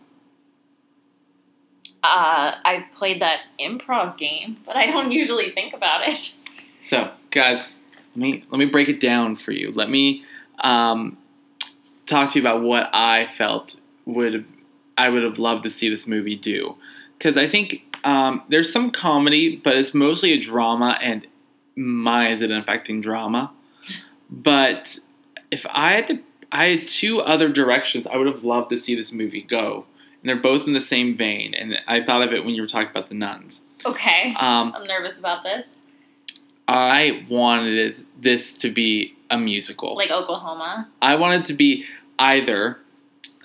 Uh, 2.03 2.55
I've 2.65 2.85
played 2.97 3.21
that 3.21 3.41
improv 3.59 4.17
game, 4.17 4.59
but 4.65 4.77
I 4.77 4.87
don't 4.87 5.11
usually 5.11 5.51
think 5.51 5.75
about 5.75 6.07
it. 6.07 6.35
So, 6.81 7.11
guys, 7.33 7.67
let 8.15 8.17
me 8.17 8.45
let 8.51 8.59
me 8.59 8.67
break 8.67 8.89
it 8.89 9.01
down 9.01 9.35
for 9.35 9.51
you. 9.51 9.73
Let 9.73 9.91
me 9.91 10.25
um, 10.61 11.19
talk 12.07 12.33
to 12.33 12.39
you 12.39 12.43
about 12.43 12.63
what 12.63 12.89
I 12.93 13.27
felt 13.27 13.81
would 14.05 14.47
I 14.97 15.09
would 15.09 15.25
have 15.25 15.39
loved 15.39 15.65
to 15.65 15.71
see 15.71 15.89
this 15.89 16.07
movie 16.07 16.37
do, 16.37 16.77
because 17.19 17.37
I 17.37 17.49
think 17.49 17.83
um, 18.05 18.43
there's 18.49 18.73
some 18.73 18.93
comedy, 18.93 19.57
but 19.57 19.77
it's 19.77 19.93
mostly 19.93 20.33
a 20.33 20.39
drama, 20.39 20.97
and 21.03 21.27
my 21.77 22.29
is 22.29 22.41
it 22.41 22.51
an 22.51 22.59
affecting 22.59 23.01
drama. 23.01 23.53
But 24.31 24.99
if 25.51 25.67
I 25.71 25.93
had 25.93 26.07
to, 26.09 26.19
I 26.51 26.71
had 26.71 26.89
two 26.89 27.21
other 27.21 27.49
directions 27.49 28.07
I 28.07 28.17
would 28.17 28.27
have 28.27 28.43
loved 28.43 28.71
to 28.71 28.79
see 28.79 28.95
this 28.95 29.13
movie 29.13 29.43
go, 29.43 29.85
and 30.21 30.29
they're 30.29 30.37
both 30.37 30.67
in 30.67 30.73
the 30.73 30.81
same 30.81 31.17
vein. 31.17 31.55
And 31.55 31.79
I 31.87 32.03
thought 32.03 32.23
of 32.23 32.33
it 32.33 32.45
when 32.45 32.55
you 32.55 32.63
were 32.63 32.69
talking 32.69 32.91
about 32.91 33.09
the 33.09 33.15
nuns. 33.15 33.63
Okay. 33.85 34.35
Um, 34.41 34.75
I'm 34.75 34.87
nervous 34.87 35.19
about 35.19 35.45
this. 35.45 35.67
I 36.67 37.25
wanted 37.29 38.05
this 38.21 38.57
to 38.59 38.71
be 38.71 39.15
a 39.31 39.39
musical. 39.39 39.95
Like 39.95 40.11
Oklahoma. 40.11 40.89
I 41.01 41.15
wanted 41.15 41.45
to 41.47 41.55
be 41.55 41.85
either 42.19 42.79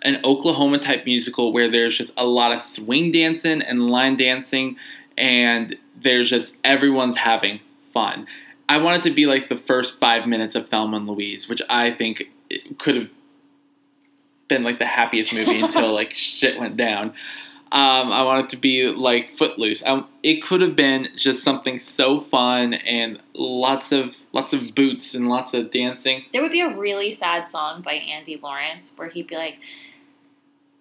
an 0.02 0.20
Oklahoma 0.24 0.80
type 0.80 1.06
musical 1.06 1.54
where 1.54 1.70
there's 1.70 1.96
just 1.96 2.14
a 2.18 2.26
lot 2.26 2.52
of 2.52 2.60
swing 2.62 3.12
dancing 3.12 3.62
and 3.62 3.92
line 3.92 4.16
dancing, 4.16 4.78
and 5.16 5.78
there's 5.96 6.30
just 6.30 6.56
everyone's 6.64 7.18
having 7.18 7.60
fun. 7.94 8.28
I 8.70 8.78
want 8.78 8.98
it 8.98 9.10
to 9.10 9.14
be 9.14 9.26
like 9.26 9.50
the 9.50 9.58
first 9.58 10.00
five 10.00 10.28
minutes 10.28 10.56
of 10.56 10.70
Thelma 10.70 10.98
and 10.98 11.08
Louise, 11.08 11.50
which 11.50 11.62
I 11.70 11.92
think 11.92 12.24
could 12.78 12.96
have 12.96 13.10
been 14.48 14.64
like 14.64 14.80
the 14.80 14.86
happiest 14.86 15.34
movie 15.34 15.60
until 15.60 15.94
like 15.94 16.12
shit 16.14 16.60
went 16.60 16.78
down. 16.78 17.14
Um, 17.74 18.12
I 18.12 18.24
want 18.24 18.46
it 18.46 18.50
to 18.50 18.58
be 18.58 18.88
like 18.88 19.38
Footloose. 19.38 19.82
Um, 19.86 20.06
it 20.24 20.44
could 20.44 20.60
have 20.60 20.76
been 20.76 21.08
just 21.16 21.42
something 21.42 21.80
so 21.80 22.20
fun 22.20 22.74
and 22.74 23.18
lots 23.34 23.94
of 23.94 24.18
lots 24.34 24.52
of 24.52 24.76
boots 24.76 25.14
and 25.14 25.30
lots 25.30 25.54
of 25.54 25.70
dancing. 25.70 26.26
There 26.34 26.42
would 26.42 26.52
be 26.52 26.60
a 26.60 26.76
really 26.76 27.14
sad 27.14 27.48
song 27.48 27.82
by 27.82 27.94
Andy 27.94 28.38
Lawrence 28.44 28.92
where 28.98 29.08
he'd 29.08 29.28
be 29.28 29.38
like, 29.38 29.58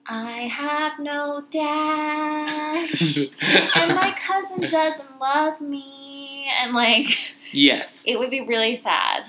I 0.04 0.48
have 0.48 0.98
no 0.98 1.44
dad, 1.52 2.90
and 3.76 3.94
my 3.94 4.16
cousin 4.26 4.68
doesn't 4.68 5.20
love 5.20 5.60
me. 5.60 5.99
And 6.62 6.74
like, 6.74 7.08
yes, 7.52 8.02
it 8.06 8.18
would 8.18 8.30
be 8.30 8.40
really 8.40 8.76
sad. 8.76 9.24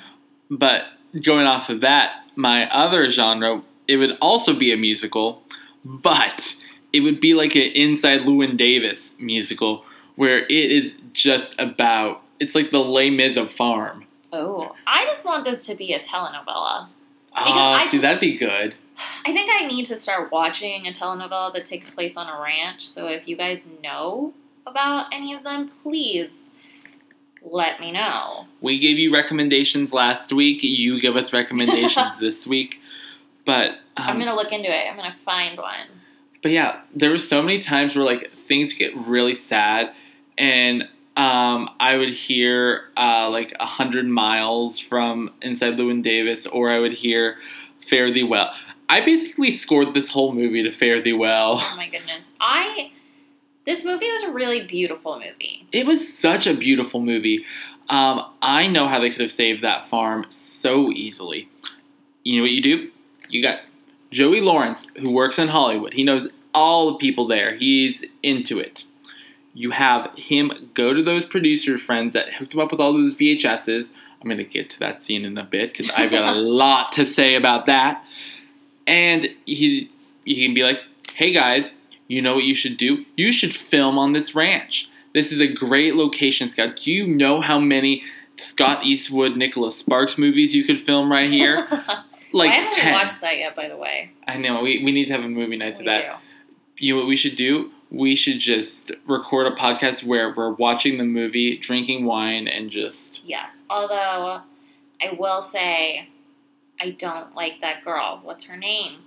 but 0.50 0.86
going 1.24 1.46
off 1.46 1.70
of 1.70 1.82
that, 1.82 2.24
my 2.36 2.70
other 2.70 3.10
genre, 3.10 3.62
it 3.88 3.98
would 3.98 4.18
also 4.22 4.54
be 4.54 4.72
a 4.72 4.78
musical, 4.78 5.42
but 5.84 6.56
it 6.94 7.02
would 7.02 7.20
be 7.20 7.34
like 7.34 7.56
an 7.56 7.72
Inside 7.74 8.22
Llewyn 8.22 8.56
Davis 8.58 9.16
musical 9.20 9.86
where 10.16 10.40
it 10.40 10.52
is 10.52 10.98
just 11.14 11.56
about. 11.60 12.22
It's 12.40 12.56
like 12.56 12.72
the 12.72 12.80
Les 12.80 13.10
Mis 13.12 13.38
of 13.38 13.52
farm. 13.52 14.06
Oh, 14.34 14.74
I 14.88 15.06
just 15.06 15.26
want 15.26 15.44
this 15.46 15.64
to 15.68 15.76
be 15.76 15.94
a 15.94 16.00
telenovela. 16.00 16.88
Ah, 17.34 17.80
I 17.80 17.86
see, 17.86 17.92
just- 17.98 18.02
that'd 18.02 18.20
be 18.22 18.38
good. 18.38 18.76
I 19.26 19.32
think 19.34 19.50
I 19.52 19.68
need 19.68 19.86
to 19.88 19.98
start 19.98 20.32
watching 20.32 20.88
a 20.88 20.92
telenovela 20.92 21.54
that 21.54 21.66
takes 21.66 21.90
place 21.90 22.18
on 22.18 22.28
a 22.28 22.42
ranch. 22.42 22.88
So 22.88 23.08
if 23.08 23.28
you 23.28 23.36
guys 23.36 23.68
know 23.84 24.34
about 24.66 25.08
any 25.14 25.34
of 25.34 25.44
them, 25.44 25.72
please 25.84 26.41
let 27.42 27.80
me 27.80 27.92
know. 27.92 28.46
We 28.62 28.80
gave 28.80 29.00
you 29.00 29.14
recommendations 29.14 29.94
last 29.94 30.32
week. 30.32 30.64
You 30.64 31.00
give 31.00 31.16
us 31.16 31.34
recommendations 31.34 32.18
this 32.20 32.46
week. 32.46 32.80
But 33.46 33.78
I'm 33.98 34.18
um, 34.18 34.20
gonna 34.20 34.36
look 34.36 34.52
into 34.52 34.70
it. 34.70 34.88
I'm 34.88 34.96
gonna 34.96 35.16
find 35.26 35.58
one. 35.58 35.88
but 36.42 36.52
yeah, 36.52 36.82
there 36.94 37.10
were 37.10 37.18
so 37.18 37.42
many 37.42 37.60
times 37.60 37.96
where 37.96 38.06
like 38.06 38.32
things 38.32 38.74
get 38.74 38.96
really 38.96 39.34
sad, 39.34 39.94
and 40.38 40.84
um, 41.18 41.70
I 41.80 41.98
would 41.98 42.12
hear 42.12 42.90
uh, 42.98 43.30
like 43.30 43.54
a 43.60 43.66
hundred 43.66 44.06
miles 44.06 44.80
from 44.80 45.34
Inside 45.42 45.74
Llewyn 45.74 46.04
Davis, 46.04 46.46
or 46.46 46.70
I 46.70 46.80
would 46.80 46.94
hear 46.94 47.38
Fare 47.88 48.12
Thee 48.12 48.24
Well. 48.24 48.54
I 48.90 49.02
basically 49.02 49.52
scored 49.52 49.94
this 49.94 50.10
whole 50.10 50.34
movie 50.34 50.64
to 50.64 50.72
Fare 50.72 51.02
Thee 51.02 51.14
Well. 51.14 51.60
Oh 51.62 51.74
my 51.78 51.90
goodness. 51.90 52.30
I 52.40 52.92
this 53.66 53.86
movie 53.86 54.10
was 54.12 54.24
a 54.24 54.32
really 54.32 54.66
beautiful 54.66 55.20
movie. 55.20 55.68
It 55.72 55.86
was 55.86 56.12
such 56.12 56.48
a 56.48 56.54
beautiful 56.54 57.00
movie. 57.00 57.46
Um, 57.90 58.26
I 58.42 58.68
know 58.68 58.88
how 58.88 59.00
they 59.00 59.10
could 59.10 59.22
have 59.22 59.32
saved 59.32 59.64
that 59.64 59.86
farm 59.86 60.26
so 60.30 60.92
easily. 60.92 61.50
You 62.24 62.38
know 62.38 62.44
what 62.44 62.52
you 62.52 62.62
do? 62.62 62.90
You 63.30 63.42
got 63.42 63.62
Joey 64.12 64.42
Lawrence, 64.42 64.88
who 64.98 65.12
works 65.12 65.40
in 65.40 65.48
Hollywood. 65.48 65.94
He 65.94 66.04
knows 66.04 66.28
all 66.54 66.92
the 66.92 66.98
people 66.98 67.28
there. 67.28 67.56
He's 67.56 68.04
into 68.24 68.60
it. 68.60 68.86
You 69.54 69.72
have 69.72 70.12
him 70.16 70.72
go 70.74 70.94
to 70.94 71.04
those 71.04 71.26
producer 71.26 71.78
friends 71.78 72.14
that 72.14 72.34
hooked 72.34 72.54
him 72.54 72.60
up 72.60 72.72
with 72.72 72.80
all 72.80 72.94
those 72.94 73.16
VHSs. 73.16 73.92
I'm 74.22 74.28
going 74.28 74.38
to 74.38 74.44
get 74.44 74.70
to 74.72 74.80
that 74.80 75.02
scene 75.02 75.26
in 75.26 75.38
a 75.38 75.44
bit 75.44 75.74
because 75.74 75.92
I've 75.96 76.12
got 76.12 76.36
a 76.36 76.40
lot 76.40 76.94
to 76.94 77.06
say 77.06 77.36
about 77.36 77.66
that. 77.66 78.04
And 78.88 79.30
he, 79.46 79.92
he 80.26 80.46
can 80.46 80.54
be 80.54 80.64
like, 80.64 80.82
hey 81.16 81.32
guys, 81.32 81.74
you 82.12 82.22
know 82.22 82.36
what 82.36 82.44
you 82.44 82.54
should 82.54 82.76
do? 82.76 83.06
You 83.16 83.32
should 83.32 83.56
film 83.56 83.98
on 83.98 84.12
this 84.12 84.36
ranch. 84.36 84.90
This 85.14 85.32
is 85.32 85.40
a 85.40 85.48
great 85.48 85.96
location, 85.96 86.50
Scott. 86.50 86.76
Do 86.76 86.92
you 86.92 87.08
know 87.08 87.40
how 87.40 87.58
many 87.58 88.04
Scott 88.38 88.84
Eastwood, 88.84 89.38
Nicholas 89.38 89.78
Sparks 89.78 90.18
movies 90.18 90.54
you 90.54 90.66
could 90.66 90.80
film 90.80 91.12
right 91.12 91.30
here? 91.30 91.68
Like 92.34 92.52
I 92.52 92.54
haven't 92.54 92.80
10. 92.80 92.94
watched 92.94 93.20
that 93.20 93.40
yet, 93.40 93.58
by 93.58 93.68
the 93.68 93.76
way. 93.76 94.10
I 94.26 94.38
know. 94.38 94.62
We, 94.62 94.82
we 94.86 94.94
need 94.94 95.08
to 95.08 95.12
have 95.12 95.26
a 95.26 95.28
movie 95.28 95.58
night 95.58 95.76
to 95.76 95.82
We 95.82 95.90
that. 95.90 96.22
You 96.78 96.94
know 96.94 97.02
what 97.02 97.10
we 97.10 97.18
should 97.18 97.36
do? 97.36 97.72
We 97.90 98.16
should 98.16 98.40
just 98.40 98.90
record 99.06 99.48
a 99.48 99.52
podcast 99.52 100.06
where 100.06 100.34
we're 100.34 100.54
watching 100.54 100.98
the 100.98 101.04
movie, 101.04 101.58
drinking 101.58 102.06
wine, 102.06 102.48
and 102.48 102.70
just. 102.70 103.26
Yes. 103.26 103.50
Although 103.70 104.44
I 105.02 105.12
will 105.20 105.44
say 105.44 106.08
I 106.80 106.92
don't 106.92 107.36
like 107.36 107.60
that 107.60 107.84
girl. 107.84 108.22
What's 108.24 108.46
her 108.46 108.56
name? 108.56 109.02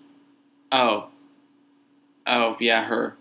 Oh. 0.71 1.09
Oh, 2.27 2.57
yeah, 2.61 2.85
her. 2.85 3.17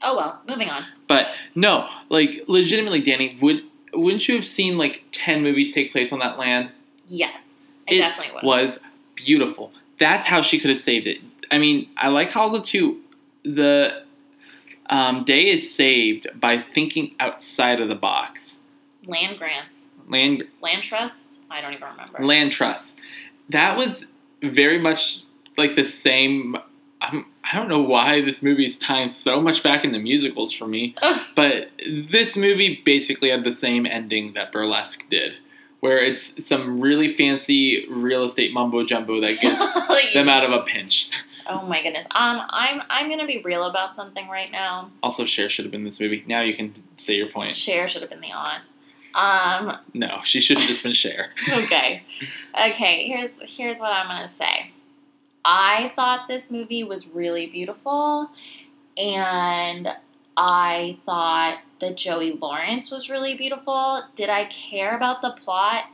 Oh 0.00 0.16
well, 0.16 0.40
moving 0.48 0.68
on. 0.68 0.84
But 1.08 1.26
no, 1.56 1.88
like, 2.08 2.42
legitimately, 2.46 3.02
Dani, 3.02 3.40
would. 3.40 3.62
Wouldn't 3.94 4.28
you 4.28 4.34
have 4.36 4.44
seen 4.44 4.76
like 4.78 5.02
ten 5.12 5.42
movies 5.42 5.72
take 5.74 5.90
place 5.92 6.12
on 6.12 6.18
that 6.18 6.38
land? 6.38 6.70
Yes. 7.08 7.54
I 7.90 7.94
It 7.94 7.98
definitely 7.98 8.34
would. 8.34 8.44
was 8.44 8.80
beautiful. 9.16 9.72
That's 9.98 10.26
how 10.26 10.42
she 10.42 10.60
could 10.60 10.68
have 10.70 10.78
saved 10.78 11.06
it. 11.06 11.18
I 11.50 11.56
mean, 11.58 11.88
I 11.96 12.08
like 12.08 12.30
how 12.30 12.42
also 12.42 12.60
too 12.60 13.00
the 13.44 14.02
um, 14.90 15.24
day 15.24 15.48
is 15.48 15.74
saved 15.74 16.28
by 16.38 16.58
thinking 16.58 17.14
outside 17.18 17.80
of 17.80 17.88
the 17.88 17.94
box. 17.94 18.60
Land 19.06 19.38
grants. 19.38 19.86
Land 20.06 20.44
Land 20.60 20.82
trusts? 20.82 21.38
I 21.50 21.60
don't 21.62 21.72
even 21.72 21.88
remember. 21.88 22.22
land 22.24 22.52
trusts. 22.52 22.94
That 23.48 23.76
was 23.78 24.06
very 24.42 24.78
much 24.78 25.22
like 25.56 25.76
the 25.76 25.84
same. 25.86 26.56
I'm, 27.08 27.26
I 27.50 27.56
don't 27.56 27.68
know 27.68 27.80
why 27.80 28.20
this 28.20 28.42
movie 28.42 28.66
is 28.66 28.78
tying 28.78 29.08
so 29.10 29.40
much 29.40 29.62
back 29.62 29.84
into 29.84 29.98
musicals 29.98 30.52
for 30.52 30.66
me, 30.66 30.94
Ugh. 31.02 31.20
but 31.34 31.70
this 32.10 32.36
movie 32.36 32.80
basically 32.84 33.30
had 33.30 33.44
the 33.44 33.52
same 33.52 33.86
ending 33.86 34.34
that 34.34 34.52
Burlesque 34.52 35.08
did, 35.08 35.34
where 35.80 35.98
it's 35.98 36.44
some 36.46 36.80
really 36.80 37.14
fancy 37.14 37.86
real 37.90 38.24
estate 38.24 38.52
mumbo 38.52 38.84
jumbo 38.84 39.20
that 39.20 39.40
gets 39.40 39.76
Like, 39.88 40.12
them 40.14 40.28
out 40.28 40.44
of 40.44 40.52
a 40.52 40.62
pinch. 40.62 41.10
Oh 41.50 41.62
my 41.62 41.82
goodness. 41.82 42.06
Um, 42.10 42.42
I'm 42.50 42.82
I'm 42.90 43.08
gonna 43.08 43.26
be 43.26 43.40
real 43.42 43.64
about 43.64 43.94
something 43.94 44.28
right 44.28 44.52
now. 44.52 44.90
Also, 45.02 45.24
Cher 45.24 45.48
should 45.48 45.64
have 45.64 45.72
been 45.72 45.84
this 45.84 45.98
movie. 45.98 46.22
Now 46.26 46.42
you 46.42 46.54
can 46.54 46.74
say 46.98 47.14
your 47.14 47.28
point. 47.28 47.56
Cher 47.56 47.88
should 47.88 48.02
have 48.02 48.10
been 48.10 48.20
the 48.20 48.32
aunt. 48.32 48.66
Um, 49.14 49.78
No, 49.94 50.20
she 50.24 50.40
should 50.40 50.58
have 50.58 50.68
just 50.68 50.82
been 50.82 50.92
Cher. 50.92 51.30
okay. 51.50 52.02
Okay, 52.54 53.06
here's 53.08 53.32
here's 53.56 53.78
what 53.80 53.92
I'm 53.92 54.06
gonna 54.08 54.28
say. 54.28 54.72
I 55.44 55.92
thought 55.96 56.28
this 56.28 56.50
movie 56.50 56.84
was 56.84 57.08
really 57.08 57.46
beautiful 57.46 58.30
and 58.96 59.88
I 60.36 60.98
thought 61.04 61.58
that 61.80 61.96
Joey 61.96 62.32
Lawrence 62.32 62.90
was 62.90 63.10
really 63.10 63.36
beautiful. 63.36 64.02
Did 64.14 64.28
I 64.28 64.46
care 64.46 64.96
about 64.96 65.22
the 65.22 65.30
plot? 65.30 65.84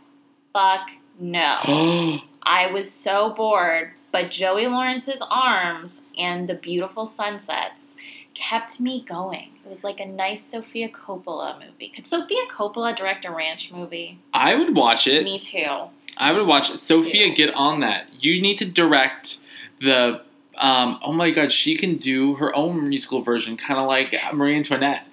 Fuck 0.53 0.91
no. 1.19 1.59
I 2.43 2.71
was 2.73 2.91
so 2.91 3.33
bored, 3.35 3.93
but 4.13 4.31
Joey 4.31 4.67
Lawrence's 4.67 5.23
arms 5.31 6.03
and 6.19 6.49
the 6.49 6.55
beautiful 6.55 7.07
sunsets 7.07 7.89
kept 8.35 8.81
me 8.81 9.05
going. 9.09 9.51
It 9.65 9.69
was 9.69 9.83
like 9.83 10.01
a 10.01 10.07
nice 10.07 10.45
Sofia 10.45 10.89
Coppola 10.89 11.59
movie. 11.59 11.89
Could 11.89 12.07
Sofia 12.07 12.43
Coppola 12.51 12.95
direct 12.95 13.25
a 13.25 13.31
ranch 13.31 13.73
movie? 13.73 14.19
I 14.33 14.55
would 14.55 14.75
watch 14.75 15.07
it. 15.07 15.25
Me 15.25 15.39
too. 15.39 15.89
I 16.17 16.33
would 16.33 16.47
watch 16.47 16.71
it. 16.71 16.79
Sofia, 16.79 17.27
Ew. 17.29 17.35
get 17.35 17.55
on 17.55 17.81
that. 17.81 18.09
You 18.23 18.41
need 18.41 18.59
to 18.59 18.67
direct 18.67 19.39
the. 19.81 20.21
Um, 20.57 21.01
oh 21.03 21.13
my 21.13 21.33
God, 21.33 21.51
she 21.51 21.77
can 21.77 21.97
do 21.97 22.35
her 22.37 22.55
own 22.55 22.89
musical 22.89 23.23
version, 23.23 23.57
kind 23.57 23.81
of 23.81 23.89
like 23.89 24.15
Marie 24.33 24.55
Antoinette. 24.55 25.05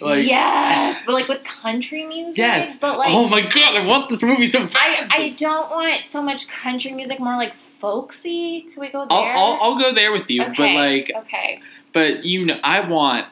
Like, 0.00 0.26
yes, 0.26 1.02
but 1.04 1.12
like 1.12 1.28
with 1.28 1.44
country 1.62 2.06
music. 2.06 2.38
Yes. 2.38 2.78
But 2.78 2.96
like, 2.96 3.10
oh 3.10 3.28
my 3.28 3.42
God, 3.42 3.74
I 3.74 3.84
want 3.84 4.08
this 4.08 4.22
movie 4.22 4.50
so 4.50 4.66
I. 4.74 5.06
I 5.10 5.28
don't 5.36 5.70
want 5.70 6.06
so 6.06 6.22
much 6.22 6.48
country 6.48 6.92
music, 6.92 7.20
more 7.20 7.36
like 7.36 7.52
folksy. 7.80 8.62
Can 8.72 8.80
we 8.80 8.90
go 8.90 9.06
there? 9.08 9.18
I'll, 9.18 9.24
I'll, 9.24 9.58
I'll 9.60 9.78
go 9.78 9.92
there 9.92 10.12
with 10.12 10.30
you, 10.30 10.42
okay. 10.42 10.54
but 10.56 10.74
like, 10.74 11.12
okay. 11.24 11.60
but 11.92 12.24
you 12.24 12.46
know, 12.46 12.58
I 12.62 12.80
want 12.88 13.26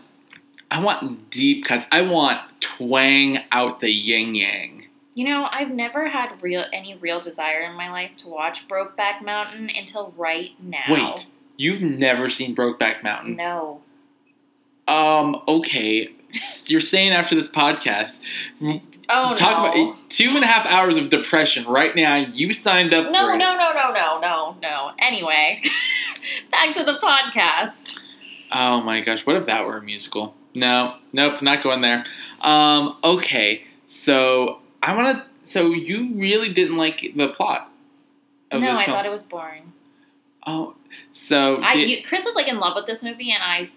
I 0.71 0.83
want 0.83 1.31
deep 1.31 1.65
cuts. 1.65 1.87
I 1.93 2.03
want 2.03 2.41
twang 2.61 3.39
out 3.53 3.81
the 3.81 3.91
yin 3.91 4.35
yang. 4.35 4.87
You 5.15 5.25
know, 5.25 5.49
I've 5.51 5.71
never 5.71 6.09
had 6.09 6.43
real 6.43 6.65
any 6.73 6.95
real 6.97 7.21
desire 7.21 7.63
in 7.63 7.75
my 7.75 7.91
life 7.91 8.11
to 8.19 8.29
watch 8.29 8.69
Brokeback 8.69 9.23
Mountain 9.23 9.71
until 9.75 10.13
right 10.17 10.51
now. 10.63 10.85
Wait, 10.91 11.27
you've 11.57 11.81
never 11.81 12.29
seen 12.29 12.55
Brokeback 12.55 13.03
Mountain? 13.03 13.37
No. 13.37 13.81
Um, 14.89 15.43
okay. 15.49 16.11
You're 16.67 16.81
saying 16.81 17.13
after 17.13 17.35
this 17.35 17.49
podcast, 17.49 18.21
Oh 19.09 19.35
talk 19.35 19.75
no. 19.75 19.89
about 19.89 20.11
two 20.11 20.31
and 20.31 20.43
a 20.43 20.47
half 20.47 20.67
hours 20.67 20.97
of 20.97 21.09
depression 21.11 21.65
right 21.67 21.95
now. 21.95 22.17
You 22.17 22.53
signed 22.53 22.93
up 22.93 23.11
no, 23.11 23.27
for 23.27 23.35
it. 23.35 23.39
no, 23.39 23.51
no, 23.53 23.73
no, 23.73 23.93
no, 23.93 24.21
no, 24.21 24.57
no. 24.61 24.91
Anyway, 24.99 25.63
back 26.51 26.75
to 26.75 26.85
the 26.85 26.95
podcast. 26.95 28.01
Oh 28.53 28.81
my 28.81 29.01
gosh, 29.01 29.25
what 29.27 29.37
if 29.37 29.47
that 29.47 29.65
were 29.67 29.79
a 29.79 29.83
musical? 29.83 30.35
No, 30.55 30.97
nope, 31.13 31.43
not 31.43 31.63
going 31.63 31.83
there. 31.83 32.05
Um, 32.43 32.97
okay, 33.05 33.65
so 33.89 34.61
I 34.83 34.97
want 34.97 35.19
to. 35.19 35.25
So 35.45 35.71
you 35.71 36.13
really 36.15 36.53
didn't 36.53 36.77
like 36.77 37.13
the 37.15 37.29
plot 37.29 37.71
of 38.51 38.61
no, 38.61 38.73
this 38.73 38.81
I 38.81 38.85
film? 38.87 38.97
thought 38.97 39.07
it 39.07 39.11
was 39.11 39.23
boring. 39.23 39.73
Oh, 40.47 40.75
so 41.13 41.63
I 41.63 41.75
did- 41.75 41.89
you, 41.91 42.03
Chris 42.05 42.25
was 42.25 42.35
like 42.35 42.49
in 42.49 42.59
love 42.59 42.75
with 42.75 42.87
this 42.87 43.03
movie, 43.03 43.31
and 43.33 43.43
I, 43.43 43.71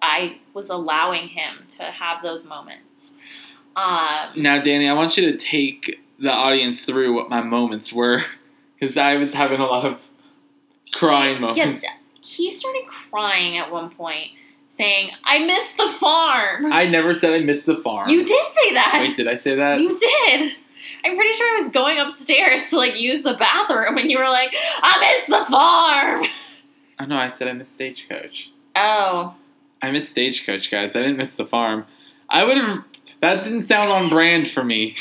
I 0.00 0.38
was 0.54 0.70
allowing 0.70 1.28
him 1.28 1.64
to 1.76 1.84
have 1.84 2.22
those 2.22 2.44
moments. 2.44 3.12
Um, 3.76 4.30
now, 4.36 4.60
Danny, 4.60 4.88
I 4.88 4.92
want 4.92 5.16
you 5.16 5.30
to 5.30 5.36
take 5.36 6.00
the 6.18 6.30
audience 6.30 6.84
through 6.84 7.14
what 7.14 7.30
my 7.30 7.40
moments 7.42 7.92
were, 7.92 8.22
because 8.80 8.96
I 8.96 9.16
was 9.16 9.32
having 9.32 9.60
a 9.60 9.66
lot 9.66 9.84
of 9.84 10.00
crying 10.92 11.40
moments. 11.40 11.82
Yeah, 11.82 11.90
he 12.20 12.50
started 12.50 12.84
crying 13.10 13.56
at 13.58 13.70
one 13.70 13.90
point, 13.90 14.28
saying, 14.68 15.10
"I 15.24 15.44
miss 15.44 15.72
the 15.72 15.96
farm." 15.98 16.72
I 16.72 16.86
never 16.86 17.14
said 17.14 17.32
I 17.34 17.40
missed 17.40 17.66
the 17.66 17.78
farm. 17.78 18.08
you 18.08 18.24
did 18.24 18.52
say 18.52 18.74
that. 18.74 18.98
Wait, 19.00 19.16
did 19.16 19.28
I 19.28 19.36
say 19.36 19.54
that? 19.56 19.80
You 19.80 19.98
did. 19.98 20.56
I'm 21.04 21.16
pretty 21.16 21.32
sure 21.32 21.58
I 21.58 21.62
was 21.62 21.72
going 21.72 21.98
upstairs 21.98 22.70
to 22.70 22.76
like 22.76 22.96
use 22.96 23.22
the 23.22 23.34
bathroom, 23.34 23.96
and 23.98 24.10
you 24.10 24.18
were 24.18 24.28
like, 24.28 24.54
"I 24.82 25.00
miss 25.00 25.38
the 25.38 25.50
farm." 25.50 26.26
oh 27.00 27.04
no, 27.06 27.16
I 27.16 27.30
said 27.30 27.48
I 27.48 27.52
missed 27.52 27.74
Stagecoach. 27.74 28.50
Oh, 28.76 29.34
I 29.80 29.90
missed 29.90 30.10
Stagecoach, 30.10 30.70
guys. 30.70 30.94
I 30.94 31.00
didn't 31.00 31.16
miss 31.16 31.34
the 31.34 31.46
farm. 31.46 31.86
I 32.28 32.44
would 32.44 32.56
have. 32.58 32.84
That 33.22 33.44
didn't 33.44 33.62
sound 33.62 33.90
on 33.90 34.10
brand 34.10 34.50
for 34.50 34.64
me. 34.64 34.96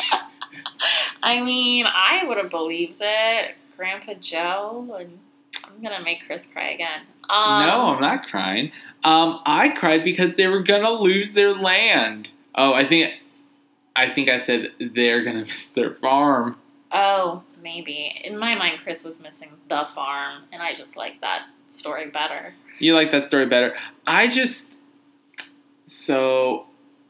I 1.24 1.42
mean, 1.42 1.88
I 1.88 2.24
would 2.24 2.38
have 2.38 2.52
believed 2.52 3.00
it, 3.02 3.56
Grandpa 3.76 4.14
Joe, 4.22 4.96
and 5.00 5.18
I'm 5.64 5.82
gonna 5.82 6.04
make 6.04 6.20
Chris 6.28 6.44
cry 6.54 6.70
again. 6.70 7.02
Um, 7.28 7.66
no, 7.66 7.88
I'm 7.88 8.00
not 8.02 8.28
crying. 8.28 8.72
Um, 9.04 9.42
I 9.46 9.70
cried 9.70 10.04
because 10.04 10.36
they 10.36 10.46
were 10.46 10.62
gonna 10.62 10.92
lose 10.92 11.32
their 11.32 11.56
land. 11.56 12.30
Oh, 12.54 12.74
I 12.74 12.88
think, 12.88 13.12
I 13.96 14.10
think 14.14 14.30
I 14.30 14.42
said 14.42 14.72
they're 14.80 15.24
gonna 15.24 15.40
miss 15.46 15.72
their 15.72 15.96
farm. 15.96 16.58
Oh, 16.92 17.42
maybe. 17.64 18.22
In 18.24 18.38
my 18.38 18.54
mind, 18.54 18.82
Chris 18.84 19.04
was 19.04 19.20
missing 19.20 19.50
the 19.68 19.88
farm, 19.96 20.44
and 20.52 20.62
I 20.62 20.76
just 20.76 20.96
like 20.96 21.22
that 21.22 21.48
story 21.72 22.12
better. 22.12 22.54
You 22.78 22.94
like 22.94 23.12
that 23.14 23.26
story 23.26 23.48
better. 23.48 23.74
I 24.06 24.28
just, 24.28 24.78
so, 25.88 26.68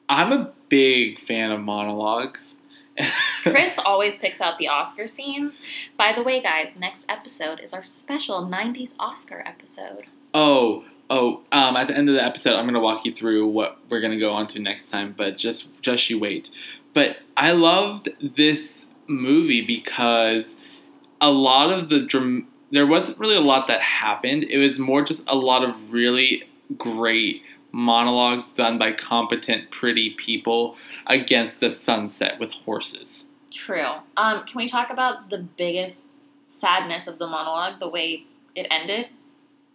I'm 0.07 0.31
a 0.31 0.53
big 0.71 1.19
fan 1.19 1.51
of 1.51 1.59
monologues. 1.59 2.55
Chris 3.43 3.77
always 3.85 4.15
picks 4.15 4.41
out 4.41 4.57
the 4.57 4.69
Oscar 4.69 5.05
scenes. 5.05 5.61
By 5.97 6.13
the 6.13 6.23
way, 6.23 6.41
guys, 6.41 6.71
next 6.79 7.05
episode 7.09 7.59
is 7.59 7.73
our 7.73 7.83
special 7.83 8.47
90s 8.47 8.93
Oscar 8.97 9.43
episode. 9.45 10.05
Oh, 10.33 10.85
oh. 11.09 11.41
Um, 11.51 11.75
at 11.75 11.89
the 11.89 11.97
end 11.97 12.07
of 12.09 12.15
the 12.15 12.23
episode, 12.23 12.55
I'm 12.55 12.65
gonna 12.65 12.79
walk 12.79 13.05
you 13.05 13.13
through 13.13 13.47
what 13.47 13.79
we're 13.89 13.99
gonna 13.99 14.19
go 14.19 14.31
on 14.31 14.47
to 14.47 14.59
next 14.59 14.89
time. 14.89 15.13
But 15.15 15.37
just, 15.37 15.81
just 15.81 16.09
you 16.09 16.17
wait. 16.17 16.49
But 16.93 17.17
I 17.35 17.51
loved 17.51 18.09
this 18.21 18.87
movie 19.07 19.61
because 19.61 20.55
a 21.19 21.31
lot 21.31 21.69
of 21.69 21.89
the 21.89 21.99
dram- 21.99 22.47
there 22.71 22.87
wasn't 22.87 23.19
really 23.19 23.35
a 23.35 23.41
lot 23.41 23.67
that 23.67 23.81
happened. 23.81 24.45
It 24.45 24.57
was 24.57 24.79
more 24.79 25.03
just 25.03 25.29
a 25.29 25.35
lot 25.35 25.63
of 25.63 25.91
really 25.91 26.43
great 26.77 27.43
monologues 27.71 28.51
done 28.51 28.77
by 28.77 28.91
competent, 28.91 29.71
pretty 29.71 30.11
people 30.11 30.75
against 31.07 31.59
the 31.59 31.71
sunset 31.71 32.39
with 32.39 32.51
horses. 32.51 33.25
True. 33.51 33.91
Um, 34.17 34.45
can 34.45 34.57
we 34.57 34.67
talk 34.67 34.89
about 34.89 35.29
the 35.29 35.39
biggest 35.39 36.05
sadness 36.57 37.07
of 37.07 37.19
the 37.19 37.27
monologue, 37.27 37.79
the 37.79 37.89
way 37.89 38.25
it 38.55 38.67
ended? 38.69 39.07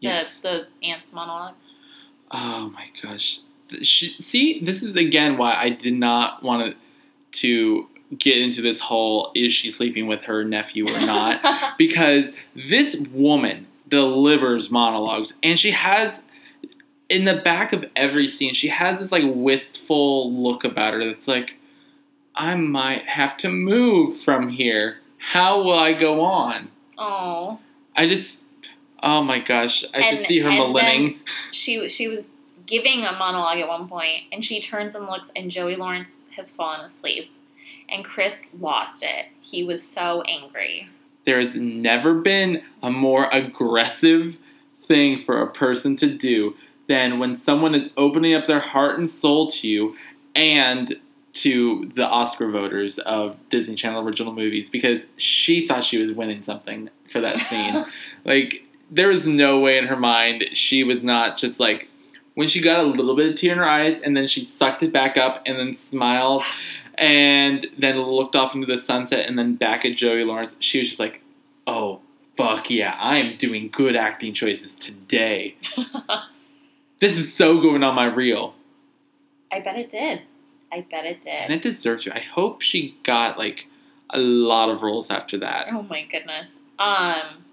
Yes. 0.01 0.41
The, 0.41 0.67
the 0.81 0.89
aunt's 0.89 1.13
monologue? 1.13 1.55
Oh 2.31 2.71
my 2.75 2.87
gosh. 3.03 3.41
She, 3.83 4.15
see, 4.21 4.61
this 4.61 4.83
is 4.83 4.97
again 4.97 5.37
why 5.37 5.55
I 5.55 5.71
did 5.71 5.95
not 5.95 6.43
want 6.43 6.77
to 7.33 7.89
get 8.17 8.39
into 8.39 8.63
this 8.63 8.79
whole 8.79 9.33
is 9.35 9.53
she 9.53 9.71
sleeping 9.71 10.07
with 10.07 10.23
her 10.23 10.45
nephew 10.45 10.89
or 10.89 11.01
not 11.01 11.41
because 11.79 12.33
this 12.55 12.97
woman 13.13 13.67
delivers 13.89 14.71
monologues 14.71 15.35
and 15.43 15.59
she 15.59 15.73
has 15.73 16.21
in 17.09 17.25
the 17.25 17.37
back 17.37 17.73
of 17.73 17.85
every 17.95 18.27
scene 18.29 18.53
she 18.55 18.69
has 18.69 18.99
this 19.01 19.13
like 19.13 19.25
wistful 19.27 20.33
look 20.33 20.65
about 20.65 20.95
her 20.95 21.05
that's 21.05 21.29
like 21.29 21.59
I 22.35 22.55
might 22.55 23.07
have 23.07 23.37
to 23.39 23.49
move 23.49 24.19
from 24.21 24.49
here. 24.49 24.99
How 25.19 25.63
will 25.63 25.79
I 25.79 25.93
go 25.95 26.21
on? 26.21 26.71
oh. 26.99 27.59
I 27.99 28.07
just 28.07 28.45
oh 29.03 29.23
my 29.23 29.39
gosh, 29.39 29.85
I 29.95 30.01
And- 30.01 30.17
just 30.19 30.29
see 30.29 30.41
her 30.41 30.51
and. 30.51 31.15
She, 31.53 31.89
she 31.89 32.09
was 32.09 32.31
giving 32.67 33.05
a 33.05 33.13
monologue 33.13 33.59
at 33.59 33.69
one 33.69 33.89
point, 33.89 34.25
and 34.33 34.45
she 34.45 34.61
turns 34.61 34.95
and 34.95 35.07
looks, 35.07 35.31
and 35.35 35.51
Joey 35.51 35.77
Lawrence 35.77 36.25
has 36.37 36.51
fallen 36.51 36.81
asleep. 36.81 37.31
And 37.89 38.05
Chris 38.05 38.41
lost 38.59 39.03
it. 39.05 39.27
He 39.41 39.63
was 39.63 39.83
so 39.83 40.23
angry. 40.23 40.89
There 41.25 41.41
has 41.41 41.55
never 41.55 42.15
been 42.15 42.63
a 42.83 42.91
more 42.91 43.29
aggressive 43.33 44.37
thing 44.89 45.23
for 45.25 45.41
a 45.41 45.51
person 45.51 45.97
to 45.97 46.13
do 46.13 46.55
than 46.89 47.19
when 47.19 47.37
someone 47.37 47.75
is 47.75 47.91
opening 47.97 48.35
up 48.35 48.47
their 48.47 48.61
heart 48.61 48.99
and 48.99 49.09
soul 49.09 49.51
to 49.51 49.69
you 49.69 49.97
and 50.35 50.97
to 51.33 51.91
the 51.95 52.07
Oscar 52.07 52.51
voters 52.51 52.99
of 53.01 53.37
Disney 53.51 53.75
Channel 53.75 54.07
original 54.07 54.33
movies 54.33 54.71
because 54.71 55.07
she 55.17 55.69
thought 55.69 55.85
she 55.85 55.99
was 55.99 56.13
winning 56.13 56.43
something 56.43 56.89
for 57.11 57.21
that 57.21 57.41
scene. 57.41 57.85
like, 58.25 58.65
there 58.91 59.09
was 59.09 59.27
no 59.27 59.61
way 59.61 59.77
in 59.79 59.87
her 59.87 59.97
mind 59.97 60.45
she 60.53 60.83
was 60.85 61.05
not 61.05 61.37
just 61.37 61.61
like, 61.61 61.89
when 62.35 62.49
she 62.49 62.61
got 62.61 62.85
a 62.85 62.87
little 62.87 63.17
bit 63.17 63.31
of 63.31 63.37
tear 63.37 63.53
in 63.53 63.59
her 63.59 63.69
eyes 63.69 63.99
and 64.01 64.17
then 64.17 64.29
she 64.29 64.45
sucked 64.45 64.83
it 64.83 64.93
back 64.93 65.17
up 65.17 65.43
and 65.47 65.59
then 65.59 65.75
smiled 65.75 66.43
and 66.97 67.67
then 67.79 67.99
looked 67.99 68.37
off 68.37 68.55
into 68.55 68.67
the 68.67 68.79
sunset 68.79 69.27
and 69.27 69.39
then 69.39 69.57
back 69.57 69.85
at 69.85 69.97
Joey 69.97 70.25
Lawrence, 70.25 70.57
she 70.61 70.79
was 70.79 70.89
just 70.89 71.01
like, 71.01 71.21
oh, 71.67 72.01
fuck 72.37 72.71
yeah, 72.71 72.97
I 72.99 73.17
am 73.17 73.37
doing 73.37 73.69
good 73.69 73.97
acting 73.97 74.33
choices 74.33 74.75
today. 74.75 75.57
this 77.01 77.19
is 77.19 77.33
so 77.33 77.61
going 77.61 77.83
on 77.83 77.95
my 77.95 78.07
reel. 78.07 78.55
I 79.53 79.61
bet 79.61 79.79
it 79.79 79.91
did. 79.91 80.23
I 80.73 80.85
bet 80.91 81.05
it 81.05 81.23
did. 81.23 81.33
And 81.33 81.55
it 81.55 81.63
deserves 81.63 82.05
to. 82.05 82.15
I 82.15 82.21
hope 82.21 82.63
she 82.63 82.97
got 83.03 83.39
like 83.39 83.69
a 84.11 84.19
lot 84.19 84.69
of 84.69 84.83
roles 84.83 85.11
after 85.11 85.39
that. 85.39 85.69
Oh 85.71 85.83
my 85.83 86.03
goodness. 86.03 86.59
Um, 86.79 87.45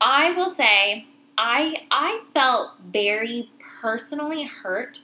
I 0.00 0.32
will 0.36 0.48
say, 0.48 1.06
I 1.38 1.86
I 1.90 2.22
felt 2.34 2.72
very 2.92 3.50
personally 3.80 4.44
hurt 4.44 5.00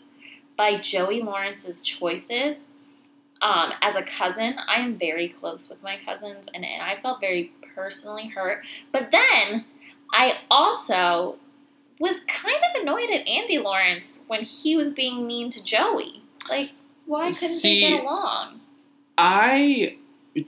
by 0.56 0.78
Joey 0.78 1.22
Lawrence's 1.22 1.80
choices. 1.80 2.58
Um, 3.40 3.72
as 3.80 3.94
a 3.94 4.02
cousin, 4.02 4.56
I 4.66 4.80
am 4.80 4.98
very 4.98 5.28
close 5.28 5.68
with 5.68 5.80
my 5.80 5.96
cousins, 6.04 6.48
and, 6.52 6.64
and 6.64 6.82
I 6.82 7.00
felt 7.00 7.20
very 7.20 7.52
personally 7.74 8.26
hurt. 8.28 8.64
But 8.90 9.12
then 9.12 9.64
I 10.12 10.38
also 10.50 11.36
was 11.98 12.16
kind 12.28 12.56
of 12.56 12.82
annoyed 12.82 13.10
at 13.10 13.26
Andy 13.26 13.58
Lawrence 13.58 14.20
when 14.26 14.42
he 14.42 14.76
was 14.76 14.90
being 14.90 15.26
mean 15.26 15.50
to 15.50 15.62
Joey. 15.62 16.22
Like, 16.48 16.70
why 17.06 17.32
couldn't 17.32 17.48
See, 17.48 17.80
they 17.80 17.96
get 17.96 18.04
along? 18.04 18.60
I 19.16 19.96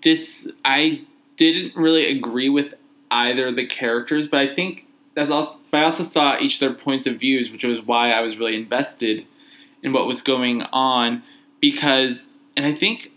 this 0.03 0.49
I 0.65 1.03
didn't 1.37 1.75
really 1.75 2.17
agree 2.17 2.49
with 2.49 2.75
either 3.11 3.49
of 3.49 3.57
the 3.57 3.67
characters, 3.67 4.29
but 4.29 4.41
I 4.41 4.55
think 4.55 4.87
that's 5.15 5.31
also 5.31 5.59
but 5.71 5.79
I 5.79 5.85
also 5.85 6.05
saw 6.05 6.39
each 6.39 6.55
of 6.55 6.61
their 6.61 6.75
points 6.75 7.07
of 7.07 7.17
views, 7.17 7.51
which 7.51 7.65
was 7.65 7.81
why 7.83 8.13
I 8.13 8.21
was 8.21 8.37
really 8.37 8.57
invested 8.57 9.27
in 9.83 9.93
what 9.93 10.07
was 10.07 10.23
going 10.23 10.63
on 10.73 11.23
because 11.61 12.29
and 12.57 12.65
I 12.65 12.75
think 12.75 13.11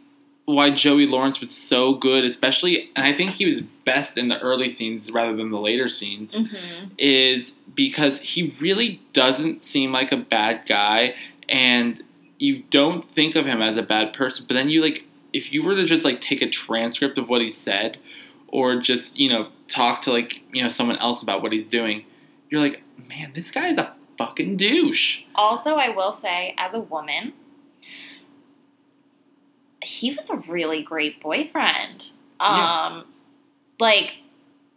why 0.45 0.69
Joey 0.71 1.07
Lawrence 1.07 1.39
was 1.39 1.51
so 1.51 1.93
good, 1.93 2.25
especially 2.25 2.89
and 2.95 3.05
I 3.07 3.13
think 3.15 3.31
he 3.31 3.45
was 3.45 3.61
best 3.61 4.17
in 4.17 4.27
the 4.27 4.39
early 4.39 4.69
scenes 4.69 5.09
rather 5.11 5.35
than 5.35 5.51
the 5.51 5.59
later 5.59 5.87
scenes 5.87 6.35
Mm-hmm. 6.35 6.87
is 6.97 7.51
because 7.75 8.19
he 8.19 8.53
really 8.59 9.01
doesn't 9.13 9.63
seem 9.63 9.91
like 9.91 10.11
a 10.11 10.17
bad 10.17 10.65
guy 10.67 11.15
and 11.49 12.01
you 12.39 12.63
don't 12.69 13.09
think 13.09 13.35
of 13.35 13.45
him 13.45 13.61
as 13.61 13.77
a 13.77 13.83
bad 13.83 14.13
person 14.13 14.45
but 14.47 14.53
then 14.53 14.69
you 14.69 14.81
like 14.81 15.05
if 15.33 15.51
you 15.51 15.63
were 15.63 15.75
to 15.75 15.85
just 15.85 16.05
like 16.05 16.21
take 16.21 16.41
a 16.41 16.49
transcript 16.49 17.17
of 17.17 17.27
what 17.29 17.41
he 17.41 17.49
said 17.49 17.97
or 18.47 18.75
just 18.79 19.17
you 19.19 19.27
know 19.29 19.47
talk 19.67 20.01
to 20.01 20.11
like 20.11 20.41
you 20.53 20.61
know 20.61 20.69
someone 20.69 20.97
else 20.97 21.21
about 21.23 21.41
what 21.41 21.51
he's 21.51 21.67
doing 21.67 22.03
you're 22.49 22.61
like 22.61 22.81
man 23.09 23.31
this 23.33 23.49
guy 23.51 23.67
is 23.69 23.77
a 23.77 23.93
fucking 24.17 24.55
douche. 24.55 25.23
Also, 25.33 25.75
I 25.77 25.89
will 25.89 26.13
say, 26.13 26.53
as 26.59 26.75
a 26.75 26.79
woman, 26.79 27.33
he 29.83 30.13
was 30.13 30.29
a 30.29 30.37
really 30.37 30.81
great 30.81 31.21
boyfriend. 31.21 32.11
Yeah. 32.39 32.85
Um, 32.87 33.05
like, 33.79 34.15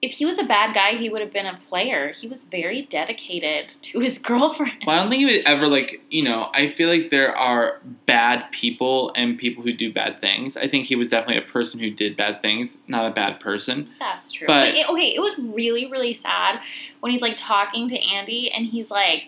if 0.03 0.13
he 0.13 0.27
was 0.27 0.39
a 0.39 0.45
bad 0.45 0.75
guy, 0.75 0.97
he 0.97 1.09
would 1.09 1.23
have 1.23 1.33
been 1.33 1.47
a 1.47 1.59
player. 1.69 2.13
He 2.13 2.29
was 2.29 2.45
very 2.45 2.83
dedicated 2.83 3.67
to 3.83 4.01
his 4.01 4.19
girlfriend. 4.31 4.85
Well, 4.87 4.97
I 4.97 5.01
don't 5.01 5.09
think 5.09 5.21
he 5.21 5.37
would 5.37 5.45
ever 5.47 5.67
like 5.67 6.03
you 6.11 6.23
know. 6.23 6.51
I 6.53 6.69
feel 6.71 6.89
like 6.89 7.09
there 7.11 7.35
are 7.35 7.81
bad 8.05 8.45
people 8.53 9.11
and 9.17 9.39
people 9.39 9.63
who 9.65 9.73
do 9.73 9.93
bad 9.93 10.21
things. 10.21 10.57
I 10.57 10.69
think 10.69 10.85
he 10.85 10.97
was 10.97 11.09
definitely 11.11 11.43
a 11.43 11.51
person 11.51 11.81
who 11.81 11.91
did 11.91 12.15
bad 12.17 12.43
things, 12.43 12.77
not 12.89 13.07
a 13.07 13.11
bad 13.11 13.41
person. 13.41 13.89
That's 13.99 14.31
true. 14.31 14.47
But- 14.47 14.67
But, 14.67 14.75
it, 14.75 14.89
okay, 14.91 15.09
it 15.15 15.21
was 15.21 15.37
really, 15.39 15.91
really 15.91 16.15
sad 16.15 16.61
when 17.01 17.11
he's 17.13 17.23
like 17.23 17.37
talking 17.39 17.89
to 17.89 17.99
Andy 17.99 18.51
and 18.53 18.67
he's 18.67 18.91
like, 18.91 19.25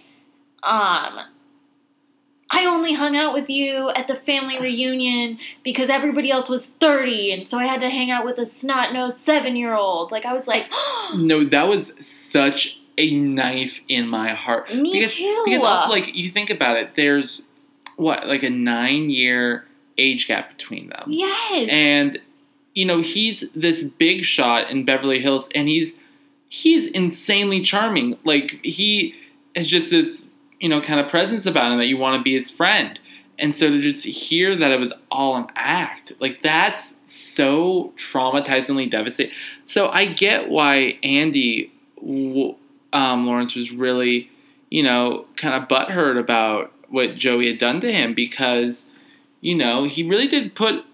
um, 0.63 1.21
I 2.51 2.65
only 2.65 2.95
hung 2.95 3.17
out 3.17 3.35
with 3.35 3.51
you 3.51 3.91
at 3.91 4.09
the 4.09 4.15
family 4.15 4.59
reunion 4.59 5.39
because 5.63 5.91
everybody 5.91 6.31
else 6.31 6.49
was 6.49 6.67
30, 6.67 7.33
and 7.33 7.49
so 7.49 7.59
I 7.59 7.67
had 7.67 7.81
to 7.81 7.91
hang 7.91 8.11
out 8.11 8.25
with 8.25 8.39
a 8.39 8.47
snot 8.47 8.93
nosed 8.93 9.19
seven 9.19 9.55
year 9.57 9.75
old. 9.75 10.11
Like, 10.13 10.25
I 10.25 10.33
was 10.33 10.47
like, 10.47 10.67
No, 11.15 11.45
that 11.45 11.69
was 11.69 11.93
such 12.05 12.79
a 12.97 13.15
knife 13.15 13.81
in 13.89 14.09
my 14.09 14.31
heart. 14.31 14.75
me 14.75 14.93
because, 14.93 15.15
too. 15.15 15.43
Because 15.45 15.63
also, 15.63 15.91
like, 15.91 16.17
you 16.17 16.29
think 16.29 16.51
about 16.51 16.77
it, 16.77 16.95
there's 16.97 17.43
what, 17.97 18.27
like 18.27 18.43
a 18.43 18.51
nine 18.51 19.11
year 19.11 19.67
age 19.99 20.27
gap 20.29 20.49
between 20.49 20.89
them. 20.89 21.05
yes. 21.09 21.69
And, 21.71 22.19
you 22.75 22.85
know, 22.87 23.01
he's 23.01 23.45
this 23.55 23.83
big 23.83 24.25
shot 24.25 24.71
in 24.71 24.85
Beverly 24.85 25.19
Hills, 25.21 25.49
and 25.55 25.69
he's 25.69 25.93
he's 26.49 26.87
insanely 26.87 27.61
charming. 27.61 28.17
Like, 28.25 28.61
he 28.63 29.15
is 29.55 29.67
just 29.67 29.91
this, 29.91 30.28
you 30.61 30.69
know, 30.69 30.81
kind 30.81 31.01
of 31.01 31.09
presence 31.09 31.47
about 31.47 31.73
him 31.73 31.79
that 31.79 31.87
you 31.87 31.97
want 31.97 32.17
to 32.17 32.23
be 32.23 32.35
his 32.35 32.51
friend. 32.51 32.99
And 33.39 33.55
so 33.55 33.71
to 33.71 33.81
just 33.81 34.05
hear 34.05 34.57
that 34.57 34.71
it 34.73 34.81
was 34.81 34.93
all 35.11 35.37
an 35.37 35.47
act, 35.55 36.13
like 36.19 36.43
that's 36.43 36.95
so 37.07 37.93
traumatizingly 37.97 38.91
devastating. 38.91 39.33
So 39.65 39.89
I 39.89 40.07
get 40.07 40.49
why 40.49 40.99
Andy 41.03 41.73
um, 42.93 43.27
Lawrence 43.27 43.55
was 43.55 43.71
really, 43.71 44.31
you 44.71 44.83
know, 44.83 45.27
kind 45.37 45.55
of 45.55 45.69
butthurt 45.69 46.19
about 46.19 46.73
what 46.89 47.17
Joey 47.17 47.47
had 47.49 47.59
done 47.59 47.81
to 47.81 47.93
him 47.93 48.15
because, 48.15 48.87
you 49.41 49.55
know, 49.55 49.85
he 49.85 50.03
really 50.03 50.27
did 50.27 50.55
put 50.55 50.85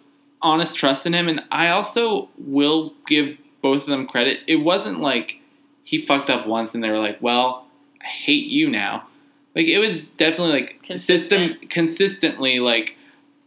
honest 0.42 0.77
trust 0.77 1.07
in 1.07 1.14
him. 1.14 1.29
And 1.29 1.42
I 1.50 1.68
also 1.68 2.29
will 2.37 2.92
give 3.07 3.38
both 3.62 3.83
of 3.83 3.87
them 3.87 4.07
credit. 4.07 4.40
It 4.46 4.57
wasn't 4.57 5.00
like 5.00 5.40
he 5.83 6.05
fucked 6.05 6.29
up 6.29 6.46
once 6.46 6.74
and 6.74 6.85
they 6.85 6.90
were 6.90 6.98
like, 6.98 7.18
well, 7.22 7.66
I 8.03 8.07
hate 8.07 8.46
you 8.46 8.68
now. 8.68 9.07
Like 9.55 9.67
it 9.67 9.79
was 9.79 10.09
definitely 10.09 10.53
like 10.53 10.81
system 10.99 11.49
Consistent. 11.49 11.71
consistently 11.71 12.61
like, 12.61 12.97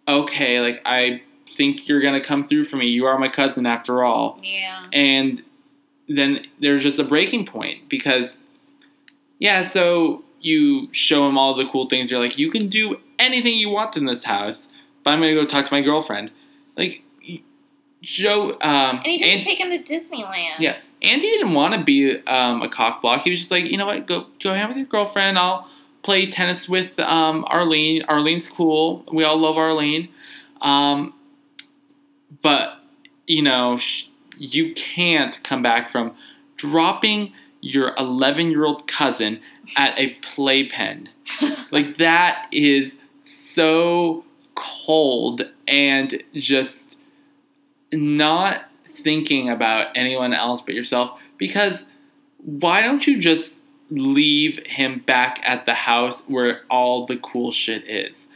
okay, 0.08 0.60
like 0.62 0.82
I 0.86 1.22
think 1.56 1.88
you're 1.88 2.02
gonna 2.02 2.22
come 2.22 2.48
through 2.48 2.64
for 2.66 2.78
me. 2.78 2.88
You 2.88 3.06
are 3.06 3.18
my 3.18 3.30
cousin 3.30 3.66
after 3.66 4.04
all 4.04 4.40
yeah. 4.44 4.86
and 4.94 5.42
then 6.08 6.46
there's 6.62 6.84
just 6.84 7.00
a 7.00 7.04
breaking 7.04 7.46
point 7.46 7.90
because 7.90 8.40
yeah 9.40 9.66
so 9.68 10.24
you 10.40 10.88
show 10.94 11.28
him 11.28 11.38
all 11.38 11.54
the 11.56 11.66
cool 11.68 11.88
things 11.90 12.10
you're 12.10 12.20
like 12.20 12.38
you 12.38 12.50
can 12.52 12.68
do 12.70 12.98
anything 13.20 13.56
you 13.58 13.70
want 13.70 13.98
in 13.98 14.06
this 14.06 14.24
house 14.24 14.70
but 15.04 15.12
i'm 15.12 15.20
gonna 15.20 15.34
go 15.34 15.44
talk 15.46 15.66
to 15.66 15.74
my 15.74 15.82
girlfriend 15.82 16.32
like 16.78 17.02
joe 18.02 18.52
um 18.62 18.98
And 18.98 19.06
he 19.06 19.18
didn't 19.18 19.40
and- 19.40 19.44
take 19.44 19.60
him 19.60 19.70
to 19.72 19.80
Disneyland. 19.80 20.56
yeah 20.60 20.78
andy 21.02 21.28
didn't 21.30 21.54
want 21.54 21.74
to 21.74 21.84
be 21.84 22.20
um, 22.28 22.62
a 22.62 22.70
cock 22.70 23.02
block 23.02 23.22
he 23.24 23.30
was 23.30 23.40
just 23.40 23.52
like 23.52 23.66
you 23.66 23.78
know 23.78 23.88
what 23.88 24.06
go 24.08 24.28
go 24.42 24.54
hang 24.54 24.68
with 24.70 24.78
your 24.78 24.86
girlfriend 24.86 25.38
i'll 25.38 25.68
play 26.08 26.26
tennis 26.26 26.70
with 26.70 26.98
um, 27.02 27.44
arlene. 27.50 28.02
Arlene's 28.04 28.48
cool. 28.48 29.04
We 29.12 29.26
all 29.26 29.36
love 29.36 29.58
arlene. 29.58 30.08
Um, 30.62 31.14
but 32.42 32.80
you 33.28 33.42
know 33.42 33.76
sh- 33.76 34.06
you 34.38 34.74
can't 34.74 35.44
come 35.44 35.62
back 35.62 35.90
from 35.90 36.16
dropping 36.56 37.34
your 37.60 37.92
11 37.98 38.52
year 38.52 38.64
old 38.64 38.88
cousin 38.88 39.42
at 39.76 40.00
a 40.00 40.14
playpen. 40.22 41.10
Like 41.72 41.98
that 41.98 42.48
is 42.54 42.96
so 43.26 44.24
cold 44.56 45.42
and 45.68 46.24
just 46.34 46.96
not 47.92 48.62
thinking 49.04 49.50
about 49.50 49.88
anyone 49.94 50.32
else 50.34 50.62
but 50.62 50.74
yourself 50.74 51.20
because 51.38 51.84
why 52.38 52.82
don't 52.82 53.06
you 53.06 53.20
just 53.20 53.57
leave 53.90 54.58
him 54.68 55.00
back 55.06 55.40
at 55.44 55.66
the 55.66 55.74
house 55.74 56.22
where 56.28 56.62
all 56.70 57.06
the 57.06 57.18
cool 57.18 57.52
shit 57.52 57.88
is 57.88 58.28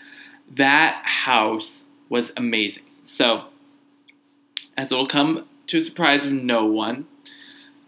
that 0.49 1.01
house 1.05 1.85
was 2.09 2.31
amazing 2.37 2.83
so 3.03 3.43
as 4.77 4.91
it'll 4.91 5.05
come 5.05 5.45
to 5.67 5.77
a 5.77 5.81
surprise 5.81 6.25
of 6.25 6.31
no 6.31 6.65
one 6.65 7.05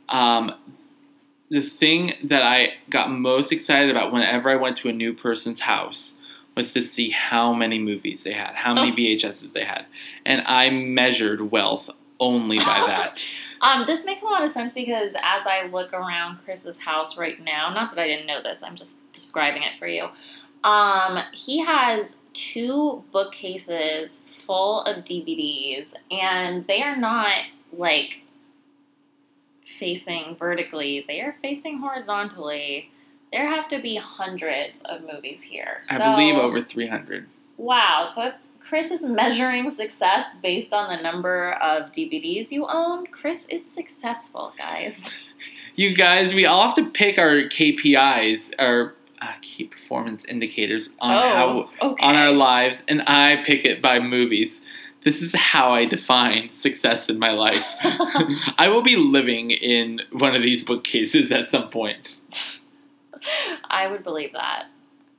um, 0.09 0.53
the 1.49 1.61
thing 1.61 2.13
that 2.23 2.41
I 2.41 2.73
got 2.89 3.11
most 3.11 3.51
excited 3.51 3.89
about 3.89 4.11
whenever 4.11 4.49
I 4.49 4.55
went 4.55 4.75
to 4.77 4.89
a 4.89 4.93
new 4.93 5.13
person's 5.13 5.59
house 5.61 6.15
was 6.55 6.73
to 6.73 6.83
see 6.83 7.09
how 7.09 7.53
many 7.53 7.79
movies 7.79 8.23
they 8.23 8.33
had, 8.33 8.55
how 8.55 8.73
many 8.73 8.91
Oh. 8.91 8.95
VHSs 8.95 9.53
they 9.53 9.63
had. 9.63 9.85
And 10.25 10.43
I 10.45 10.69
measured 10.69 11.51
wealth 11.51 11.89
only 12.19 12.57
by 12.57 12.63
that. 12.87 13.25
Um, 13.61 13.85
this 13.85 14.03
makes 14.03 14.21
a 14.21 14.25
lot 14.25 14.43
of 14.43 14.51
sense 14.51 14.73
because 14.73 15.13
as 15.15 15.47
I 15.47 15.67
look 15.71 15.93
around 15.93 16.39
Chris's 16.43 16.77
house 16.79 17.17
right 17.17 17.41
now, 17.41 17.69
not 17.73 17.95
that 17.95 18.01
I 18.01 18.07
didn't 18.07 18.27
know 18.27 18.43
this, 18.43 18.61
I'm 18.61 18.75
just 18.75 18.97
describing 19.13 19.63
it 19.63 19.79
for 19.79 19.87
you. 19.87 20.09
Um, 20.65 21.19
he 21.31 21.63
has 21.63 22.09
two 22.33 23.05
bookcases 23.13 24.17
full 24.45 24.81
of 24.81 25.05
DVDs, 25.05 25.85
and 26.11 26.67
they 26.67 26.81
are 26.81 26.97
not 26.97 27.37
like 27.71 28.23
facing 29.79 30.35
vertically; 30.37 31.05
they 31.07 31.21
are 31.21 31.35
facing 31.41 31.79
horizontally. 31.79 32.91
There 33.31 33.47
have 33.47 33.69
to 33.69 33.81
be 33.81 33.95
hundreds 33.95 34.73
of 34.85 35.01
movies 35.01 35.41
here. 35.41 35.83
I 35.89 35.97
So- 35.99 36.03
believe 36.03 36.35
over 36.35 36.59
300. 36.61 37.27
Wow. 37.57 38.11
So 38.13 38.23
if 38.27 38.33
Chris 38.67 38.91
is 38.91 39.01
measuring 39.01 39.71
success 39.75 40.25
based 40.41 40.73
on 40.73 40.95
the 40.95 41.01
number 41.01 41.51
of 41.53 41.91
DVDs 41.91 42.51
you 42.51 42.65
own, 42.67 43.05
Chris 43.07 43.45
is 43.49 43.69
successful, 43.69 44.53
guys. 44.57 45.09
You 45.75 45.95
guys, 45.95 46.35
we 46.35 46.45
all 46.45 46.61
have 46.67 46.75
to 46.75 46.85
pick 46.91 47.17
our 47.17 47.31
KPIs, 47.37 48.51
our 48.59 48.93
uh, 49.19 49.31
key 49.41 49.63
performance 49.63 50.23
indicators 50.25 50.91
on 50.99 51.11
how 51.11 51.69
Oh, 51.81 51.89
okay. 51.93 52.05
on 52.05 52.15
our 52.15 52.31
lives, 52.31 52.83
and 52.87 53.01
I 53.07 53.37
pick 53.43 53.65
it 53.65 53.81
by 53.81 53.99
movies. 53.99 54.61
This 55.01 55.23
is 55.23 55.33
how 55.33 55.71
I 55.71 55.85
define 55.85 56.49
success 56.53 57.09
in 57.09 57.17
my 57.17 57.31
life. 57.31 57.65
I 58.59 58.67
will 58.69 58.83
be 58.83 58.95
living 58.97 59.49
in 59.49 60.01
one 60.11 60.35
of 60.35 60.43
these 60.43 60.61
bookcases 60.61 61.31
at 61.31 61.49
some 61.49 61.69
point, 61.71 62.21
I 63.71 63.87
would 63.87 64.03
believe 64.03 64.33
that. 64.33 64.65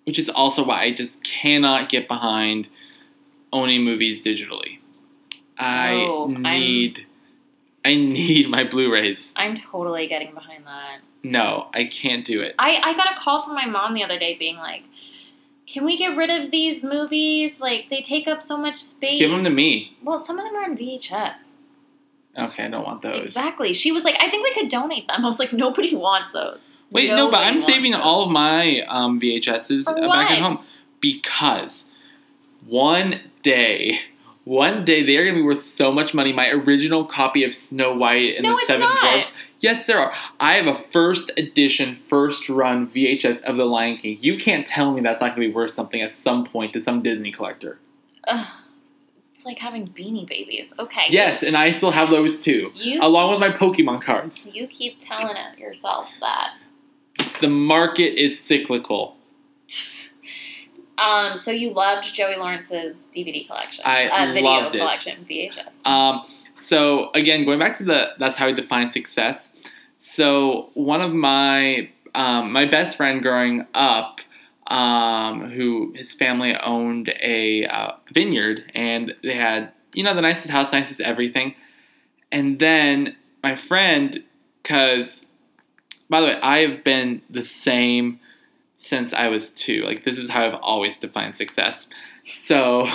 which 0.05 0.21
is 0.21 0.29
also 0.29 0.65
why 0.65 0.83
I 0.85 0.93
just 0.93 1.25
cannot 1.25 1.89
get 1.89 2.07
behind 2.07 2.69
owning 3.55 3.83
movies 3.85 4.23
digitally. 4.23 4.79
I 5.59 5.95
Oh, 6.09 6.25
I'm- 6.31 6.43
need 6.43 7.07
I 7.87 7.97
need 7.97 8.49
my 8.49 8.65
Blu-rays. 8.65 9.33
I'm 9.37 9.57
totally 9.57 10.07
getting 10.07 10.33
behind 10.33 10.65
that. 10.67 11.01
No, 11.23 11.69
I 11.75 11.85
can't 11.85 12.25
do 12.25 12.41
it. 12.41 12.55
I, 12.59 12.81
I 12.83 12.95
got 12.97 13.15
a 13.15 13.21
call 13.21 13.43
from 13.45 13.55
my 13.55 13.67
mom 13.67 13.93
the 13.95 14.03
other 14.03 14.19
day 14.19 14.37
being 14.39 14.57
like, 14.57 14.83
can 15.67 15.85
we 15.85 15.99
get 15.99 16.17
rid 16.17 16.31
of 16.31 16.51
these 16.51 16.83
movies? 16.83 17.61
Like, 17.61 17.91
they 17.91 18.01
take 18.01 18.27
up 18.27 18.43
so 18.43 18.57
much 18.57 18.83
space. 18.83 19.19
Give 19.19 19.31
them 19.31 19.45
to 19.45 19.51
me. 19.51 19.97
Well, 20.03 20.19
some 20.19 20.39
of 20.39 20.47
them 20.47 20.57
are 20.57 20.65
on 20.65 20.79
VHS. 20.79 21.45
Okay, 22.39 22.65
I 22.65 22.69
don't 22.69 22.85
want 22.87 23.03
those. 23.03 23.27
Exactly. 23.27 23.75
She 23.75 23.93
was 23.93 24.03
like, 24.03 24.17
I 24.19 24.31
think 24.31 24.45
we 24.45 24.55
could 24.55 24.71
donate 24.71 25.07
them. 25.07 25.23
I 25.25 25.29
was 25.29 25.39
like, 25.39 25.53
nobody 25.53 25.95
wants 25.95 26.33
those. 26.33 26.63
Wait, 26.91 27.09
no, 27.11 27.17
but 27.31 27.39
Nobody 27.43 27.45
I'm 27.45 27.59
saving 27.59 27.93
those. 27.93 28.01
all 28.03 28.25
of 28.25 28.31
my 28.31 28.81
um, 28.89 29.21
VHSs 29.21 29.85
back 29.85 30.31
at 30.31 30.39
home 30.39 30.61
because 31.01 31.85
one 32.67 33.21
day, 33.43 33.99
one 34.45 34.85
day 34.85 35.03
they 35.03 35.17
are 35.17 35.25
going 35.25 35.35
to 35.35 35.41
be 35.41 35.47
worth 35.47 35.63
so 35.63 35.91
much 35.91 36.15
money. 36.15 36.33
My 36.33 36.51
original 36.51 37.05
copy 37.05 37.45
of 37.45 37.55
Snow 37.55 37.95
White 37.95 38.37
and 38.37 38.45
No, 38.45 38.57
the 38.57 38.63
Seven 38.67 38.89
not. 38.89 39.01
Dwarfs. 39.01 39.33
Yes, 39.61 39.87
there 39.87 39.99
are. 39.99 40.13
I 40.39 40.55
have 40.55 40.67
a 40.67 40.83
first 40.91 41.31
edition, 41.37 41.99
first 42.09 42.49
run 42.49 42.87
VHS 42.89 43.43
of 43.43 43.57
The 43.57 43.65
Lion 43.65 43.97
King. 43.97 44.19
You 44.21 44.37
can't 44.37 44.67
tell 44.67 44.93
me 44.93 45.01
that's 45.01 45.21
not 45.21 45.35
going 45.35 45.47
to 45.47 45.49
be 45.49 45.55
worth 45.55 45.71
something 45.71 46.03
at 46.03 46.13
some 46.13 46.45
point 46.45 46.73
to 46.75 46.81
some 46.81 47.03
Disney 47.03 47.33
collector. 47.33 47.79
Ugh. 48.29 48.47
It's 49.35 49.45
like 49.47 49.59
having 49.59 49.87
beanie 49.89 50.27
babies. 50.27 50.73
Okay. 50.79 51.07
Yes, 51.11 51.43
and 51.43 51.57
I 51.57 51.73
still 51.73 51.91
have 51.91 52.09
those 52.11 52.41
too, 52.41 52.71
You 52.75 53.01
along 53.03 53.33
with 53.33 53.41
my 53.41 53.51
Pokemon 53.51 54.03
cards. 54.03 54.47
You 54.51 54.67
keep 54.67 54.99
telling 55.01 55.37
it 55.37 55.59
yourself 55.59 56.09
that. 56.21 56.55
The 57.41 57.49
market 57.49 58.19
is 58.19 58.39
cyclical. 58.41 59.17
Um, 60.99 61.37
so 61.37 61.51
you 61.51 61.73
loved 61.73 62.15
Joey 62.15 62.37
Lawrence's 62.37 63.09
DVD 63.15 63.47
collection. 63.47 63.85
I 63.85 64.09
uh, 64.09 64.33
video 64.33 64.51
loved 64.51 64.75
it. 64.75 64.79
collection, 64.79 65.27
VHS. 65.29 65.87
Um, 65.87 66.25
so 66.55 67.11
again, 67.15 67.45
going 67.45 67.59
back 67.59 67.77
to 67.79 67.85
the 67.85 68.13
that's 68.19 68.37
how 68.37 68.47
we 68.47 68.53
define 68.53 68.89
success. 68.89 69.53
So 69.99 70.71
one 70.75 71.01
of 71.01 71.13
my 71.13 71.91
um, 72.15 72.53
my 72.53 72.65
best 72.65 72.97
friend 72.97 73.23
growing 73.23 73.67
up, 73.75 74.21
um, 74.69 75.51
who 75.51 75.93
his 75.97 76.15
family 76.15 76.57
owned 76.57 77.13
a 77.21 77.67
uh, 77.67 77.93
vineyard, 78.13 78.71
and 78.75 79.15
they 79.23 79.35
had 79.35 79.73
you 79.93 80.05
know 80.05 80.15
the 80.15 80.23
nicest 80.23 80.51
house, 80.51 80.73
nicest 80.73 81.01
everything. 81.01 81.55
And 82.31 82.59
then 82.59 83.17
my 83.43 83.57
friend, 83.57 84.23
because 84.63 85.27
by 86.09 86.21
the 86.21 86.27
way, 86.29 86.41
I 86.41 86.59
have 86.59 86.85
been 86.85 87.23
the 87.29 87.45
same 87.45 88.21
since 88.85 89.15
I 89.15 89.29
was 89.29 89.51
two. 89.51 89.83
Like 89.83 90.05
this 90.05 90.19
is 90.19 90.29
how 90.29 90.47
I've 90.47 90.59
always 90.61 90.99
defined 90.99 91.35
success. 91.35 91.89
So, 92.27 92.87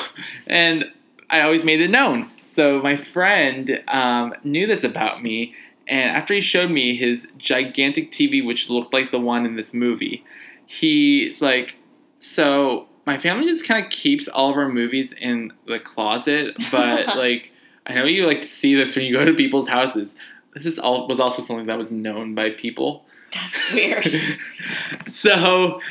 and 0.48 0.86
I 1.30 1.42
always 1.42 1.66
made 1.66 1.82
it 1.82 1.90
known. 1.90 2.30
So 2.46 2.82
my 2.82 2.96
friend 2.96 3.84
um, 3.88 4.34
knew 4.44 4.68
this 4.68 4.84
about 4.84 5.24
me, 5.24 5.56
and 5.88 6.16
after 6.16 6.34
he 6.34 6.42
showed 6.42 6.70
me 6.70 6.96
his 6.96 7.28
gigantic 7.38 8.12
TV, 8.12 8.46
which 8.46 8.70
looked 8.70 8.94
like 8.94 9.12
the 9.12 9.20
one 9.20 9.46
in 9.46 9.56
this 9.56 9.74
movie, 9.74 10.24
he's 10.66 11.42
like, 11.42 11.76
"So 12.20 12.88
my 13.06 13.18
family 13.18 13.48
just 13.48 13.66
kind 13.66 13.84
of 13.84 13.92
keeps 13.92 14.28
all 14.28 14.52
of 14.52 14.58
our 14.58 14.70
movies 14.70 15.12
in 15.12 15.54
the 15.66 15.80
closet, 15.80 16.56
but 16.72 17.08
like 17.18 17.52
I 17.88 17.96
know 17.96 18.06
you 18.06 18.28
like 18.28 18.42
to 18.42 18.48
see 18.48 18.76
this 18.76 18.96
when 18.96 19.06
you 19.06 19.16
go 19.16 19.26
to 19.26 19.34
people's 19.34 19.70
houses. 19.70 20.14
This 20.54 20.66
is 20.66 20.80
all 20.80 21.08
was 21.08 21.20
also 21.20 21.42
something 21.42 21.66
that 21.66 21.80
was 21.80 21.92
known 21.92 22.36
by 22.36 22.52
people." 22.52 23.06
That's 23.34 23.72
weird. 23.72 24.10
so 25.12 25.82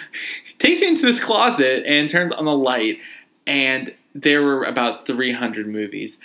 takes 0.59 0.81
me 0.81 0.89
into 0.89 1.13
this 1.13 1.23
closet 1.23 1.85
and 1.87 2.11
turns 2.11 2.35
on 2.35 2.45
the 2.45 2.57
light 2.57 2.99
and 3.47 3.95
there 4.15 4.43
were 4.43 4.65
about 4.65 5.07
300 5.07 5.67
movies. 5.69 6.19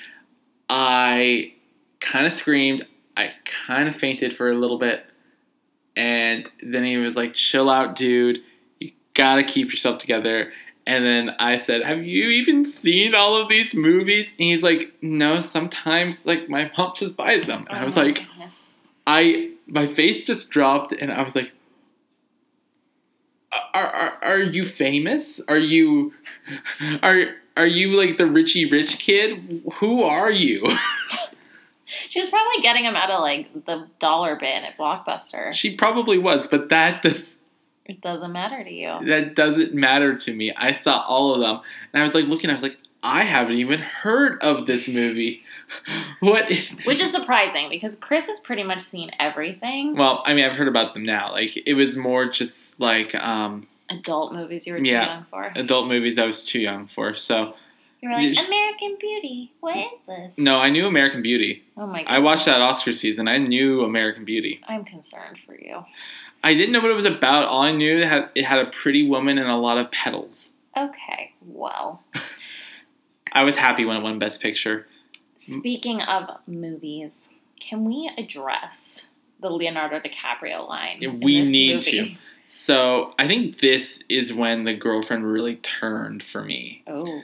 I 0.70 1.54
kind 2.00 2.28
of 2.28 2.34
screamed 2.34 2.86
i 3.16 3.32
kind 3.46 3.88
of 3.88 3.96
fainted 3.96 4.36
for 4.36 4.50
a 4.50 4.54
little 4.54 4.78
bit 4.78 5.06
and 5.96 6.50
then 6.62 6.84
he 6.84 6.98
was 6.98 7.16
like 7.16 7.34
chill 7.34 7.70
out 7.70 7.96
dude. 7.96 8.40
You 8.80 8.92
gotta 9.14 9.44
keep 9.44 9.72
yourself 9.72 10.00
together. 10.00 10.52
And 10.86 11.06
then 11.06 11.36
i 11.40 11.58
said 11.58 11.84
have 11.84 12.04
you 12.04 12.30
even 12.30 12.66
seen 12.66 13.16
all 13.16 13.36
of 13.36 13.50
these 13.50 13.76
movies? 13.76 14.32
And 14.32 14.46
he's 14.46 14.64
like 14.64 14.92
no 15.02 15.40
sometimes 15.40 16.26
like 16.26 16.50
my 16.50 16.72
mom 16.78 16.94
just 16.96 17.16
buys 17.16 17.46
them. 17.46 17.68
And 17.70 17.78
i 17.78 17.84
was 17.84 17.96
Oh 17.96 18.02
like 18.02 18.16
goodness. 18.16 18.74
I 19.06 19.53
my 19.68 19.86
face 19.88 20.26
just 20.26 20.50
dropped 20.50 20.92
and 20.92 21.12
I 21.12 21.24
was 21.24 21.36
like 21.36 21.52
are, 23.74 23.86
are, 23.88 24.20
are 24.24 24.40
you 24.40 24.66
famous? 24.66 25.40
Are 25.48 25.58
you 25.58 26.14
are 27.02 27.36
are 27.56 27.68
you 27.68 27.92
like 27.94 28.18
the 28.18 28.26
Richie 28.26 28.70
Rich 28.70 29.00
kid? 29.00 29.64
Who 29.76 30.04
are 30.04 30.32
you? 30.32 30.68
She 32.10 32.20
was 32.20 32.30
probably 32.30 32.62
getting 32.64 32.86
him 32.86 32.96
out 32.96 33.12
of 33.12 33.22
like 33.22 33.66
the 33.66 33.88
dollar 34.00 34.36
bin 34.36 34.64
at 34.64 34.78
Blockbuster. 34.78 35.54
she 35.54 35.76
probably 35.76 36.18
was, 36.18 36.48
but 36.48 36.70
that 36.70 37.04
does 37.04 37.38
It 37.86 38.02
doesn't 38.02 38.32
matter 38.32 38.64
to 38.64 38.72
you. 38.72 38.98
that 39.06 39.36
doesn't 39.36 39.74
matter 39.76 40.18
to 40.18 40.34
me. 40.34 40.52
I 40.56 40.72
saw 40.72 41.04
all 41.08 41.36
of 41.36 41.42
them 41.42 41.60
and 41.94 42.02
I 42.02 42.04
was 42.04 42.16
like 42.16 42.26
looking, 42.26 42.50
I 42.50 42.54
was 42.54 42.64
like, 42.64 42.78
I 43.04 43.24
haven't 43.24 43.56
even 43.56 43.80
heard 43.80 44.42
of 44.42 44.66
this 44.66 44.88
movie. 44.88 45.44
What 46.20 46.50
is 46.52 46.72
Which 46.86 47.02
is 47.02 47.12
surprising 47.12 47.70
because 47.70 47.96
Chris 47.96 48.28
has 48.28 48.40
pretty 48.40 48.64
much 48.64 48.82
seen 48.82 49.12
everything. 49.20 49.96
well, 49.96 50.24
I 50.26 50.34
mean 50.34 50.46
I've 50.46 50.56
heard 50.56 50.68
about 50.68 50.94
them 50.94 51.04
now. 51.04 51.32
Like 51.32 51.56
it 51.68 51.74
was 51.74 51.98
more 51.98 52.26
just 52.28 52.80
like 52.80 53.14
um 53.16 53.68
Adult 53.90 54.34
movies 54.34 54.66
you 54.66 54.74
were 54.74 54.80
too 54.80 54.90
Yeah. 54.92 55.06
young 55.16 55.26
for. 55.30 55.52
adult 55.56 55.88
movies 55.88 56.18
I 56.18 56.26
was 56.26 56.46
too 56.46 56.60
young 56.60 56.88
for. 56.88 57.14
So 57.14 57.54
You 58.02 58.10
were 58.10 58.16
like, 58.16 58.38
American 58.48 58.98
Beauty. 59.00 59.52
What 59.60 59.76
is 59.78 59.86
this? 60.08 60.34
no, 60.38 60.56
I 60.58 60.70
knew 60.70 60.88
American 60.88 61.22
Beauty. 61.22 61.64
Oh 61.78 61.86
my 61.88 62.04
god. 62.04 62.12
I 62.12 62.20
watched 62.20 62.46
that 62.46 62.62
Oscar 62.62 62.94
season. 62.94 63.28
I 63.28 63.38
knew 63.38 63.84
American 63.84 64.24
Beauty. 64.26 64.62
I'm 64.68 64.86
concerned 64.86 65.38
for 65.46 65.56
you. 65.60 65.84
I 66.46 66.54
didn't 66.54 66.72
know 66.74 66.80
what 66.82 66.92
it 66.92 66.96
was 66.96 67.06
about. 67.06 67.44
All 67.46 67.62
I 67.62 67.72
knew 67.72 68.00
it 68.00 68.06
had 68.06 68.30
it 68.36 68.46
had 68.46 68.60
a 68.60 68.66
pretty 68.72 69.08
woman 69.08 69.38
and 69.38 69.50
a 69.50 69.56
lot 69.58 69.78
of 69.78 69.92
petals. 69.92 70.54
Okay, 70.76 71.34
well. 71.46 72.02
I 73.34 73.44
was 73.44 73.56
happy 73.56 73.84
when 73.86 73.98
it 73.98 74.04
won 74.04 74.20
Best 74.20 74.42
Picture. 74.42 74.88
Speaking 75.52 76.02
of 76.02 76.30
movies, 76.48 77.30
can 77.60 77.86
we 77.86 78.10
address 78.18 79.02
the 79.42 79.50
Leonardo 79.50 80.00
DiCaprio 80.00 80.68
line? 80.68 80.98
Yeah, 81.02 81.10
we 81.22 81.42
need 81.44 81.76
movie? 81.76 82.18
So 82.46 83.14
I 83.18 83.28
think 83.28 83.60
this 83.60 84.04
is 84.10 84.34
when 84.34 84.64
the 84.64 84.74
girlfriend 84.74 85.26
really 85.26 85.56
turned 85.58 86.24
for 86.24 86.44
me. 86.44 86.84
Oh. 86.88 87.22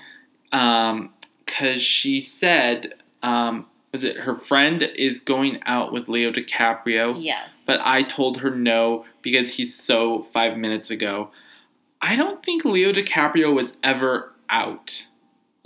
Um, 0.51 1.13
cause 1.45 1.81
she 1.81 2.21
said, 2.21 2.95
um, 3.21 3.67
was 3.91 4.03
it 4.03 4.17
her 4.17 4.35
friend 4.35 4.83
is 4.83 5.19
going 5.19 5.59
out 5.65 5.91
with 5.91 6.09
Leo 6.09 6.31
DiCaprio? 6.31 7.15
Yes. 7.17 7.63
But 7.65 7.79
I 7.83 8.03
told 8.03 8.37
her 8.37 8.51
no 8.51 9.05
because 9.21 9.53
he's 9.53 9.75
so 9.75 10.23
five 10.31 10.57
minutes 10.57 10.91
ago. 10.91 11.31
I 12.01 12.15
don't 12.15 12.43
think 12.43 12.65
Leo 12.65 12.91
DiCaprio 12.91 13.53
was 13.53 13.77
ever 13.83 14.33
out. 14.49 15.05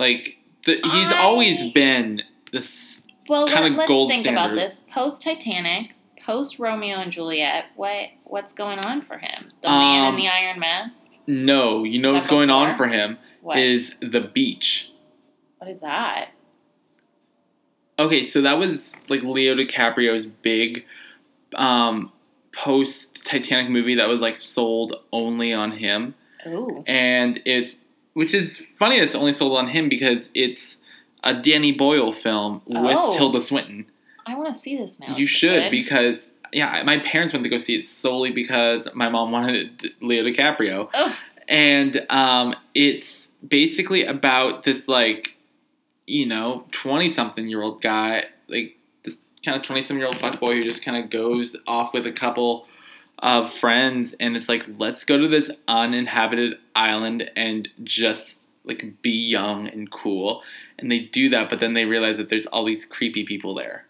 Like 0.00 0.38
the, 0.64 0.74
he's 0.74 1.12
I- 1.12 1.18
always 1.18 1.72
been 1.72 2.22
this. 2.54 3.06
well, 3.28 3.46
kinda 3.46 3.68
let, 3.70 3.80
us 3.80 3.88
gold 3.88 4.10
think 4.10 4.24
standard. 4.24 4.40
about 4.40 4.54
this. 4.54 4.82
Post 4.92 5.22
Titanic, 5.22 5.90
post 6.24 6.58
Romeo 6.58 6.96
and 6.96 7.12
Juliet. 7.12 7.66
What 7.76 8.08
what's 8.24 8.52
going 8.52 8.78
on 8.78 9.02
for 9.02 9.18
him? 9.18 9.50
The 9.62 9.68
Man 9.68 10.04
Um, 10.08 10.14
in 10.14 10.20
the 10.20 10.28
Iron 10.28 10.58
Mask. 10.60 10.94
No, 11.26 11.84
you 11.84 11.98
know 12.00 12.12
what's 12.12 12.26
going 12.26 12.50
on 12.50 12.76
for 12.76 12.86
him 12.86 13.18
What? 13.40 13.58
is 13.58 13.94
the 14.00 14.20
beach. 14.20 14.90
what 15.58 15.70
is 15.70 15.80
that? 15.80 16.28
Okay, 17.98 18.24
so 18.24 18.42
that 18.42 18.58
was 18.58 18.94
like 19.08 19.22
Leo 19.22 19.54
DiCaprio's 19.54 20.26
big 20.26 20.84
um, 21.54 22.12
post 22.52 23.24
Titanic 23.24 23.70
movie 23.70 23.94
that 23.94 24.08
was 24.08 24.20
like 24.20 24.36
sold 24.36 24.96
only 25.12 25.52
on 25.52 25.72
him. 25.72 26.14
Oh. 26.46 26.84
and 26.86 27.40
it's 27.46 27.78
which 28.12 28.34
is 28.34 28.60
funny 28.78 28.98
that 28.98 29.04
it's 29.04 29.14
only 29.14 29.32
sold 29.32 29.56
on 29.56 29.66
him 29.68 29.88
because 29.88 30.28
it's 30.34 30.78
a 31.24 31.34
Danny 31.34 31.72
Boyle 31.72 32.12
film 32.12 32.62
with 32.66 32.94
Oh. 32.96 33.16
Tilda 33.16 33.40
Swinton. 33.40 33.86
I 34.26 34.34
want 34.36 34.54
to 34.54 34.58
see 34.58 34.76
this 34.76 35.00
now. 35.00 35.16
you 35.16 35.26
should 35.26 35.70
because 35.70 36.28
yeah, 36.52 36.82
my 36.86 36.98
parents 37.00 37.32
went 37.32 37.42
to 37.42 37.50
go 37.50 37.56
see 37.56 37.74
it 37.74 37.84
solely 37.86 38.30
because 38.30 38.86
my 38.94 39.08
mom 39.08 39.32
wanted 39.32 39.90
Leo 40.00 40.22
DiCaprio, 40.22 40.88
Oh. 40.94 41.16
and 41.48 42.06
um, 42.10 42.54
it's 42.74 43.26
basically 43.46 44.04
about 44.04 44.62
this 44.62 44.86
like 44.86 45.36
you 46.06 46.26
know 46.26 46.64
twenty 46.70 47.08
something 47.10 47.48
year 47.48 47.60
old 47.62 47.82
guy 47.82 48.24
like 48.48 48.76
this 49.02 49.22
kind 49.44 49.56
of 49.56 49.62
twenty 49.64 49.82
something 49.82 49.98
year 49.98 50.06
old 50.06 50.18
fuck 50.18 50.38
boy 50.38 50.54
who 50.54 50.62
just 50.62 50.84
kind 50.84 51.02
of 51.02 51.10
goes 51.10 51.56
off 51.66 51.92
with 51.92 52.06
a 52.06 52.12
couple 52.12 52.66
of 53.20 53.52
friends 53.54 54.14
and 54.20 54.36
it's 54.36 54.48
like 54.48 54.64
let's 54.78 55.02
go 55.04 55.16
to 55.18 55.26
this 55.28 55.50
uninhabited 55.66 56.56
island 56.74 57.30
and 57.36 57.68
just 57.82 58.40
like 58.64 58.94
be 59.02 59.10
young 59.10 59.68
and 59.68 59.90
cool 59.90 60.42
and 60.78 60.90
they 60.90 60.98
do 61.00 61.28
that 61.28 61.50
but 61.50 61.58
then 61.58 61.74
they 61.74 61.84
realize 61.84 62.16
that 62.16 62.28
there's 62.28 62.46
all 62.46 62.64
these 62.64 62.84
creepy 62.84 63.24
people 63.24 63.54
there 63.54 63.86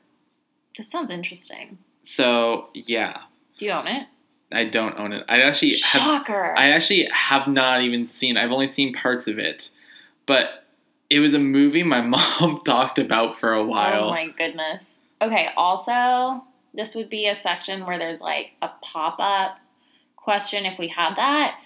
This 0.76 0.90
sounds 0.90 1.10
interesting. 1.10 1.78
so 2.02 2.68
yeah 2.74 3.18
Do 3.58 3.64
you 3.66 3.70
own 3.72 3.86
it? 3.86 4.06
i 4.52 4.64
don't 4.64 4.98
own 4.98 5.12
it 5.12 5.24
i 5.28 5.40
actually 5.40 5.76
have 5.78 6.02
Shocker. 6.02 6.54
i 6.56 6.70
actually 6.70 7.08
have 7.12 7.48
not 7.48 7.82
even 7.82 8.04
seen 8.06 8.36
i've 8.36 8.52
only 8.52 8.68
seen 8.68 8.92
parts 8.92 9.26
of 9.26 9.38
it 9.38 9.70
but 10.26 10.64
it 11.10 11.20
was 11.20 11.34
a 11.34 11.38
movie 11.38 11.82
my 11.82 12.00
mom 12.14 12.60
talked 12.64 12.98
about 12.98 13.38
for 13.38 13.52
a 13.52 13.64
while 13.64 14.04
Oh 14.04 14.10
my 14.10 14.28
goodness. 14.36 14.94
Okay, 15.22 15.48
also, 15.56 16.44
this 16.74 16.94
would 16.94 17.08
be 17.08 17.28
a 17.28 17.34
section 17.34 17.86
where 17.86 17.98
there's 17.98 18.20
like 18.20 18.50
a 18.60 18.68
pop 18.82 19.16
up 19.20 19.56
question 20.16 20.66
if 20.66 20.78
we 20.78 20.88
had 20.88 21.14
that. 21.16 21.58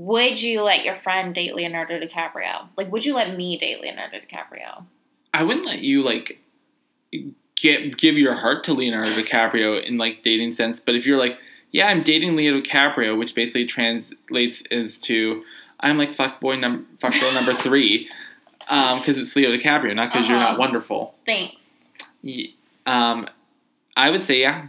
Would 0.00 0.42
you 0.42 0.60
let 0.62 0.84
your 0.84 0.94
friend 0.96 1.34
date 1.34 1.54
Leonardo 1.54 1.98
DiCaprio? 1.98 2.68
Like, 2.76 2.92
would 2.92 3.06
you 3.06 3.14
let 3.14 3.34
me 3.34 3.56
date 3.56 3.80
Leonardo 3.80 4.18
DiCaprio? 4.18 4.84
I 5.32 5.42
wouldn't 5.42 5.64
let 5.64 5.80
you 5.80 6.02
like 6.02 6.38
get 7.56 7.96
give 7.96 8.18
your 8.18 8.34
heart 8.34 8.62
to 8.64 8.74
Leonardo 8.74 9.10
DiCaprio 9.12 9.82
in 9.82 9.96
like 9.96 10.22
dating 10.22 10.52
sense, 10.52 10.78
but 10.80 10.94
if 10.94 11.06
you're 11.06 11.16
like, 11.16 11.38
yeah, 11.70 11.86
I'm 11.88 12.02
dating 12.02 12.36
Leo 12.36 12.60
DiCaprio, 12.60 13.18
which 13.18 13.34
basically 13.34 13.64
translates 13.64 14.62
as 14.70 14.98
to 15.00 15.42
I'm 15.80 15.96
like 15.96 16.14
fuck 16.14 16.40
boy 16.40 16.56
number 16.56 16.84
fuck 16.98 17.18
girl 17.18 17.32
number 17.32 17.52
three, 17.66 18.08
um, 18.68 18.98
because 18.98 19.16
it's 19.18 19.34
Leo 19.34 19.50
DiCaprio, 19.50 19.94
not 19.94 20.12
because 20.12 20.28
you're 20.28 20.38
not 20.38 20.50
Uh-huh. 20.50 20.58
wonderful. 20.60 21.14
Thanks. 21.24 21.68
Y- 22.22 22.52
Um, 22.84 23.26
I 23.96 24.10
would 24.10 24.24
say 24.24 24.42
yeah, 24.42 24.68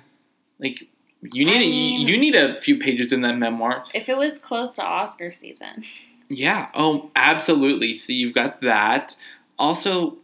like 0.59 0.87
you 1.21 1.45
need 1.45 1.57
I 1.57 1.61
a, 1.61 1.65
mean- 1.65 2.07
you 2.07 2.17
need 2.17 2.35
a 2.35 2.59
few 2.59 2.77
pages 2.77 3.11
in 3.13 3.21
that 3.21 3.37
memoir. 3.37 3.83
If 3.93 4.09
it 4.09 4.17
was 4.17 4.37
close 4.39 4.73
to 4.75 4.83
Oscar 4.83 5.31
season, 5.31 5.83
Yeah. 6.29 6.69
Oh, 6.73 7.09
absolutely. 7.15 7.95
So 7.95 8.13
you've 8.13 8.33
got 8.35 8.61
that. 8.61 9.15
Also, 9.57 10.17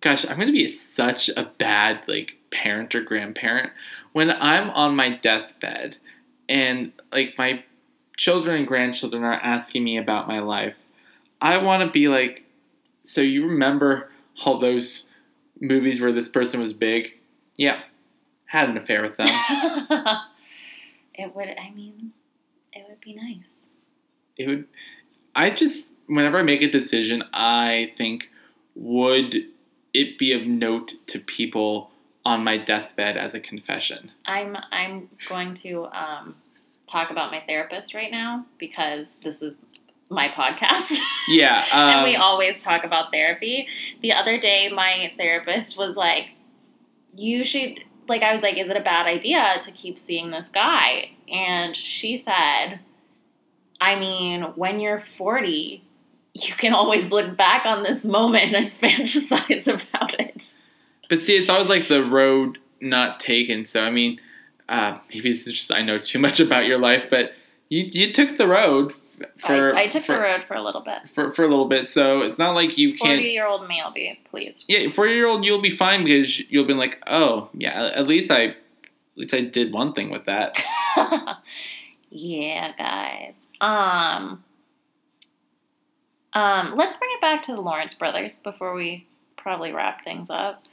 gosh, 0.00 0.24
I'm 0.28 0.38
gonna 0.38 0.52
be 0.52 0.70
such 0.70 1.28
a 1.36 1.50
bad 1.58 2.00
like 2.06 2.36
parent 2.50 2.94
or 2.94 3.02
grandparent 3.02 3.72
when 4.12 4.30
I'm 4.30 4.70
on 4.70 4.94
my 4.96 5.16
deathbed 5.16 5.98
and 6.48 6.92
like 7.12 7.34
my 7.38 7.64
children 8.16 8.56
and 8.58 8.66
grandchildren 8.66 9.24
are 9.24 9.34
asking 9.34 9.82
me 9.82 9.96
about 9.98 10.28
my 10.28 10.38
life. 10.38 10.76
I 11.42 11.58
want 11.58 11.82
to 11.82 11.90
be 11.90 12.08
like, 12.08 12.44
so 13.02 13.20
you 13.20 13.46
remember 13.48 14.10
all 14.44 14.58
those 14.58 15.06
movies 15.60 16.00
where 16.00 16.12
this 16.12 16.28
person 16.28 16.60
was 16.60 16.72
big? 16.72 17.12
Yeah, 17.56 17.82
had 18.46 18.68
an 18.68 18.76
affair 18.76 19.02
with 19.02 19.16
them. 19.16 19.28
It 21.14 21.34
would. 21.34 21.48
I 21.48 21.70
mean, 21.70 22.12
it 22.72 22.84
would 22.88 23.00
be 23.00 23.14
nice. 23.14 23.60
It 24.36 24.48
would. 24.48 24.66
I 25.34 25.50
just 25.50 25.90
whenever 26.06 26.38
I 26.38 26.42
make 26.42 26.62
a 26.62 26.68
decision, 26.68 27.22
I 27.32 27.92
think 27.96 28.30
would 28.74 29.36
it 29.92 30.18
be 30.18 30.32
of 30.32 30.46
note 30.46 30.94
to 31.06 31.20
people 31.20 31.90
on 32.24 32.42
my 32.42 32.58
deathbed 32.58 33.16
as 33.16 33.34
a 33.34 33.40
confession? 33.40 34.10
I'm 34.26 34.56
I'm 34.72 35.08
going 35.28 35.54
to 35.54 35.86
um, 35.86 36.34
talk 36.86 37.10
about 37.10 37.30
my 37.30 37.40
therapist 37.40 37.94
right 37.94 38.10
now 38.10 38.46
because 38.58 39.08
this 39.20 39.40
is 39.42 39.58
my 40.08 40.28
podcast. 40.28 40.98
Yeah. 41.26 41.64
Um, 41.72 41.90
and 41.90 42.04
we 42.04 42.16
always 42.16 42.62
talk 42.62 42.84
about 42.84 43.10
therapy. 43.10 43.66
The 44.02 44.12
other 44.12 44.38
day, 44.38 44.68
my 44.70 45.10
therapist 45.16 45.78
was 45.78 45.96
like, 45.96 46.26
You 47.16 47.44
should, 47.44 47.82
like, 48.08 48.22
I 48.22 48.32
was 48.32 48.42
like, 48.42 48.56
Is 48.56 48.68
it 48.68 48.76
a 48.76 48.80
bad 48.80 49.06
idea 49.06 49.56
to 49.60 49.70
keep 49.70 49.98
seeing 49.98 50.30
this 50.30 50.48
guy? 50.48 51.10
And 51.28 51.76
she 51.76 52.16
said, 52.16 52.80
I 53.80 53.98
mean, 53.98 54.42
when 54.56 54.80
you're 54.80 55.00
40, 55.00 55.84
you 56.34 56.54
can 56.54 56.74
always 56.74 57.10
look 57.10 57.36
back 57.36 57.64
on 57.64 57.82
this 57.82 58.04
moment 58.04 58.54
and 58.54 58.72
fantasize 58.80 59.66
about 59.68 60.18
it. 60.20 60.52
But 61.08 61.22
see, 61.22 61.36
it's 61.36 61.48
always 61.48 61.68
like 61.68 61.88
the 61.88 62.04
road 62.04 62.58
not 62.80 63.20
taken. 63.20 63.64
So 63.64 63.82
I 63.82 63.90
mean, 63.90 64.20
uh, 64.68 64.98
maybe 65.12 65.30
it's 65.30 65.44
just 65.44 65.72
I 65.72 65.82
know 65.82 65.98
too 65.98 66.18
much 66.18 66.40
about 66.40 66.66
your 66.66 66.78
life, 66.78 67.08
but 67.10 67.32
you 67.68 67.84
you 67.84 68.12
took 68.12 68.36
the 68.36 68.48
road 68.48 68.92
for 69.38 69.74
I, 69.74 69.84
I 69.84 69.88
took 69.88 70.04
for, 70.04 70.14
the 70.14 70.20
road 70.20 70.44
for 70.46 70.54
a 70.54 70.62
little 70.62 70.80
bit. 70.80 71.08
for 71.14 71.32
for 71.32 71.44
a 71.44 71.48
little 71.48 71.68
bit. 71.68 71.88
So 71.88 72.20
it's 72.20 72.38
not 72.38 72.54
like 72.54 72.78
you 72.78 72.90
can't. 72.90 73.18
40 73.18 73.22
year 73.22 73.46
old 73.46 73.68
me 73.68 73.80
will 73.84 73.92
be 73.92 74.18
pleased. 74.30 74.64
Yeah, 74.68 74.90
four 74.90 75.06
year 75.06 75.26
old 75.26 75.44
you'll 75.44 75.60
be 75.60 75.70
fine 75.70 76.04
because 76.04 76.40
you'll 76.50 76.66
be 76.66 76.74
like, 76.74 77.02
oh 77.06 77.50
yeah, 77.54 77.92
at 77.94 78.06
least 78.06 78.30
I, 78.30 78.44
at 78.44 78.56
least 79.16 79.34
I 79.34 79.42
did 79.42 79.72
one 79.72 79.92
thing 79.92 80.10
with 80.10 80.24
that. 80.26 80.56
yeah, 82.10 82.72
guys. 82.76 83.34
Um, 83.60 84.44
um, 86.32 86.76
let's 86.76 86.96
bring 86.96 87.10
it 87.12 87.20
back 87.20 87.42
to 87.44 87.52
the 87.54 87.60
Lawrence 87.60 87.94
brothers 87.94 88.38
before 88.38 88.74
we 88.74 89.06
probably 89.36 89.72
wrap 89.72 90.04
things 90.04 90.28
up. 90.30 90.64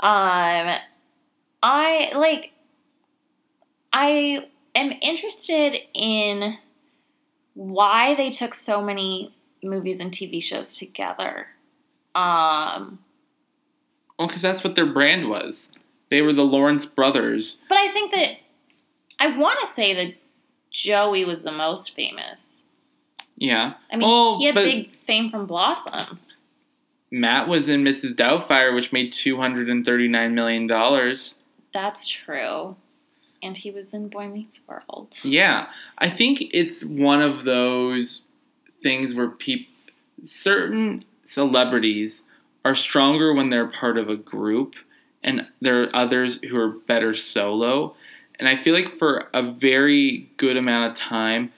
Um, 0.00 0.76
I 1.62 2.12
like. 2.14 2.52
I 3.92 4.48
am 4.74 4.92
interested 5.00 5.76
in 5.94 6.56
why 7.54 8.14
they 8.14 8.30
took 8.30 8.54
so 8.54 8.82
many 8.82 9.34
movies 9.62 10.00
and 10.00 10.12
TV 10.12 10.42
shows 10.42 10.76
together. 10.76 11.46
Um, 12.14 12.98
Well, 14.18 14.28
because 14.28 14.42
that's 14.42 14.62
what 14.62 14.76
their 14.76 14.86
brand 14.86 15.28
was. 15.28 15.72
They 16.10 16.22
were 16.22 16.32
the 16.32 16.44
Lawrence 16.44 16.86
brothers. 16.86 17.58
but 17.68 17.78
I 17.78 17.90
think 17.92 18.12
that 18.12 18.36
I 19.18 19.36
want 19.36 19.58
to 19.60 19.66
say 19.66 19.94
that 19.94 20.14
Joey 20.70 21.24
was 21.24 21.44
the 21.44 21.52
most 21.52 21.94
famous. 21.94 22.60
Yeah. 23.36 23.74
I 23.90 23.96
mean, 23.96 24.08
Well, 24.08 24.38
he 24.38 24.46
had 24.46 24.54
big 24.54 24.94
fame 25.06 25.30
from 25.30 25.46
Blossom. 25.46 26.20
Matt 27.10 27.48
was 27.48 27.68
in 27.68 27.84
Mrs. 27.84 28.14
Doubtfire, 28.14 28.74
which 28.74 28.92
made 28.92 29.12
two 29.12 29.36
hundred 29.38 29.68
and 29.68 29.84
thirty 29.86 30.08
nine 30.08 30.34
million 30.34 30.66
dollars. 30.66 31.36
That's 31.72 32.06
true. 32.08 32.76
And 33.44 33.56
he 33.56 33.70
was 33.70 33.92
in 33.92 34.08
Boy 34.08 34.26
Meets 34.26 34.60
World. 34.66 35.14
Yeah, 35.22 35.68
I 35.98 36.08
think 36.08 36.42
it's 36.52 36.82
one 36.82 37.20
of 37.20 37.44
those 37.44 38.22
things 38.82 39.14
where 39.14 39.28
peop- 39.28 39.68
certain 40.24 41.04
celebrities 41.24 42.22
are 42.64 42.74
stronger 42.74 43.34
when 43.34 43.50
they're 43.50 43.66
part 43.66 43.98
of 43.98 44.08
a 44.08 44.16
group, 44.16 44.76
and 45.22 45.46
there 45.60 45.82
are 45.82 45.94
others 45.94 46.38
who 46.48 46.56
are 46.58 46.70
better 46.70 47.12
solo. 47.12 47.94
And 48.38 48.48
I 48.48 48.56
feel 48.56 48.72
like 48.72 48.98
for 48.98 49.28
a 49.34 49.42
very 49.42 50.30
good 50.38 50.56
amount 50.56 50.90
of 50.90 50.96
time, 50.96 51.52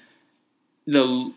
the 0.87 1.32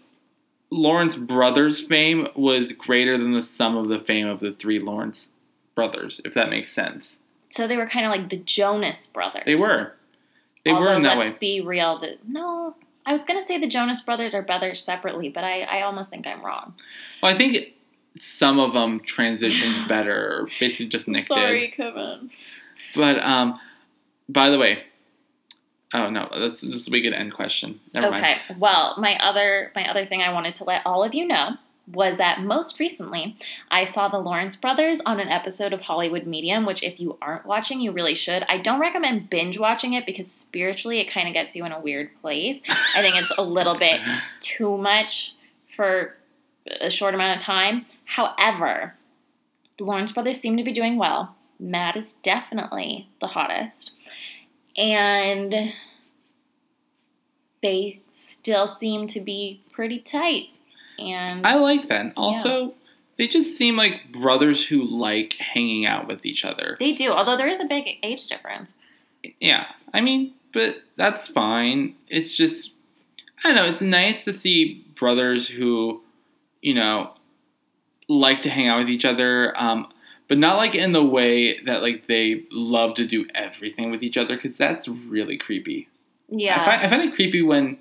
Lawrence 0.71 1.15
brothers' 1.15 1.81
fame 1.81 2.27
was 2.35 2.71
greater 2.71 3.17
than 3.17 3.33
the 3.33 3.43
sum 3.43 3.77
of 3.77 3.87
the 3.87 3.99
fame 3.99 4.27
of 4.27 4.39
the 4.39 4.51
three 4.51 4.79
Lawrence 4.79 5.29
brothers, 5.75 6.19
if 6.25 6.33
that 6.33 6.49
makes 6.49 6.71
sense. 6.71 7.19
So 7.51 7.67
they 7.67 7.77
were 7.77 7.87
kind 7.87 8.05
of 8.05 8.11
like 8.11 8.29
the 8.29 8.37
Jonas 8.37 9.07
brothers. 9.07 9.43
They 9.45 9.55
were. 9.55 9.95
They 10.63 10.73
were 10.73 10.79
Although, 10.79 10.95
in 10.97 11.03
that 11.03 11.17
let's 11.17 11.31
way. 11.31 11.37
be 11.39 11.61
real. 11.61 11.99
That 11.99 12.27
no, 12.27 12.75
I 13.05 13.11
was 13.11 13.23
gonna 13.23 13.41
say 13.41 13.57
the 13.57 13.67
Jonas 13.67 14.01
brothers 14.01 14.33
are 14.33 14.41
better 14.41 14.75
separately, 14.75 15.29
but 15.29 15.43
I, 15.43 15.61
I 15.61 15.81
almost 15.81 16.09
think 16.09 16.27
I'm 16.27 16.43
wrong. 16.43 16.73
Well, 17.21 17.33
I 17.33 17.37
think 17.37 17.73
some 18.19 18.59
of 18.59 18.73
them 18.73 18.99
transitioned 18.99 19.87
better, 19.87 20.47
basically 20.59 20.87
just 20.87 21.07
Nick 21.07 21.21
did. 21.21 21.27
Sorry, 21.27 21.69
Kevin. 21.69 22.29
But 22.95 23.23
um, 23.23 23.59
by 24.27 24.49
the 24.49 24.57
way, 24.57 24.83
oh 25.93 26.09
no, 26.09 26.29
that's 26.37 26.61
this 26.61 26.85
will 26.85 26.91
be 26.91 26.99
a 26.99 27.09
good 27.09 27.13
end 27.13 27.33
question. 27.33 27.79
Never 27.93 28.11
mind. 28.11 28.25
Okay. 28.25 28.59
Well, 28.59 28.95
my 28.97 29.17
other 29.17 29.71
my 29.75 29.89
other 29.89 30.05
thing 30.05 30.21
I 30.21 30.33
wanted 30.33 30.55
to 30.55 30.63
let 30.65 30.85
all 30.85 31.03
of 31.03 31.13
you 31.13 31.25
know 31.25 31.55
was 31.91 32.17
that 32.17 32.41
most 32.41 32.79
recently 32.79 33.35
I 33.71 33.85
saw 33.85 34.07
the 34.07 34.19
Lawrence 34.19 34.55
brothers 34.55 34.99
on 35.05 35.19
an 35.19 35.29
episode 35.29 35.73
of 35.73 35.81
Hollywood 35.81 36.25
Medium, 36.25 36.65
which 36.65 36.83
if 36.83 36.99
you 36.99 37.17
aren't 37.21 37.45
watching, 37.45 37.81
you 37.81 37.91
really 37.91 38.15
should. 38.15 38.43
I 38.47 38.57
don't 38.57 38.79
recommend 38.79 39.29
binge 39.29 39.57
watching 39.57 39.93
it 39.93 40.05
because 40.05 40.31
spiritually 40.31 40.99
it 40.99 41.11
kind 41.11 41.27
of 41.27 41.33
gets 41.33 41.55
you 41.55 41.65
in 41.65 41.71
a 41.71 41.79
weird 41.79 42.09
place. 42.21 42.61
I 42.95 43.01
think 43.01 43.15
it's 43.15 43.33
a 43.37 43.43
little 43.43 43.77
bit 43.77 44.01
too 44.41 44.77
much 44.77 45.35
for 45.75 46.15
a 46.79 46.89
short 46.89 47.13
amount 47.13 47.37
of 47.37 47.43
time. 47.43 47.85
However, 48.05 48.95
the 49.77 49.85
Lawrence 49.85 50.11
brothers 50.11 50.39
seem 50.39 50.57
to 50.57 50.63
be 50.63 50.73
doing 50.73 50.97
well. 50.97 51.35
Matt 51.59 51.97
is 51.97 52.13
definitely 52.23 53.09
the 53.19 53.27
hottest. 53.27 53.91
And 54.77 55.73
they 57.61 58.01
still 58.09 58.67
seem 58.67 59.07
to 59.07 59.19
be 59.19 59.61
pretty 59.71 59.99
tight. 59.99 60.49
And 60.99 61.45
I 61.45 61.55
like 61.55 61.87
that. 61.87 62.13
Also, 62.17 62.73
they 63.17 63.27
just 63.27 63.57
seem 63.57 63.75
like 63.75 64.11
brothers 64.11 64.65
who 64.65 64.83
like 64.83 65.33
hanging 65.33 65.85
out 65.85 66.07
with 66.07 66.25
each 66.25 66.45
other. 66.45 66.77
they 66.79 66.93
do, 66.93 67.11
although 67.11 67.37
there 67.37 67.47
is 67.47 67.59
a 67.59 67.65
big 67.65 67.97
age 68.03 68.27
difference. 68.27 68.73
Yeah, 69.39 69.71
I 69.93 70.01
mean, 70.01 70.33
but 70.53 70.81
that's 70.95 71.27
fine. 71.27 71.95
It's 72.07 72.31
just, 72.35 72.71
I 73.43 73.49
don't 73.49 73.55
know. 73.55 73.65
It's 73.65 73.81
nice 73.81 74.23
to 74.23 74.33
see 74.33 74.85
brothers 74.95 75.47
who, 75.47 76.01
you 76.61 76.73
know, 76.73 77.11
like 78.07 78.41
to 78.43 78.49
hang 78.49 78.67
out 78.67 78.79
with 78.79 78.89
each 78.89 79.05
other. 79.05 79.53
Um, 79.55 79.89
but 80.29 80.37
not 80.37 80.57
like 80.57 80.75
in 80.75 80.91
the 80.91 81.03
way 81.03 81.59
that 81.61 81.81
like 81.81 82.07
they 82.07 82.43
love 82.51 82.93
to 82.95 83.05
do 83.05 83.27
everything 83.35 83.91
with 83.91 84.03
each 84.03 84.15
other 84.15 84.35
because 84.35 84.57
that's 84.57 84.87
really 84.87 85.37
creepy. 85.37 85.89
Yeah. 86.29 86.61
I 86.61 86.65
find 86.65 86.81
I 86.83 86.87
find 86.87 87.03
it 87.03 87.15
creepy 87.15 87.41
when 87.41 87.77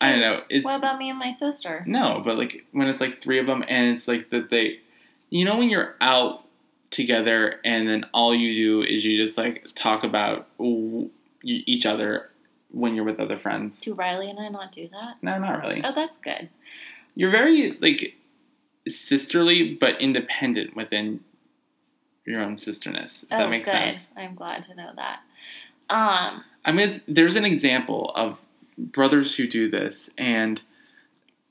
I 0.00 0.12
don't 0.12 0.20
know. 0.20 0.42
It's 0.48 0.64
what 0.64 0.78
about 0.78 0.98
me 0.98 1.10
and 1.10 1.18
my 1.18 1.32
sister? 1.32 1.84
no, 1.86 2.22
but 2.24 2.38
like 2.38 2.64
when 2.72 2.88
it's 2.88 3.00
like 3.00 3.20
three 3.20 3.38
of 3.38 3.46
them 3.46 3.64
and 3.68 3.94
it's 3.94 4.06
like 4.06 4.30
that 4.30 4.50
they, 4.50 4.80
you 5.30 5.44
know, 5.44 5.58
when 5.58 5.70
you're 5.70 5.96
out 6.00 6.44
together 6.90 7.60
and 7.64 7.88
then 7.88 8.06
all 8.14 8.34
you 8.34 8.54
do 8.54 8.82
is 8.82 9.04
you 9.04 9.16
just 9.16 9.36
like 9.36 9.66
talk 9.74 10.04
about 10.04 10.46
each 11.42 11.84
other 11.84 12.30
when 12.70 12.94
you're 12.94 13.04
with 13.04 13.20
other 13.20 13.38
friends. 13.38 13.80
Do 13.80 13.94
Riley 13.94 14.30
and 14.30 14.38
I 14.38 14.48
not 14.48 14.72
do 14.72 14.88
that? 14.88 15.16
No, 15.22 15.38
not 15.38 15.62
really. 15.62 15.82
Oh, 15.84 15.92
that's 15.94 16.16
good. 16.18 16.48
You're 17.14 17.30
very 17.30 17.72
like 17.80 18.14
sisterly 18.88 19.74
but 19.74 20.00
independent 20.00 20.76
within 20.76 21.20
your 22.24 22.40
own 22.40 22.56
sisterness. 22.56 23.24
If 23.24 23.28
oh, 23.32 23.38
that 23.38 23.50
makes 23.50 23.66
good. 23.66 23.72
sense. 23.72 24.06
I'm 24.16 24.34
glad 24.34 24.64
to 24.64 24.74
know 24.74 24.92
that. 24.96 25.20
Um, 25.90 26.44
I 26.64 26.72
mean, 26.72 27.00
there's 27.08 27.36
an 27.36 27.44
example 27.44 28.12
of 28.14 28.38
brothers 28.78 29.34
who 29.36 29.46
do 29.46 29.68
this, 29.70 30.08
and 30.16 30.62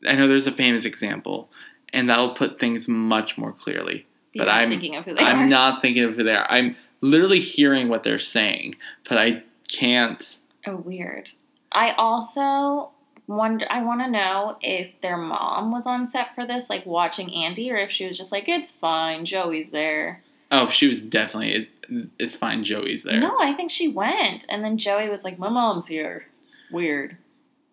I 0.07 0.15
know 0.15 0.28
there's 0.28 0.47
a 0.47 0.51
famous 0.51 0.86
example, 0.86 1.49
and 1.93 2.09
that'll 2.09 2.34
put 2.36 2.59
things 2.59 2.88
much 2.88 3.38
more 3.38 3.51
clearly. 3.51 4.05
you're 4.34 4.45
But 4.45 4.51
I'm- 4.53 4.69
thinking 4.69 4.95
of 4.95 5.05
who 5.05 5.13
they 5.15 5.21
I'm 5.23 5.39
are. 5.39 5.47
not 5.47 5.82
thinking 5.82 6.03
of 6.03 6.15
who 6.15 6.23
they 6.23 6.36
are. 6.36 6.45
I'm 6.49 6.75
literally 7.01 7.39
hearing 7.39 7.89
what 7.89 8.03
they're 8.03 8.19
saying, 8.19 8.75
but 9.09 9.17
I 9.17 9.43
can't. 9.67 10.39
Oh, 10.65 10.75
weird. 10.78 11.30
I 11.71 11.91
also 11.93 12.91
wonder. 13.28 13.65
I 13.69 13.82
want 13.84 14.01
to 14.01 14.09
know 14.09 14.57
if 14.61 14.99
their 15.01 15.17
mom 15.17 15.71
was 15.71 15.86
on 15.88 16.07
set 16.07 16.34
for 16.36 16.45
this, 16.45 16.69
like 16.69 16.86
watching 16.86 17.34
Andy, 17.34 17.71
or 17.71 17.78
if 17.78 17.89
she 17.91 18.05
was 18.05 18.17
just 18.17 18.32
like, 18.32 18.47
"It's 18.47 18.71
fine, 18.71 19.25
Joey's 19.25 19.71
there." 19.71 20.21
Oh, 20.51 20.69
she 20.69 20.88
was 20.88 21.01
definitely. 21.01 21.53
It, 21.89 22.09
it's 22.19 22.36
fine. 22.36 22.63
Joey's 22.63 23.03
there. 23.03 23.19
No, 23.19 23.38
I 23.39 23.53
think 23.53 23.71
she 23.71 23.88
went, 23.88 24.45
and 24.49 24.63
then 24.63 24.78
Joey 24.78 25.09
was 25.09 25.23
like, 25.23 25.39
"My 25.39 25.49
mom's 25.49 25.88
here." 25.88 26.28
Weird. 26.72 27.18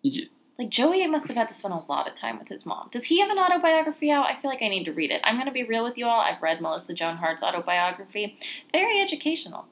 Y- 0.03 0.29
Like 0.57 0.69
Joey 0.69 1.05
must 1.07 1.27
have 1.27 1.35
had 1.37 1.49
to 1.49 1.53
spend 1.53 1.73
a 1.73 1.83
lot 1.89 2.07
of 2.07 2.13
time 2.13 2.39
with 2.39 2.47
his 2.47 2.65
mom. 2.65 2.87
Does 2.91 3.05
he 3.05 3.19
have 3.19 3.29
an 3.29 3.37
autobiography 3.37 4.09
out? 4.11 4.25
I 4.27 4.35
feel 4.41 4.49
like 4.49 4.61
I 4.61 4.69
need 4.69 4.85
to 4.85 4.93
read 4.93 5.11
it. 5.11 5.19
I'm 5.23 5.37
gonna 5.37 5.51
be 5.51 5.63
real 5.65 5.83
with 5.83 5.97
you 5.97 6.05
all. 6.05 6.21
I've 6.21 6.41
read 6.41 6.61
Melissa 6.61 6.93
Joan 6.93 7.17
Hart's 7.17 7.43
autobiography. 7.43 8.37
Very 8.71 9.01
educational. 9.01 9.65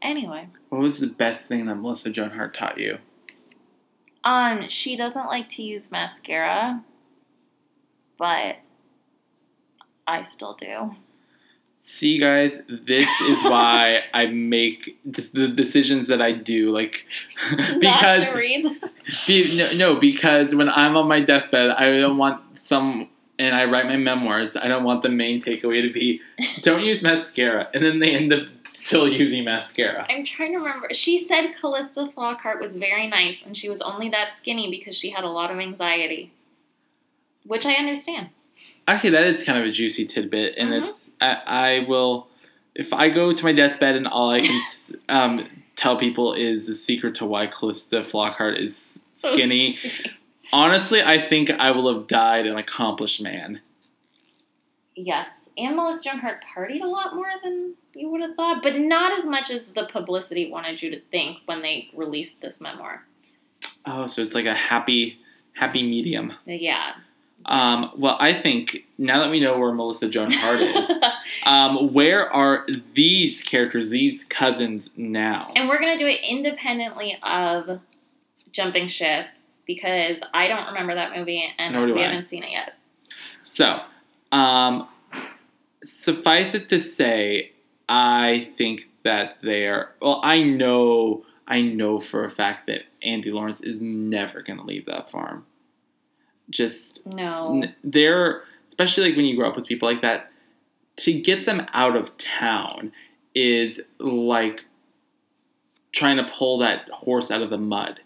Anyway, 0.00 0.48
What 0.70 0.80
was 0.80 0.98
the 1.00 1.06
best 1.06 1.46
thing 1.48 1.66
that 1.66 1.74
Melissa 1.76 2.10
Joan 2.10 2.30
Hart 2.30 2.54
taught 2.54 2.78
you? 2.78 2.98
um, 4.24 4.68
she 4.68 4.94
doesn't 4.96 5.26
like 5.26 5.48
to 5.48 5.62
use 5.62 5.90
mascara, 5.90 6.82
but 8.18 8.56
I 10.06 10.22
still 10.22 10.54
do. 10.54 10.94
See, 11.84 12.18
guys, 12.18 12.60
this 12.68 13.08
is 13.22 13.42
why 13.42 14.02
I 14.14 14.26
make 14.26 14.96
the 15.04 15.48
decisions 15.48 16.06
that 16.08 16.22
I 16.22 16.30
do. 16.32 16.70
Like, 16.70 17.06
because 17.50 17.80
Not 17.82 18.26
to 18.28 18.32
read. 18.34 18.80
be, 19.26 19.56
no, 19.58 19.72
no, 19.76 19.96
because 20.00 20.54
when 20.54 20.68
I'm 20.68 20.96
on 20.96 21.08
my 21.08 21.20
deathbed, 21.20 21.70
I 21.70 21.90
don't 22.00 22.18
want 22.18 22.40
some. 22.58 23.08
And 23.38 23.56
I 23.56 23.64
write 23.64 23.86
my 23.86 23.96
memoirs. 23.96 24.56
I 24.56 24.68
don't 24.68 24.84
want 24.84 25.02
the 25.02 25.08
main 25.08 25.40
takeaway 25.42 25.82
to 25.82 25.92
be, 25.92 26.20
don't 26.60 26.84
use 26.84 27.02
mascara, 27.02 27.68
and 27.74 27.82
then 27.84 27.98
they 27.98 28.14
end 28.14 28.32
up 28.32 28.46
still 28.64 29.08
using 29.08 29.42
mascara. 29.44 30.06
I'm 30.08 30.24
trying 30.24 30.52
to 30.52 30.58
remember. 30.58 30.88
She 30.92 31.18
said 31.18 31.54
Calista 31.60 32.08
Flockhart 32.16 32.60
was 32.60 32.76
very 32.76 33.08
nice, 33.08 33.40
and 33.44 33.56
she 33.56 33.68
was 33.68 33.82
only 33.82 34.08
that 34.10 34.32
skinny 34.32 34.70
because 34.70 34.94
she 34.94 35.10
had 35.10 35.24
a 35.24 35.28
lot 35.28 35.50
of 35.50 35.58
anxiety, 35.58 36.32
which 37.44 37.66
I 37.66 37.72
understand. 37.72 38.28
Okay, 38.88 39.08
that 39.08 39.24
is 39.24 39.44
kind 39.44 39.58
of 39.58 39.64
a 39.64 39.72
juicy 39.72 40.06
tidbit, 40.06 40.54
and 40.56 40.70
Mhm. 40.70 40.84
it's 40.84 41.01
I, 41.22 41.42
I 41.46 41.78
will 41.88 42.28
if 42.74 42.92
I 42.92 43.08
go 43.08 43.32
to 43.32 43.44
my 43.44 43.52
deathbed 43.52 43.96
and 43.96 44.06
all 44.06 44.30
I 44.30 44.40
can 44.40 44.62
um, 45.08 45.48
tell 45.76 45.96
people 45.96 46.32
is 46.32 46.66
the 46.66 46.74
secret 46.74 47.14
to 47.16 47.26
why 47.26 47.46
Calista 47.46 48.00
Flockhart 48.00 48.58
is 48.58 49.00
skinny. 49.12 49.78
Honestly, 50.52 51.02
I 51.02 51.28
think 51.28 51.50
I 51.50 51.70
will 51.70 51.92
have 51.92 52.06
died 52.06 52.46
an 52.46 52.56
accomplished 52.56 53.22
man. 53.22 53.60
yes, 54.94 55.28
and 55.56 55.76
Melissa 55.76 56.04
Joan 56.04 56.18
Hart 56.18 56.44
partied 56.44 56.82
a 56.82 56.86
lot 56.86 57.14
more 57.14 57.30
than 57.42 57.74
you 57.94 58.08
would 58.10 58.22
have 58.22 58.34
thought, 58.36 58.62
but 58.62 58.78
not 58.78 59.16
as 59.18 59.26
much 59.26 59.50
as 59.50 59.68
the 59.68 59.84
publicity 59.84 60.50
wanted 60.50 60.82
you 60.82 60.90
to 60.90 61.00
think 61.10 61.38
when 61.46 61.62
they 61.62 61.88
released 61.94 62.40
this 62.40 62.60
memoir. 62.60 63.04
Oh, 63.84 64.06
so 64.06 64.22
it's 64.22 64.34
like 64.34 64.46
a 64.46 64.54
happy, 64.54 65.18
happy 65.54 65.82
medium. 65.82 66.32
Yeah. 66.46 66.92
Um, 67.46 67.90
well, 67.96 68.16
I 68.20 68.32
think 68.34 68.84
now 68.98 69.20
that 69.20 69.30
we 69.30 69.40
know 69.40 69.58
where 69.58 69.72
Melissa 69.72 70.08
Joan 70.08 70.30
Hart 70.30 70.60
is, 70.60 70.90
um, 71.44 71.92
where 71.92 72.30
are 72.32 72.66
these 72.94 73.42
characters, 73.42 73.90
these 73.90 74.24
cousins 74.24 74.90
now? 74.96 75.52
and 75.56 75.68
we're 75.68 75.80
gonna 75.80 75.98
do 75.98 76.06
it 76.06 76.20
independently 76.28 77.18
of 77.22 77.80
Jumping 78.52 78.88
Ship 78.88 79.26
because 79.66 80.20
I 80.34 80.48
don't 80.48 80.66
remember 80.68 80.94
that 80.94 81.16
movie 81.16 81.44
and 81.58 81.74
we 81.92 82.00
I. 82.00 82.06
haven't 82.06 82.24
seen 82.24 82.42
it 82.42 82.50
yet. 82.50 82.74
So, 83.42 83.80
um, 84.30 84.88
suffice 85.84 86.54
it 86.54 86.68
to 86.70 86.80
say, 86.80 87.52
I 87.88 88.50
think 88.56 88.88
that 89.04 89.38
they 89.42 89.66
are. 89.66 89.90
Well, 90.00 90.20
I 90.22 90.42
know, 90.42 91.24
I 91.46 91.62
know 91.62 92.00
for 92.00 92.24
a 92.24 92.30
fact 92.30 92.66
that 92.68 92.82
Andy 93.02 93.30
Lawrence 93.30 93.60
is 93.60 93.80
never 93.80 94.42
going 94.42 94.58
to 94.58 94.64
leave 94.64 94.86
that 94.86 95.10
farm. 95.10 95.44
Just 96.52 97.04
No. 97.06 97.60
n- 97.62 97.74
they're 97.82 98.44
especially 98.68 99.08
like 99.08 99.16
when 99.16 99.24
you 99.26 99.36
grow 99.36 99.48
up 99.48 99.56
with 99.56 99.66
people 99.66 99.88
like 99.88 100.02
that. 100.02 100.30
To 100.96 101.12
get 101.12 101.46
them 101.46 101.66
out 101.72 101.96
of 101.96 102.16
town 102.18 102.92
is 103.34 103.80
like 103.98 104.66
trying 105.92 106.16
to 106.18 106.24
pull 106.24 106.58
that 106.58 106.88
horse 106.90 107.30
out 107.30 107.42
of 107.42 107.50
the 107.50 107.58
mud. 107.58 108.00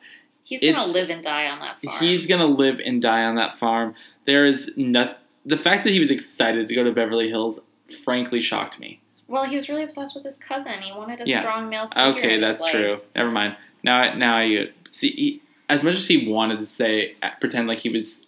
He's 0.44 0.61
gonna 0.61 0.86
live 0.86 1.11
and 1.11 1.22
die 1.22 1.47
on 1.49 1.59
that 1.61 1.80
farm. 1.82 1.99
He's 1.99 2.26
gonna 2.26 2.47
live 2.47 2.80
and 2.84 3.03
die 3.03 3.24
on 3.24 3.34
that 3.34 3.59
farm. 3.59 3.94
There 4.24 4.44
is 4.47 4.70
not 4.76 5.18
the 5.44 5.57
fact 5.57 5.84
that 5.84 5.92
he 5.92 6.01
was 6.01 6.11
excited 6.11 6.66
to 6.68 6.74
go 6.74 6.84
to 6.84 6.92
Beverly 6.92 7.28
Hills. 7.28 7.59
Frankly, 8.05 8.40
shocked 8.40 8.78
me. 8.80 9.01
well, 9.28 9.44
he 9.44 9.57
was 9.57 9.68
really 9.68 9.82
obsessed 9.82 10.14
with 10.14 10.24
his 10.24 10.36
cousin. 10.36 10.72
He 10.80 10.92
wanted 10.92 11.20
a 11.20 11.24
Yeah. 11.26 11.40
strong 11.40 11.68
male 11.68 11.88
figure. 11.88 12.03
Okay, 12.12 12.38
that's 12.40 12.61
life. 12.61 12.70
true. 12.72 13.01
Never 13.16 13.30
mind. 13.30 13.57
Now, 13.82 14.14
now 14.14 14.36
I 14.36 14.70
see. 14.90 15.11
He, 15.11 15.42
as 15.68 15.82
much 15.82 15.97
as 15.97 16.07
he 16.07 16.28
wanted 16.28 16.59
to 16.61 16.66
say, 16.68 17.16
uh, 17.22 17.30
pretend 17.40 17.66
like 17.66 17.78
he 17.80 17.88
was 17.88 18.26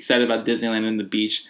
excited 0.00 0.28
about 0.28 0.46
Disneyland 0.46 0.86
and 0.88 0.98
the 0.98 1.04
beach, 1.04 1.44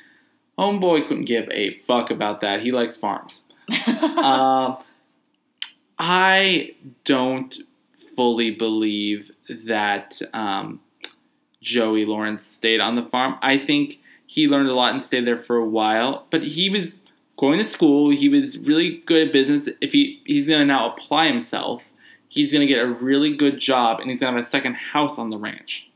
homeboy 0.59 1.07
couldn't 1.07 1.25
give 1.25 1.49
a 1.51 1.75
fuck 1.87 2.11
about 2.11 2.41
that. 2.41 2.61
He 2.61 2.73
likes 2.73 2.97
farms. 2.97 3.43
um, 3.87 4.77
I 5.99 6.75
don't 7.05 7.57
fully 8.17 8.51
believe 8.51 9.31
that 9.67 10.21
um, 10.33 10.81
Joey 11.63 12.05
Lawrence 12.05 12.43
stayed 12.43 12.81
on 12.81 12.97
the 12.97 13.05
farm. 13.05 13.39
I 13.41 13.57
think 13.57 14.01
he 14.27 14.49
learned 14.49 14.69
a 14.69 14.75
lot 14.75 14.93
and 14.93 15.03
stayed 15.03 15.27
there 15.27 15.43
for 15.43 15.57
a 15.57 15.65
while, 15.65 16.27
but 16.31 16.43
he 16.43 16.71
was 16.71 16.99
going 17.39 17.61
to 17.61 17.67
school. 17.67 18.11
He 18.11 18.29
was 18.29 18.59
really 18.59 18.99
good 19.07 19.29
at 19.29 19.33
business. 19.33 19.69
If 19.81 19.93
he 19.93 20.21
he's 20.25 20.49
going 20.49 20.61
to 20.61 20.67
now 20.67 20.93
apply 20.93 21.29
himself, 21.29 21.85
he's 22.29 22.51
going 22.51 22.67
to 22.67 22.67
get 22.67 22.83
a 22.83 22.89
really 22.89 23.37
good 23.37 23.59
job, 23.59 24.01
and 24.01 24.11
he's 24.11 24.21
going 24.21 24.33
to 24.33 24.39
have 24.39 24.45
a 24.45 24.49
second 24.49 24.75
house 24.75 25.19
on 25.19 25.31
the 25.31 25.39
ranch. 25.39 25.89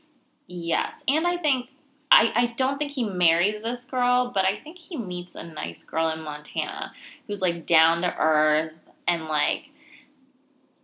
yes, 0.47 0.93
and 1.07 1.27
I 1.27 1.37
think 1.37 1.69
I, 2.15 2.31
I 2.35 2.45
don't 2.57 2.77
think 2.77 2.91
he 2.91 3.03
marries 3.03 3.63
this 3.63 3.83
girl, 3.83 4.31
but 4.33 4.45
I 4.45 4.57
think 4.63 4.77
he 4.77 4.95
meets 4.97 5.35
a 5.35 5.43
nice 5.43 5.83
girl 5.83 6.09
in 6.09 6.21
Montana 6.21 6.93
who's 7.27 7.41
like 7.41 7.65
down 7.67 8.01
to 8.03 8.15
earth 8.17 8.71
and 9.07 9.25
like 9.25 9.63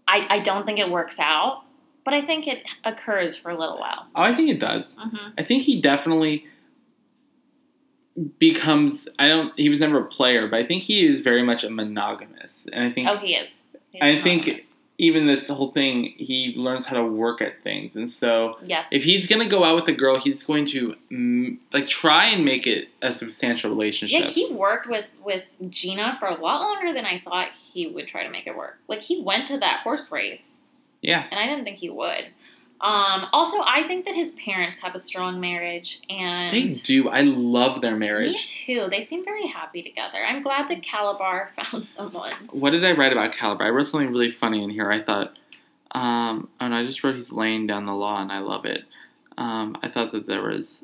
I 0.08 0.28
I 0.30 0.40
don't 0.40 0.66
think 0.66 0.78
it 0.80 0.90
works 0.92 1.20
out, 1.20 1.64
but 2.04 2.14
I 2.14 2.22
think 2.22 2.48
it 2.48 2.64
occurs 2.84 3.38
for 3.38 3.50
a 3.52 3.58
little 3.58 3.80
while. 3.80 4.08
Oh, 4.16 4.22
I 4.24 4.34
think 4.36 4.50
it 4.50 4.60
does. 4.60 4.96
hmm 5.00 5.30
I 5.38 5.44
think 5.44 5.64
he 5.64 5.80
definitely 5.82 6.46
becomes. 8.40 9.08
I 9.20 9.28
don't. 9.28 9.58
He 9.58 9.70
was 9.70 9.80
never 9.80 10.00
a 10.00 10.06
player, 10.06 10.48
but 10.48 10.60
I 10.60 10.66
think 10.66 10.84
he 10.84 11.06
is 11.06 11.22
very 11.22 11.44
much 11.44 11.64
a 11.64 11.70
monogamous, 11.70 12.68
and 12.74 12.84
I 12.84 12.92
think 12.92 13.08
Oh, 13.10 13.18
he 13.18 13.36
is. 13.36 13.52
He's 13.92 14.02
I 14.02 14.22
think- 14.22 14.46
monogamous. 14.46 14.71
Even 15.02 15.26
this 15.26 15.48
whole 15.48 15.72
thing, 15.72 16.14
he 16.16 16.54
learns 16.56 16.86
how 16.86 16.96
to 16.96 17.04
work 17.04 17.42
at 17.42 17.64
things, 17.64 17.96
and 17.96 18.08
so 18.08 18.60
yes, 18.64 18.88
if 18.92 19.04
he's 19.04 19.26
gonna 19.26 19.48
go 19.48 19.64
out 19.64 19.74
with 19.74 19.88
a 19.88 19.92
girl, 19.94 20.20
he's 20.20 20.44
going 20.44 20.64
to 20.66 20.96
mm, 21.12 21.58
like 21.74 21.88
try 21.88 22.26
and 22.26 22.46
make 22.46 22.68
it 22.68 22.90
a 23.02 23.12
substantial 23.12 23.72
relationship. 23.72 24.22
Yeah, 24.22 24.28
he 24.28 24.54
worked 24.54 24.88
with 24.88 25.08
with 25.26 25.44
Gina 25.72 26.18
for 26.20 26.28
a 26.28 26.40
lot 26.40 26.62
longer 26.62 26.94
than 26.94 27.08
I 27.08 27.20
thought 27.20 27.48
he 27.52 27.88
would 27.88 28.08
try 28.08 28.24
to 28.24 28.30
make 28.30 28.46
it 28.46 28.56
work. 28.56 28.78
Like 28.88 29.00
he 29.00 29.24
went 29.24 29.48
to 29.48 29.58
that 29.58 29.80
horse 29.82 30.12
race, 30.12 30.44
yeah. 31.02 31.26
and 31.32 31.40
I 31.40 31.48
didn't 31.48 31.64
think 31.64 31.78
he 31.78 31.90
would. 31.90 32.28
Um, 32.82 33.28
also, 33.32 33.58
I 33.64 33.84
think 33.88 34.06
that 34.06 34.16
his 34.16 34.32
parents 34.32 34.80
have 34.80 34.96
a 34.96 35.00
strong 35.00 35.40
marriage, 35.40 36.02
and 36.10 36.52
They 36.52 36.68
do. 36.68 37.10
I 37.10 37.22
love 37.22 37.80
their 37.80 37.96
marriage. 37.96 38.34
me 38.34 38.40
too. 38.76 38.88
They 38.90 39.04
seem 39.04 39.24
very 39.24 39.46
happy 39.48 39.84
together. 39.84 40.18
I'm 40.28 40.42
glad 40.42 40.68
that 40.70 40.82
Kalabar 40.82 41.50
found 41.56 41.88
someone. 41.88 42.34
What 42.52 42.72
did 42.72 42.84
I 42.84 42.94
write 42.94 43.12
about 43.12 43.34
Kalabar? 43.34 43.62
I 43.66 43.70
wrote 43.70 43.88
something 43.88 44.10
really 44.10 44.32
funny 44.32 44.64
in 44.64 44.72
here. 44.72 44.92
I 44.92 45.00
thought, 45.02 45.38
um, 45.92 46.50
oh 46.60 46.68
no, 46.70 46.76
I 46.78 46.86
just 46.86 47.04
wrote 47.04 47.16
he's 47.16 47.32
laying 47.32 47.68
down 47.68 47.84
the 47.84 47.94
law, 47.94 48.20
and 48.20 48.32
I 48.32 48.40
love 48.40 48.66
it. 48.66 48.86
Um, 49.38 49.78
I 49.84 49.88
thought 49.88 50.12
that 50.14 50.26
there 50.26 50.42
was 50.42 50.84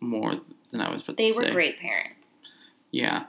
more 0.00 0.34
than 0.70 0.80
I 0.82 0.90
was 0.90 1.02
about 1.02 1.16
They 1.16 1.32
were 1.32 1.44
say. 1.44 1.50
great 1.52 1.78
parents. 1.80 2.18
Yeah. 2.90 3.24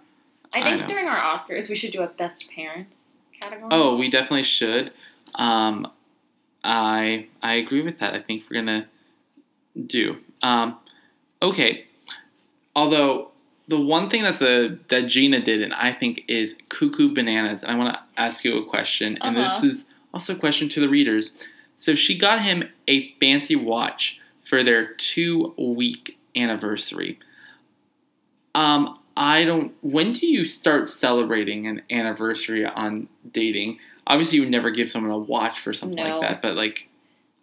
I 0.54 0.60
I 0.60 0.64
think 0.72 0.82
know. 0.82 0.88
during 0.88 1.08
our 1.08 1.20
Oscars 1.36 1.70
we 1.70 1.76
should 1.78 1.92
do 1.94 2.02
a 2.02 2.08
best 2.08 2.50
parents 2.52 3.08
category. 3.40 3.70
Oh, 3.72 3.96
we 3.96 4.10
definitely 4.10 4.44
should. 4.44 4.92
Um, 5.36 5.88
I 6.64 7.28
I 7.42 7.56
agree 7.56 7.82
with 7.82 8.00
that. 8.00 8.14
I 8.14 8.20
think 8.22 8.44
we're 8.50 8.58
gonna 8.62 8.88
do. 9.88 10.18
Um, 10.42 10.78
okay. 11.42 11.86
Although 12.76 13.32
the 13.68 13.80
one 13.80 14.10
thing 14.10 14.24
that 14.24 14.40
the 14.40 14.80
that 14.90 15.08
Gina 15.08 15.40
did, 15.42 15.62
and 15.62 15.74
I 15.74 15.94
think 15.94 16.24
is 16.28 16.56
cuckoo 16.70 17.14
bananas, 17.14 17.64
and 17.64 17.72
I 17.72 17.76
want 17.76 17.94
to 17.94 18.00
ask 18.22 18.44
you 18.44 18.58
a 18.58 18.66
question, 18.66 19.18
and 19.22 19.38
Uh-huh. 19.38 19.62
this 19.62 19.64
is 19.64 19.86
also 20.14 20.34
a 20.34 20.38
question 20.38 20.70
to 20.70 20.80
the 20.80 20.90
readers. 20.90 21.32
So 21.78 21.96
she 21.96 22.18
got 22.18 22.42
him 22.42 22.70
a 22.88 23.10
fancy 23.20 23.56
watch 23.56 24.20
for 24.44 24.64
their 24.64 24.94
two 24.94 25.54
week 25.58 26.18
anniversary. 26.36 27.20
Um, 28.56 29.00
I 29.16 29.44
don't. 29.46 29.74
When 29.82 30.12
do 30.12 30.26
you 30.28 30.46
start 30.46 30.88
celebrating 30.88 31.68
an 31.68 31.82
anniversary 31.90 32.66
on 32.66 33.08
dating? 33.32 33.80
Obviously, 34.08 34.38
you 34.38 34.42
would 34.44 34.52
never 34.52 34.70
give 34.72 34.90
someone 34.90 35.12
a 35.12 35.18
watch 35.18 35.60
for 35.62 35.74
something 35.74 35.98
No. 36.04 36.20
like 36.20 36.22
that, 36.22 36.42
but 36.42 36.56
like, 36.56 36.90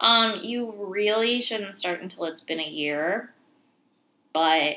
Um, 0.00 0.40
you 0.42 0.72
really 0.78 1.40
shouldn't 1.40 1.76
start 1.76 2.00
until 2.00 2.24
it's 2.24 2.40
been 2.40 2.61
a 2.61 2.68
year, 2.68 3.32
but 4.32 4.76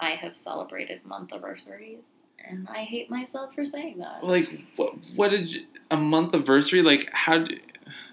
I 0.00 0.10
have 0.10 0.34
celebrated 0.34 1.04
month 1.04 1.32
anniversaries, 1.32 2.00
and 2.46 2.68
I 2.68 2.84
hate 2.84 3.10
myself 3.10 3.54
for 3.54 3.66
saying 3.66 3.98
that. 3.98 4.24
like 4.24 4.48
what? 4.76 4.94
What 5.16 5.30
did 5.30 5.50
you, 5.52 5.64
a 5.90 5.96
month 5.96 6.34
anniversary? 6.34 6.82
Like, 6.82 7.08
how? 7.12 7.38
Do, 7.38 7.58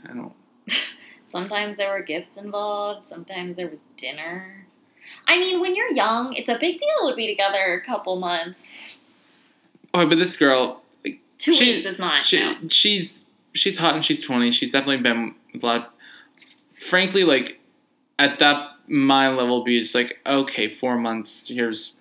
I 0.10 0.14
don't. 0.14 0.34
Sometimes 1.30 1.78
there 1.78 1.92
were 1.92 2.02
gifts 2.02 2.38
involved, 2.38 3.08
sometimes 3.08 3.58
there 3.58 3.68
was 3.68 3.80
dinner. 3.98 4.68
I 5.28 5.38
mean, 5.38 5.60
when 5.60 5.76
you're 5.76 5.92
young, 5.92 6.34
it's 6.34 6.48
a 6.50 6.58
big 6.58 6.78
deal 6.78 7.10
to 7.10 7.16
be 7.16 7.28
together 7.28 7.74
a 7.74 7.86
couple 7.86 8.16
months. 8.16 9.00
Oh, 9.94 10.06
but 10.08 10.18
this 10.18 10.38
girl, 10.38 10.82
Two 11.38 11.54
She- 11.54 11.74
weeks 11.76 11.86
is 11.86 12.00
not. 12.00 12.26
she, 12.26 12.40
no. 12.40 12.56
she's 12.70 13.26
she's 13.54 13.78
hot 13.78 13.96
and 13.96 14.04
she's 14.06 14.22
twenty. 14.22 14.52
She's 14.52 14.72
definitely 14.72 14.98
been 15.04 15.36
with 15.54 15.64
a 15.64 15.66
lot. 15.66 15.78
Of, 15.78 15.86
frankly, 16.88 17.24
like 17.24 17.60
at 18.20 18.40
that 18.40 18.72
my 18.88 19.30
level, 19.30 19.64
be 19.64 19.80
just 19.80 19.96
like 19.96 20.20
okay, 20.26 20.74
four 20.74 20.98
months. 20.98 21.48
Here's 21.48 21.94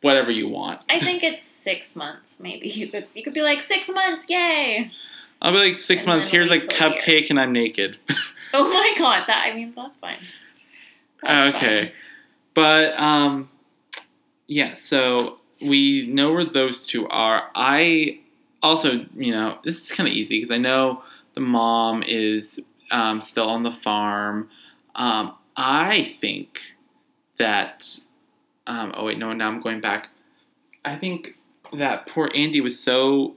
whatever 0.00 0.30
you 0.30 0.48
want. 0.48 0.82
I 0.88 1.00
think 1.00 1.22
it's 1.22 1.44
six 1.44 1.96
months. 1.96 2.38
Maybe 2.40 2.68
you 2.68 2.88
could 2.88 3.06
you 3.14 3.22
could 3.22 3.34
be 3.34 3.42
like 3.42 3.62
six 3.62 3.88
months, 3.88 4.26
yay! 4.28 4.90
I'll 5.42 5.52
be 5.52 5.58
like 5.58 5.76
six 5.76 6.02
And 6.02 6.08
months. 6.08 6.28
Here's 6.28 6.48
like 6.50 6.62
a 6.62 6.64
year. 6.64 7.00
cupcake 7.00 7.30
and 7.30 7.38
I'm 7.40 7.52
naked. 7.52 7.98
Oh 8.56 8.72
my 8.72 8.94
god, 8.96 9.24
that 9.26 9.48
I 9.50 9.52
mean 9.56 9.72
that's 9.74 9.96
fine. 9.96 10.18
That's 11.24 11.56
okay, 11.56 11.92
but 12.54 12.96
um, 13.00 13.48
yeah. 14.46 14.74
So 14.74 15.38
we 15.60 16.06
know 16.06 16.32
where 16.32 16.44
those 16.44 16.86
two 16.86 17.08
are. 17.08 17.50
I 17.56 18.20
also, 18.64 19.06
you 19.14 19.30
know, 19.30 19.58
this 19.62 19.82
is 19.82 19.94
kind 19.94 20.08
of 20.08 20.14
easy 20.14 20.38
because 20.38 20.50
I 20.50 20.58
know 20.58 21.02
the 21.34 21.40
mom 21.40 22.02
is 22.02 22.58
um, 22.90 23.20
still 23.20 23.48
on 23.48 23.62
the 23.62 23.70
farm. 23.70 24.48
Um, 24.94 25.34
I 25.56 26.16
think 26.20 26.60
that. 27.38 27.98
Um, 28.66 28.94
oh 28.96 29.04
wait, 29.04 29.18
no. 29.18 29.32
Now 29.34 29.48
I'm 29.48 29.60
going 29.60 29.82
back. 29.82 30.08
I 30.84 30.96
think 30.96 31.36
that 31.74 32.06
poor 32.06 32.30
Andy 32.34 32.62
was 32.62 32.78
so 32.78 33.34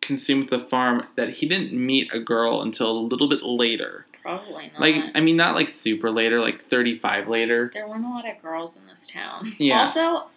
consumed 0.00 0.50
with 0.50 0.62
the 0.62 0.68
farm 0.68 1.04
that 1.16 1.30
he 1.30 1.48
didn't 1.48 1.72
meet 1.72 2.14
a 2.14 2.20
girl 2.20 2.62
until 2.62 2.90
a 2.90 3.00
little 3.00 3.28
bit 3.28 3.42
later. 3.42 4.06
Probably 4.22 4.70
not. 4.72 4.80
Like, 4.80 5.02
I 5.16 5.20
mean, 5.20 5.36
not 5.36 5.56
like 5.56 5.68
super 5.68 6.10
later, 6.10 6.40
like 6.40 6.64
35 6.64 7.28
later. 7.28 7.70
there 7.74 7.88
weren't 7.88 8.04
a 8.04 8.08
lot 8.08 8.28
of 8.28 8.40
girls 8.40 8.76
in 8.76 8.86
this 8.86 9.08
town. 9.08 9.52
Yeah. 9.58 9.80
Also, 9.80 10.28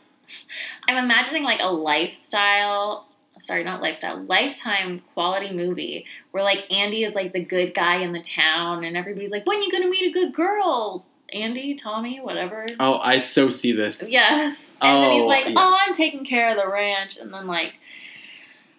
I'm 0.87 1.03
imagining 1.03 1.43
like 1.43 1.59
a 1.61 1.71
lifestyle. 1.71 3.08
Sorry, 3.39 3.63
not 3.63 3.81
lifestyle. 3.81 4.21
Lifetime 4.23 5.01
quality 5.13 5.51
movie 5.53 6.05
where 6.31 6.43
like 6.43 6.71
Andy 6.71 7.03
is 7.03 7.15
like 7.15 7.33
the 7.33 7.43
good 7.43 7.73
guy 7.73 7.97
in 7.97 8.11
the 8.13 8.21
town, 8.21 8.83
and 8.83 8.95
everybody's 8.97 9.31
like, 9.31 9.45
"When 9.45 9.61
you 9.61 9.71
gonna 9.71 9.87
meet 9.89 10.09
a 10.09 10.11
good 10.13 10.33
girl?" 10.33 11.05
Andy, 11.31 11.75
Tommy, 11.75 12.19
whatever. 12.19 12.65
Oh, 12.79 12.97
I 12.99 13.19
so 13.19 13.49
see 13.49 13.71
this. 13.71 14.07
Yes. 14.09 14.71
And 14.81 15.03
then 15.03 15.11
he's 15.11 15.23
Oh, 15.23 15.27
like, 15.27 15.45
yes. 15.45 15.53
"Oh, 15.57 15.77
I'm 15.87 15.93
taking 15.93 16.25
care 16.25 16.49
of 16.51 16.57
the 16.57 16.67
ranch," 16.67 17.17
and 17.17 17.33
then 17.33 17.45
like, 17.47 17.73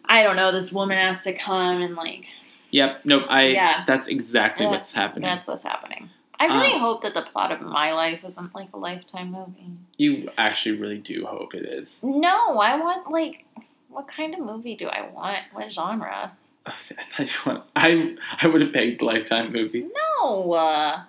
I 0.05 0.23
don't 0.23 0.37
know, 0.37 0.51
this 0.53 0.73
woman 0.73 0.99
has 0.99 1.23
to 1.23 1.33
come 1.33 1.81
and 1.83 1.95
like, 1.95 2.27
Yep. 2.73 3.01
Nope. 3.05 3.25
I. 3.29 3.47
Yeah. 3.49 3.85
That's 3.87 4.07
exactly 4.07 4.65
Yeah, 4.65 4.71
what's 4.73 4.93
happening. 4.93 5.23
that's 5.29 5.47
what's 5.49 5.63
happening. 5.65 6.11
I 6.39 6.47
really 6.47 6.75
Uh, 6.75 6.79
hope 6.79 7.03
that 7.03 7.15
the 7.15 7.23
plot 7.23 7.53
of 7.53 7.61
my 7.61 7.93
life 7.93 8.25
isn't 8.25 8.55
like 8.55 8.69
a 8.73 8.79
lifetime 8.79 9.31
movie. 9.33 9.73
You 9.99 10.31
actually 10.39 10.77
really 10.79 10.97
do 10.99 11.27
hope 11.27 11.55
it 11.55 11.65
is. 11.67 12.01
No, 12.03 12.59
I 12.59 12.79
want 12.81 13.11
like, 13.11 13.45
what 13.91 14.09
kind 14.09 14.35
of 14.35 14.41
movie 14.41 14.77
do 14.77 14.87
I 14.87 15.09
want? 15.11 15.39
What 15.53 15.73
genre? 15.73 16.33
I 16.67 16.73
thought 16.79 17.19
you 17.19 17.39
want. 17.47 17.65
I 17.75 18.17
I 18.41 18.47
would 18.47 18.61
have 18.61 18.73
pegged 18.73 19.03
Lifetime 19.03 19.53
movie. 19.53 19.87
No, 20.23 20.53
uh, 20.53 21.03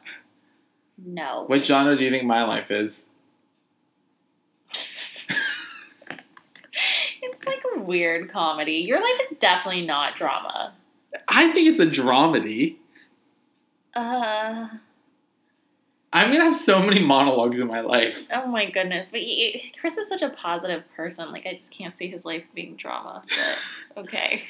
no. 1.05 1.43
What 1.47 1.65
genre 1.65 1.97
do 1.97 2.03
you 2.03 2.09
think 2.09 2.25
my 2.25 2.43
life 2.43 2.71
is? 2.71 3.03
It's 7.23 7.45
like 7.45 7.61
a 7.75 7.79
weird 7.79 8.31
comedy. 8.31 8.77
Your 8.77 8.99
life 8.99 9.27
is 9.31 9.37
definitely 9.37 9.85
not 9.85 10.15
drama. 10.15 10.73
I 11.27 11.51
think 11.51 11.69
it's 11.69 11.79
a 11.79 11.85
dramedy. 11.85 12.77
Uh, 13.95 14.67
I'm 16.13 16.31
gonna 16.31 16.43
have 16.43 16.57
so 16.57 16.81
many 16.81 17.01
monologues 17.01 17.59
in 17.59 17.67
my 17.67 17.79
life. 17.79 18.27
oh 18.33 18.47
my 18.47 18.69
goodness. 18.69 19.09
But 19.09 19.23
you, 19.23 19.59
Chris 19.79 19.97
is 19.97 20.09
such 20.09 20.21
a 20.21 20.29
positive 20.29 20.83
person. 20.95 21.31
Like 21.31 21.45
I 21.45 21.53
just 21.55 21.71
can't 21.71 21.97
see 21.97 22.07
his 22.07 22.25
life 22.25 22.43
being 22.53 22.75
drama. 22.75 23.23
But 23.95 24.01
okay. 24.03 24.43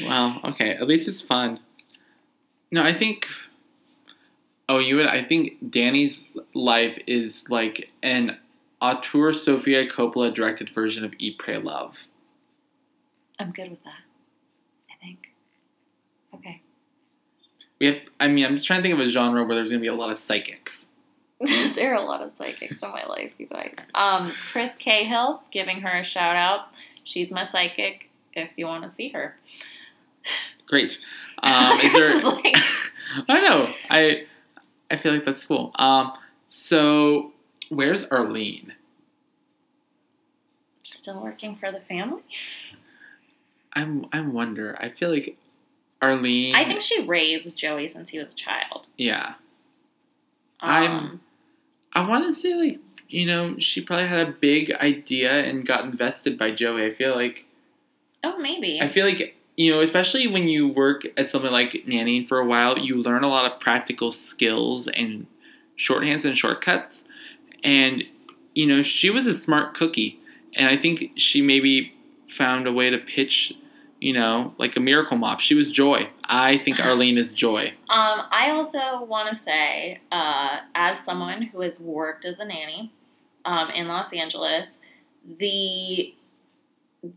Well, 0.00 0.40
okay. 0.44 0.70
At 0.70 0.88
least 0.88 1.06
it's 1.06 1.22
fun. 1.22 1.60
No, 2.72 2.82
I 2.82 2.92
think. 2.92 3.26
Oh, 4.68 4.78
you 4.78 4.96
would. 4.96 5.06
I 5.06 5.22
think 5.22 5.70
Dani's 5.70 6.36
life 6.54 6.98
is 7.06 7.44
like 7.48 7.88
an 8.02 8.36
auteur 8.82 9.32
Sofia 9.32 9.88
Coppola 9.88 10.34
directed 10.34 10.70
version 10.70 11.04
of 11.04 11.14
Eat, 11.18 11.38
Pray, 11.38 11.58
Love. 11.58 11.96
I'm 13.38 13.52
good 13.52 13.70
with 13.70 13.84
that. 13.84 14.00
I 14.90 15.04
think. 15.04 15.32
Okay. 16.34 16.62
We 17.78 17.86
have. 17.86 17.98
I 18.18 18.26
mean, 18.26 18.44
I'm 18.44 18.56
just 18.56 18.66
trying 18.66 18.82
to 18.82 18.88
think 18.88 18.94
of 18.94 19.06
a 19.06 19.08
genre 19.08 19.44
where 19.44 19.54
there's 19.54 19.68
gonna 19.68 19.80
be 19.80 19.86
a 19.86 19.94
lot 19.94 20.10
of 20.10 20.18
psychics. 20.18 20.88
there 21.74 21.92
are 21.92 21.96
a 21.96 22.04
lot 22.04 22.22
of 22.22 22.32
psychics 22.38 22.82
in 22.82 22.90
my 22.90 23.04
life, 23.06 23.32
you 23.38 23.46
guys. 23.46 23.74
Um, 23.94 24.32
Chris 24.52 24.74
Cahill, 24.74 25.42
giving 25.50 25.80
her 25.82 25.98
a 25.98 26.04
shout 26.04 26.36
out. 26.36 26.68
She's 27.04 27.30
my 27.30 27.44
psychic. 27.44 28.08
If 28.32 28.50
you 28.56 28.66
want 28.66 28.84
to 28.84 28.92
see 28.92 29.08
her, 29.10 29.36
Great. 30.66 30.98
Um, 31.42 31.78
is 31.80 31.92
there? 31.92 32.16
is 32.16 32.24
like, 32.24 32.56
I 33.28 33.40
know. 33.40 33.72
I 33.90 34.24
I 34.90 34.96
feel 34.96 35.12
like 35.12 35.26
that's 35.26 35.44
cool. 35.44 35.70
Um, 35.76 36.12
so 36.48 37.32
where's 37.68 38.04
Arlene? 38.06 38.72
still 40.82 41.22
working 41.22 41.56
for 41.56 41.70
the 41.70 41.80
family. 41.80 42.22
I'm 43.74 44.06
I 44.12 44.22
wonder. 44.22 44.76
I 44.80 44.88
feel 44.88 45.10
like 45.10 45.36
Arlene. 46.00 46.54
I 46.54 46.64
think 46.64 46.80
she 46.80 47.04
raised 47.06 47.54
Joey 47.56 47.86
since 47.86 48.08
he 48.08 48.18
was 48.18 48.32
a 48.32 48.36
child. 48.36 48.86
Yeah. 48.96 49.34
Um, 50.60 50.70
I'm- 50.70 51.20
I 51.96 52.06
want 52.06 52.26
to 52.26 52.32
say 52.38 52.54
like 52.54 52.78
you 53.08 53.24
know 53.24 53.58
she 53.58 53.80
probably 53.80 54.06
had 54.06 54.28
a 54.28 54.30
big 54.30 54.70
idea 54.70 55.30
and 55.30 55.66
got 55.66 55.84
invested 55.84 56.38
by 56.38 56.50
Joey. 56.50 56.84
I 56.84 56.92
feel 56.92 57.14
like 57.14 57.46
oh, 58.22 58.38
maybe. 58.38 58.80
I 58.80 58.86
feel 58.86 59.06
like 59.06 59.34
you 59.56 59.72
know 59.72 59.80
especially 59.80 60.28
when 60.28 60.46
you 60.46 60.68
work 60.68 61.04
at 61.16 61.30
something 61.30 61.50
like 61.50 61.72
nannying 61.88 62.28
for 62.28 62.38
a 62.38 62.46
while, 62.46 62.78
you 62.78 62.96
learn 62.96 63.24
a 63.24 63.28
lot 63.28 63.50
of 63.50 63.58
practical 63.58 64.12
skills 64.12 64.88
and 64.88 65.26
shorthands 65.78 66.26
and 66.26 66.36
shortcuts. 66.36 67.06
And 67.64 68.04
you 68.54 68.66
know 68.66 68.82
she 68.82 69.08
was 69.08 69.26
a 69.26 69.34
smart 69.34 69.74
cookie, 69.74 70.20
and 70.54 70.68
I 70.68 70.76
think 70.76 71.12
she 71.16 71.40
maybe 71.40 71.94
found 72.28 72.66
a 72.66 72.72
way 72.72 72.90
to 72.90 72.98
pitch. 72.98 73.54
You 74.06 74.12
know, 74.12 74.54
like 74.56 74.76
a 74.76 74.80
miracle 74.80 75.16
mop. 75.16 75.40
She 75.40 75.56
was 75.56 75.68
joy. 75.68 76.08
I 76.26 76.58
think 76.58 76.78
Arlene 76.78 77.18
is 77.18 77.32
joy. 77.32 77.72
Um, 77.88 78.22
I 78.30 78.50
also 78.52 79.02
want 79.04 79.30
to 79.30 79.42
say, 79.42 79.98
uh, 80.12 80.58
as 80.76 81.00
someone 81.00 81.42
who 81.42 81.62
has 81.62 81.80
worked 81.80 82.24
as 82.24 82.38
a 82.38 82.44
nanny 82.44 82.92
um, 83.44 83.68
in 83.70 83.88
Los 83.88 84.12
Angeles, 84.12 84.68
the 85.40 86.14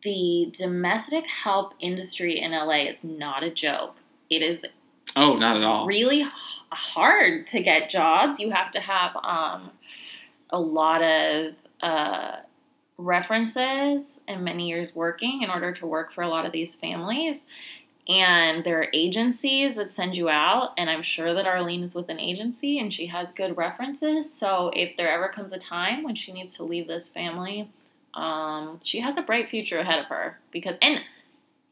the 0.03 0.51
domestic 0.57 1.25
help 1.27 1.75
industry 1.79 2.39
in 2.39 2.53
LA 2.53 2.85
is 2.89 3.03
not 3.03 3.43
a 3.43 3.51
joke. 3.51 3.97
It 4.31 4.41
is 4.41 4.65
Oh, 5.15 5.35
not 5.37 5.57
at 5.57 5.63
all. 5.63 5.85
really 5.85 6.21
h- 6.21 6.27
hard 6.71 7.45
to 7.47 7.61
get 7.61 7.91
jobs. 7.91 8.39
You 8.39 8.49
have 8.49 8.71
to 8.71 8.79
have 8.79 9.15
um, 9.23 9.69
a 10.49 10.59
lot 10.59 11.03
of 11.03 11.53
uh, 11.81 12.37
references 12.99 14.19
and 14.27 14.43
many 14.43 14.67
years 14.67 14.93
working 14.93 15.41
in 15.41 15.49
order 15.49 15.73
to 15.73 15.87
work 15.87 16.11
for 16.13 16.21
a 16.21 16.27
lot 16.27 16.45
of 16.45 16.51
these 16.51 16.75
families. 16.75 17.41
And 18.07 18.63
there 18.63 18.79
are 18.81 18.87
agencies 18.91 19.75
that 19.75 19.89
send 19.89 20.17
you 20.17 20.29
out, 20.29 20.73
and 20.77 20.89
I'm 20.89 21.03
sure 21.03 21.33
that 21.35 21.45
Arlene 21.45 21.83
is 21.83 21.93
with 21.93 22.09
an 22.09 22.19
agency 22.19 22.79
and 22.79 22.93
she 22.93 23.05
has 23.05 23.31
good 23.31 23.55
references. 23.55 24.33
So 24.33 24.71
if 24.75 24.97
there 24.97 25.11
ever 25.11 25.29
comes 25.29 25.53
a 25.53 25.59
time 25.59 26.03
when 26.03 26.15
she 26.15 26.33
needs 26.33 26.55
to 26.57 26.63
leave 26.63 26.87
this 26.87 27.07
family, 27.07 27.69
um, 28.15 28.79
she 28.83 28.99
has 28.99 29.15
a 29.15 29.21
bright 29.21 29.49
future 29.49 29.77
ahead 29.77 29.99
of 29.99 30.05
her. 30.07 30.39
Because, 30.51 30.77
and 30.81 31.01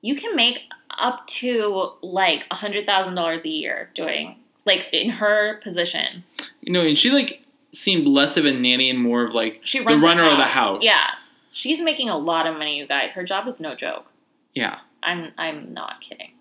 you 0.01 0.15
can 0.15 0.35
make 0.35 0.59
up 0.91 1.25
to 1.27 1.91
like 2.01 2.45
a 2.51 2.55
hundred 2.55 2.85
thousand 2.85 3.15
dollars 3.15 3.43
a 3.43 3.49
year 3.49 3.89
doing 3.95 4.37
like 4.65 4.85
in 4.93 5.09
her 5.09 5.59
position. 5.63 6.23
You 6.61 6.71
know, 6.71 6.81
and 6.81 6.97
she 6.97 7.09
like 7.09 7.41
seemed 7.73 8.07
less 8.07 8.37
of 8.37 8.45
a 8.45 8.53
nanny 8.53 8.89
and 8.89 8.99
more 8.99 9.23
of 9.23 9.33
like 9.33 9.61
She 9.63 9.79
The 9.79 9.85
runs 9.85 10.03
runner 10.03 10.23
of 10.23 10.37
the 10.37 10.43
house. 10.43 10.83
Yeah, 10.83 11.07
she's 11.51 11.81
making 11.81 12.09
a 12.09 12.17
lot 12.17 12.47
of 12.47 12.53
money, 12.57 12.77
you 12.77 12.87
guys. 12.87 13.13
Her 13.13 13.23
job 13.23 13.47
is 13.47 13.59
no 13.59 13.75
joke. 13.75 14.05
yeah. 14.53 14.79
I'm 15.03 15.31
I'm 15.37 15.73
not 15.73 16.01
kidding. 16.01 16.31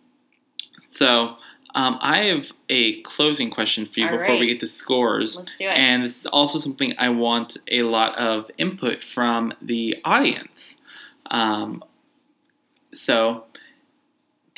So 0.90 1.36
um, 1.74 1.98
I 2.00 2.24
have 2.24 2.50
a 2.70 3.02
closing 3.02 3.50
question 3.50 3.84
for 3.84 4.00
you 4.00 4.08
All 4.08 4.16
before 4.16 4.38
we 4.38 4.46
get 4.46 4.60
to 4.60 4.66
scores. 4.66 5.36
Let's 5.36 5.56
do 5.58 5.68
it. 5.68 5.76
And 5.76 6.02
this 6.02 6.20
is 6.20 6.26
also 6.26 6.58
something 6.58 6.94
I 6.98 7.10
want 7.10 7.58
a 7.68 7.82
lot 7.82 8.16
of 8.16 8.50
input 8.56 9.04
from 9.04 9.52
the 9.60 9.96
audience. 10.04 10.78
Um, 11.30 11.84
so, 12.94 13.44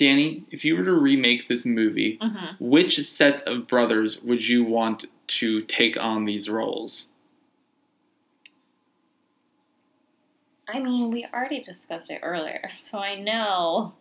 Dani, 0.03 0.45
if 0.51 0.65
you 0.65 0.77
were 0.77 0.85
to 0.85 0.93
remake 0.93 1.49
this 1.49 1.67
movie, 1.67 2.19
hmm 2.23 2.47
which 2.61 3.05
sets 3.07 3.43
of 3.43 3.67
brothers 3.67 4.21
would 4.23 4.47
you 4.47 4.65
want 4.65 5.05
to 5.27 5.63
take 5.63 5.97
on 6.03 6.25
these 6.25 6.49
roles? 6.49 7.09
I 10.69 10.81
mean, 10.81 11.11
we 11.11 11.27
already 11.33 11.61
discussed 11.61 12.11
it 12.11 12.21
earlier, 12.23 12.69
so 12.83 12.99
I 12.99 13.17
know 13.21 13.93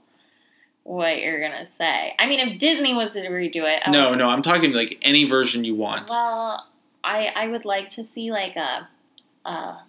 what 0.84 1.20
you're 1.20 1.42
gonna 1.42 1.68
say. 1.74 2.16
I 2.20 2.28
mean, 2.28 2.40
if 2.40 2.60
Disney 2.60 2.94
was 2.94 3.14
to 3.14 3.22
redo 3.28 3.64
it, 3.64 3.82
I 3.86 3.92
No, 3.92 4.12
would- 4.12 4.20
no, 4.20 4.30
I'm 4.30 4.42
talking 4.42 4.74
like 4.74 4.98
any 5.02 5.26
version 5.26 5.64
you 5.64 5.76
want. 5.76 6.10
Well, 6.10 6.66
I 7.04 7.28
I 7.36 7.48
would 7.48 7.66
like 7.66 7.90
to 7.92 8.04
see 8.04 8.32
like 8.32 8.56
a, 8.56 8.88
a 9.46 9.82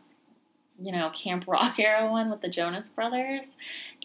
you 0.81 0.93
know, 0.93 1.11
Camp 1.11 1.45
Rock 1.49 1.79
era 1.81 2.11
one 2.11 2.31
with 2.31 2.41
the 2.41 2.49
Jonas 2.49 2.89
Brothers, 2.89 3.57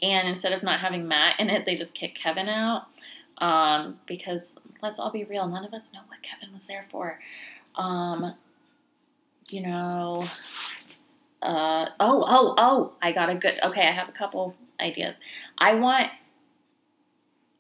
and 0.03 0.27
instead 0.27 0.51
of 0.51 0.61
not 0.61 0.81
having 0.81 1.07
Matt 1.07 1.39
in 1.39 1.49
it, 1.49 1.65
they 1.65 1.75
just 1.75 1.95
kick 1.95 2.13
Kevin 2.13 2.49
out. 2.49 2.87
Um, 3.39 3.99
because 4.05 4.55
let's 4.81 4.99
all 4.99 5.09
be 5.09 5.23
real, 5.23 5.47
none 5.47 5.65
of 5.65 5.73
us 5.73 5.91
know 5.93 6.01
what 6.07 6.21
Kevin 6.21 6.53
was 6.53 6.67
there 6.67 6.85
for. 6.91 7.19
Um, 7.75 8.35
you 9.47 9.61
know, 9.61 10.23
uh, 11.41 11.87
oh, 11.99 12.25
oh, 12.27 12.53
oh, 12.57 12.93
I 13.01 13.11
got 13.13 13.29
a 13.29 13.35
good. 13.35 13.55
Okay, 13.63 13.87
I 13.87 13.91
have 13.91 14.09
a 14.09 14.13
couple 14.13 14.55
ideas. 14.79 15.15
I 15.57 15.75
want 15.75 16.09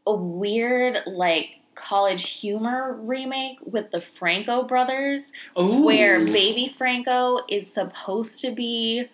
a 0.05 0.13
weird 0.13 0.97
like 1.07 1.55
college 1.75 2.29
humor 2.29 2.99
remake 3.01 3.57
with 3.65 3.89
the 3.91 4.01
Franco 4.01 4.63
brothers 4.63 5.31
Ooh. 5.59 5.85
where 5.85 6.19
baby 6.19 6.73
Franco 6.77 7.39
is 7.49 7.71
supposed 7.71 8.41
to 8.41 8.51
be 8.51 9.07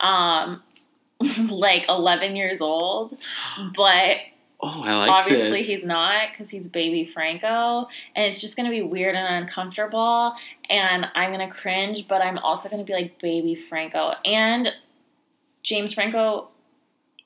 um 0.00 0.62
like 1.48 1.88
11 1.88 2.36
years 2.36 2.60
old, 2.60 3.16
but 3.74 4.16
Oh, 4.58 4.82
I 4.82 4.96
like 4.96 5.10
obviously 5.10 5.58
this. 5.58 5.66
he's 5.66 5.84
not 5.84 6.30
because 6.32 6.48
he's 6.48 6.66
baby 6.66 7.04
Franco, 7.12 7.88
and 8.14 8.24
it's 8.24 8.40
just 8.40 8.56
gonna 8.56 8.70
be 8.70 8.80
weird 8.82 9.14
and 9.14 9.44
uncomfortable, 9.44 10.34
and 10.70 11.06
I'm 11.14 11.30
gonna 11.30 11.50
cringe, 11.50 12.08
but 12.08 12.22
I'm 12.22 12.38
also 12.38 12.68
gonna 12.70 12.84
be 12.84 12.94
like 12.94 13.20
baby 13.20 13.54
Franco, 13.54 14.14
and 14.24 14.68
James 15.62 15.92
Franco 15.92 16.48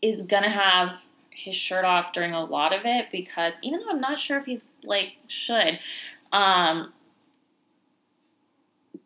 is 0.02 0.22
gonna 0.22 0.50
have 0.50 0.96
his 1.30 1.54
shirt 1.56 1.84
off 1.84 2.12
during 2.12 2.32
a 2.34 2.44
lot 2.44 2.72
of 2.72 2.82
it 2.84 3.06
because 3.12 3.58
even 3.62 3.80
though 3.80 3.90
I'm 3.90 4.00
not 4.00 4.18
sure 4.18 4.38
if 4.38 4.44
he's 4.46 4.64
like 4.82 5.12
should, 5.28 5.78
um, 6.32 6.92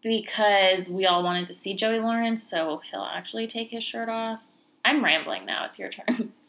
because 0.03 0.89
we 0.89 1.07
all 1.07 1.23
wanted 1.23 1.47
to 1.49 1.55
see 1.55 1.75
Joey 1.75 1.99
Lawrence, 1.99 2.43
so 2.43 2.81
he'll 2.91 3.03
actually 3.03 3.47
take 3.47 3.71
his 3.71 3.85
shirt 3.85 4.09
off. 4.09 4.41
I'm 4.85 5.05
rambling 5.05 5.47
now. 5.47 5.65
It's 5.67 5.79
your 5.79 5.91
turn. 5.91 6.33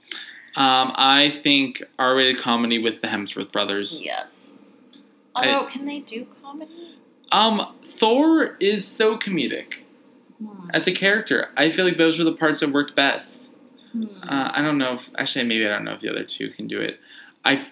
Um, 0.58 0.94
I 0.96 1.42
think 1.44 1.84
R-rated 2.00 2.38
comedy 2.38 2.80
with 2.80 3.02
the 3.02 3.10
Hemsworth 3.10 3.52
brothers. 3.52 4.00
Yes. 4.02 4.56
I- 5.36 5.50
Although, 5.50 5.68
can 5.70 5.86
they 5.86 6.00
do 6.00 6.28
comedy? 6.42 6.96
Um, 7.34 7.76
Thor 7.86 8.56
is 8.62 8.88
so 8.88 9.18
comedic 9.18 9.84
Hmm. 10.42 10.70
as 10.74 10.88
a 10.88 10.94
character. 10.94 11.50
I 11.58 11.72
feel 11.72 11.84
like 11.84 11.98
those 11.98 12.18
were 12.18 12.24
the 12.24 12.32
parts 12.32 12.62
that 12.62 12.72
worked 12.72 12.96
best. 12.96 13.50
Hmm. 13.92 14.04
Uh, 14.24 14.52
I 14.56 14.62
don't 14.62 14.78
know 14.78 14.94
if 14.94 15.10
actually 15.18 15.44
maybe 15.44 15.66
I 15.66 15.68
don't 15.70 15.84
know 15.84 15.92
if 15.92 16.00
the 16.00 16.10
other 16.10 16.24
two 16.24 16.50
can 16.52 16.68
do 16.68 16.80
it. 16.80 17.02
I 17.44 17.68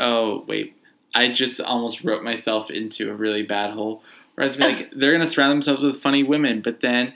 oh 0.00 0.44
wait, 0.48 0.74
I 1.14 1.28
just 1.28 1.60
almost 1.60 2.02
wrote 2.02 2.24
myself 2.24 2.72
into 2.72 3.08
a 3.08 3.14
really 3.14 3.44
bad 3.44 3.70
hole. 3.70 4.02
Whereas 4.34 4.58
like 4.58 4.90
they're 4.90 5.12
gonna 5.12 5.28
surround 5.28 5.52
themselves 5.52 5.80
with 5.84 6.02
funny 6.02 6.24
women, 6.24 6.60
but 6.60 6.80
then 6.80 7.14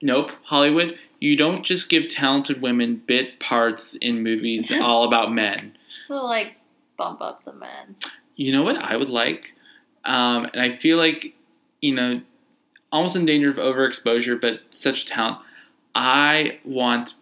nope, 0.00 0.32
Hollywood, 0.42 0.98
you 1.22 1.36
don't 1.36 1.62
just 1.62 1.88
give 1.88 2.08
talented 2.08 2.60
women 2.60 3.00
bit 3.06 3.38
parts 3.38 3.94
in 3.94 4.24
movies 4.24 4.72
all 4.80 5.04
about 5.04 5.32
men. 5.32 5.76
so, 6.08 6.14
like, 6.24 6.56
bump 6.98 7.20
up 7.20 7.44
the 7.44 7.52
men. 7.52 7.94
You 8.34 8.50
know 8.50 8.62
what 8.62 8.76
I 8.76 8.96
would 8.96 9.08
like, 9.08 9.54
um, 10.04 10.46
and 10.46 10.60
I 10.60 10.76
feel 10.76 10.98
like 10.98 11.34
you 11.80 11.94
know 11.94 12.22
almost 12.90 13.14
in 13.14 13.24
danger 13.24 13.50
of 13.50 13.56
overexposure, 13.56 14.40
but 14.40 14.62
such 14.70 15.06
talent. 15.06 15.38
I 15.94 16.58
want 16.64 17.14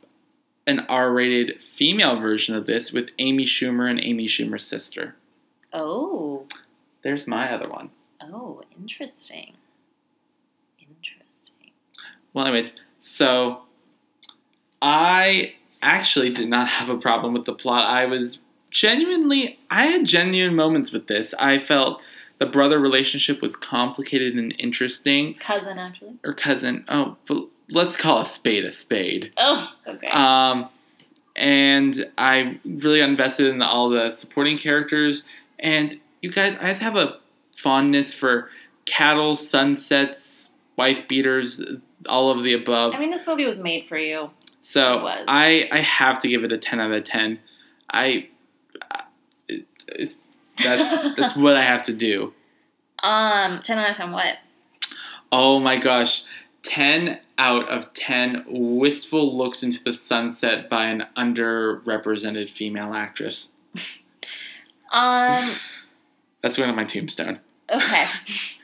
an 0.66 0.80
R-rated 0.88 1.60
female 1.60 2.18
version 2.18 2.54
of 2.54 2.66
this 2.66 2.92
with 2.92 3.10
Amy 3.18 3.44
Schumer 3.44 3.90
and 3.90 4.02
Amy 4.02 4.26
Schumer's 4.26 4.64
sister. 4.64 5.16
Oh. 5.72 6.46
There's 7.02 7.26
my 7.26 7.52
other 7.52 7.68
one. 7.68 7.90
Oh, 8.22 8.62
interesting. 8.78 9.54
Interesting. 10.78 11.72
Well, 12.32 12.46
anyways, 12.46 12.72
so 13.00 13.62
I 14.82 15.54
actually 15.82 16.30
did 16.30 16.48
not 16.48 16.68
have 16.78 16.88
a 16.88 16.98
problem 16.98 17.32
with 17.32 17.44
the 17.44 17.54
plot. 17.54 17.84
I 17.84 18.06
was 18.06 18.38
genuinely, 18.70 19.58
I 19.70 19.86
had 19.86 20.04
genuine 20.04 20.54
moments 20.54 20.92
with 20.92 21.06
this. 21.06 21.34
I 21.38 21.58
felt 21.58 22.02
the 22.38 22.46
brother 22.46 22.78
relationship 22.78 23.42
was 23.42 23.56
complicated 23.56 24.34
and 24.34 24.54
interesting. 24.58 25.34
Cousin, 25.34 25.78
actually. 25.78 26.14
Or 26.24 26.32
cousin. 26.32 26.84
Oh, 26.88 27.16
but 27.26 27.44
let's 27.70 27.96
call 27.96 28.22
a 28.22 28.26
spade 28.26 28.64
a 28.64 28.72
spade. 28.72 29.32
Oh, 29.36 29.70
okay. 29.86 30.08
Um, 30.08 30.68
and 31.36 32.10
I 32.18 32.58
really 32.64 33.00
invested 33.00 33.46
in 33.46 33.62
all 33.62 33.90
the 33.90 34.10
supporting 34.12 34.56
characters. 34.56 35.22
And 35.58 36.00
you 36.22 36.30
guys, 36.30 36.56
I 36.60 36.72
have 36.72 36.96
a 36.96 37.18
fondness 37.56 38.14
for 38.14 38.48
cattle, 38.86 39.36
sunsets, 39.36 40.50
wife 40.76 41.06
beaters, 41.08 41.62
all 42.06 42.30
of 42.30 42.42
the 42.42 42.54
above. 42.54 42.94
I 42.94 42.98
mean, 42.98 43.10
this 43.10 43.26
movie 43.26 43.44
was 43.44 43.60
made 43.60 43.86
for 43.86 43.98
you. 43.98 44.30
So. 44.62 45.06
I 45.06 45.68
I 45.72 45.80
have 45.80 46.20
to 46.20 46.28
give 46.28 46.44
it 46.44 46.52
a 46.52 46.58
ten 46.58 46.80
out 46.80 46.92
of 46.92 47.04
ten. 47.04 47.38
I 47.92 48.28
it, 49.48 49.66
it's 49.88 50.30
that's 50.62 51.14
that's 51.16 51.36
what 51.36 51.56
I 51.56 51.62
have 51.62 51.82
to 51.84 51.92
do. 51.92 52.32
Um, 53.02 53.62
10 53.62 53.78
out 53.78 53.90
of 53.90 53.96
10 53.96 54.12
what? 54.12 54.36
Oh 55.32 55.58
my 55.58 55.78
gosh. 55.78 56.22
10 56.62 57.18
out 57.38 57.66
of 57.70 57.92
10 57.94 58.44
wistful 58.46 59.34
looks 59.36 59.62
into 59.62 59.82
the 59.82 59.94
sunset 59.94 60.68
by 60.68 60.86
an 60.86 61.06
underrepresented 61.16 62.50
female 62.50 62.94
actress. 62.94 63.52
Um, 64.92 65.54
That's 66.42 66.56
going 66.56 66.68
on 66.68 66.74
my 66.74 66.82
tombstone. 66.82 67.38
okay. 67.70 68.06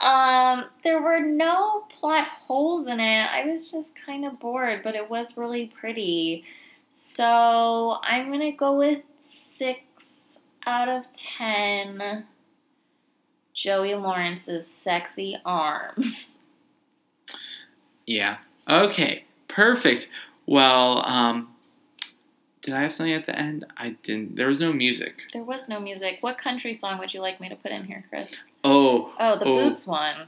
Um, 0.00 0.66
there 0.84 1.00
were 1.00 1.20
no 1.20 1.84
plot 1.88 2.26
holes 2.28 2.86
in 2.86 3.00
it. 3.00 3.26
I 3.30 3.44
was 3.46 3.70
just 3.70 3.90
kind 4.04 4.24
of 4.24 4.38
bored, 4.38 4.82
but 4.82 4.94
it 4.94 5.08
was 5.08 5.36
really 5.36 5.72
pretty. 5.80 6.44
So 6.90 7.98
I'm 8.02 8.30
gonna 8.30 8.52
go 8.52 8.76
with 8.78 9.02
six 9.54 9.80
out 10.66 10.88
of 10.88 11.04
ten. 11.14 12.24
Joey 13.54 13.94
Lawrence's 13.94 14.66
sexy 14.66 15.36
arms. 15.44 16.36
Yeah. 18.06 18.36
Okay. 18.70 19.24
Perfect. 19.48 20.08
Well, 20.46 21.04
um, 21.04 21.48
did 22.66 22.74
I 22.74 22.80
have 22.82 22.92
something 22.92 23.12
at 23.12 23.26
the 23.26 23.38
end? 23.38 23.64
I 23.76 23.90
didn't. 24.02 24.34
There 24.34 24.48
was 24.48 24.60
no 24.60 24.72
music. 24.72 25.22
There 25.32 25.44
was 25.44 25.68
no 25.68 25.78
music. 25.78 26.18
What 26.20 26.36
country 26.36 26.74
song 26.74 26.98
would 26.98 27.14
you 27.14 27.20
like 27.20 27.40
me 27.40 27.48
to 27.48 27.54
put 27.54 27.70
in 27.70 27.84
here, 27.84 28.02
Chris? 28.08 28.42
Oh, 28.64 29.12
Oh, 29.20 29.38
the 29.38 29.44
Oh. 29.44 29.68
Boots 29.70 29.86
one. 29.86 30.26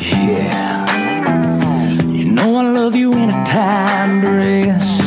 Yeah. 0.00 2.04
You 2.06 2.26
know 2.30 2.56
I 2.56 2.62
love 2.70 2.94
you 2.94 3.12
in 3.12 3.30
a 3.30 3.44
time 3.46 4.20
dress, 4.20 5.00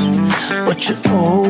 but 0.65 0.89
you, 0.89 0.95
oh 1.07 1.45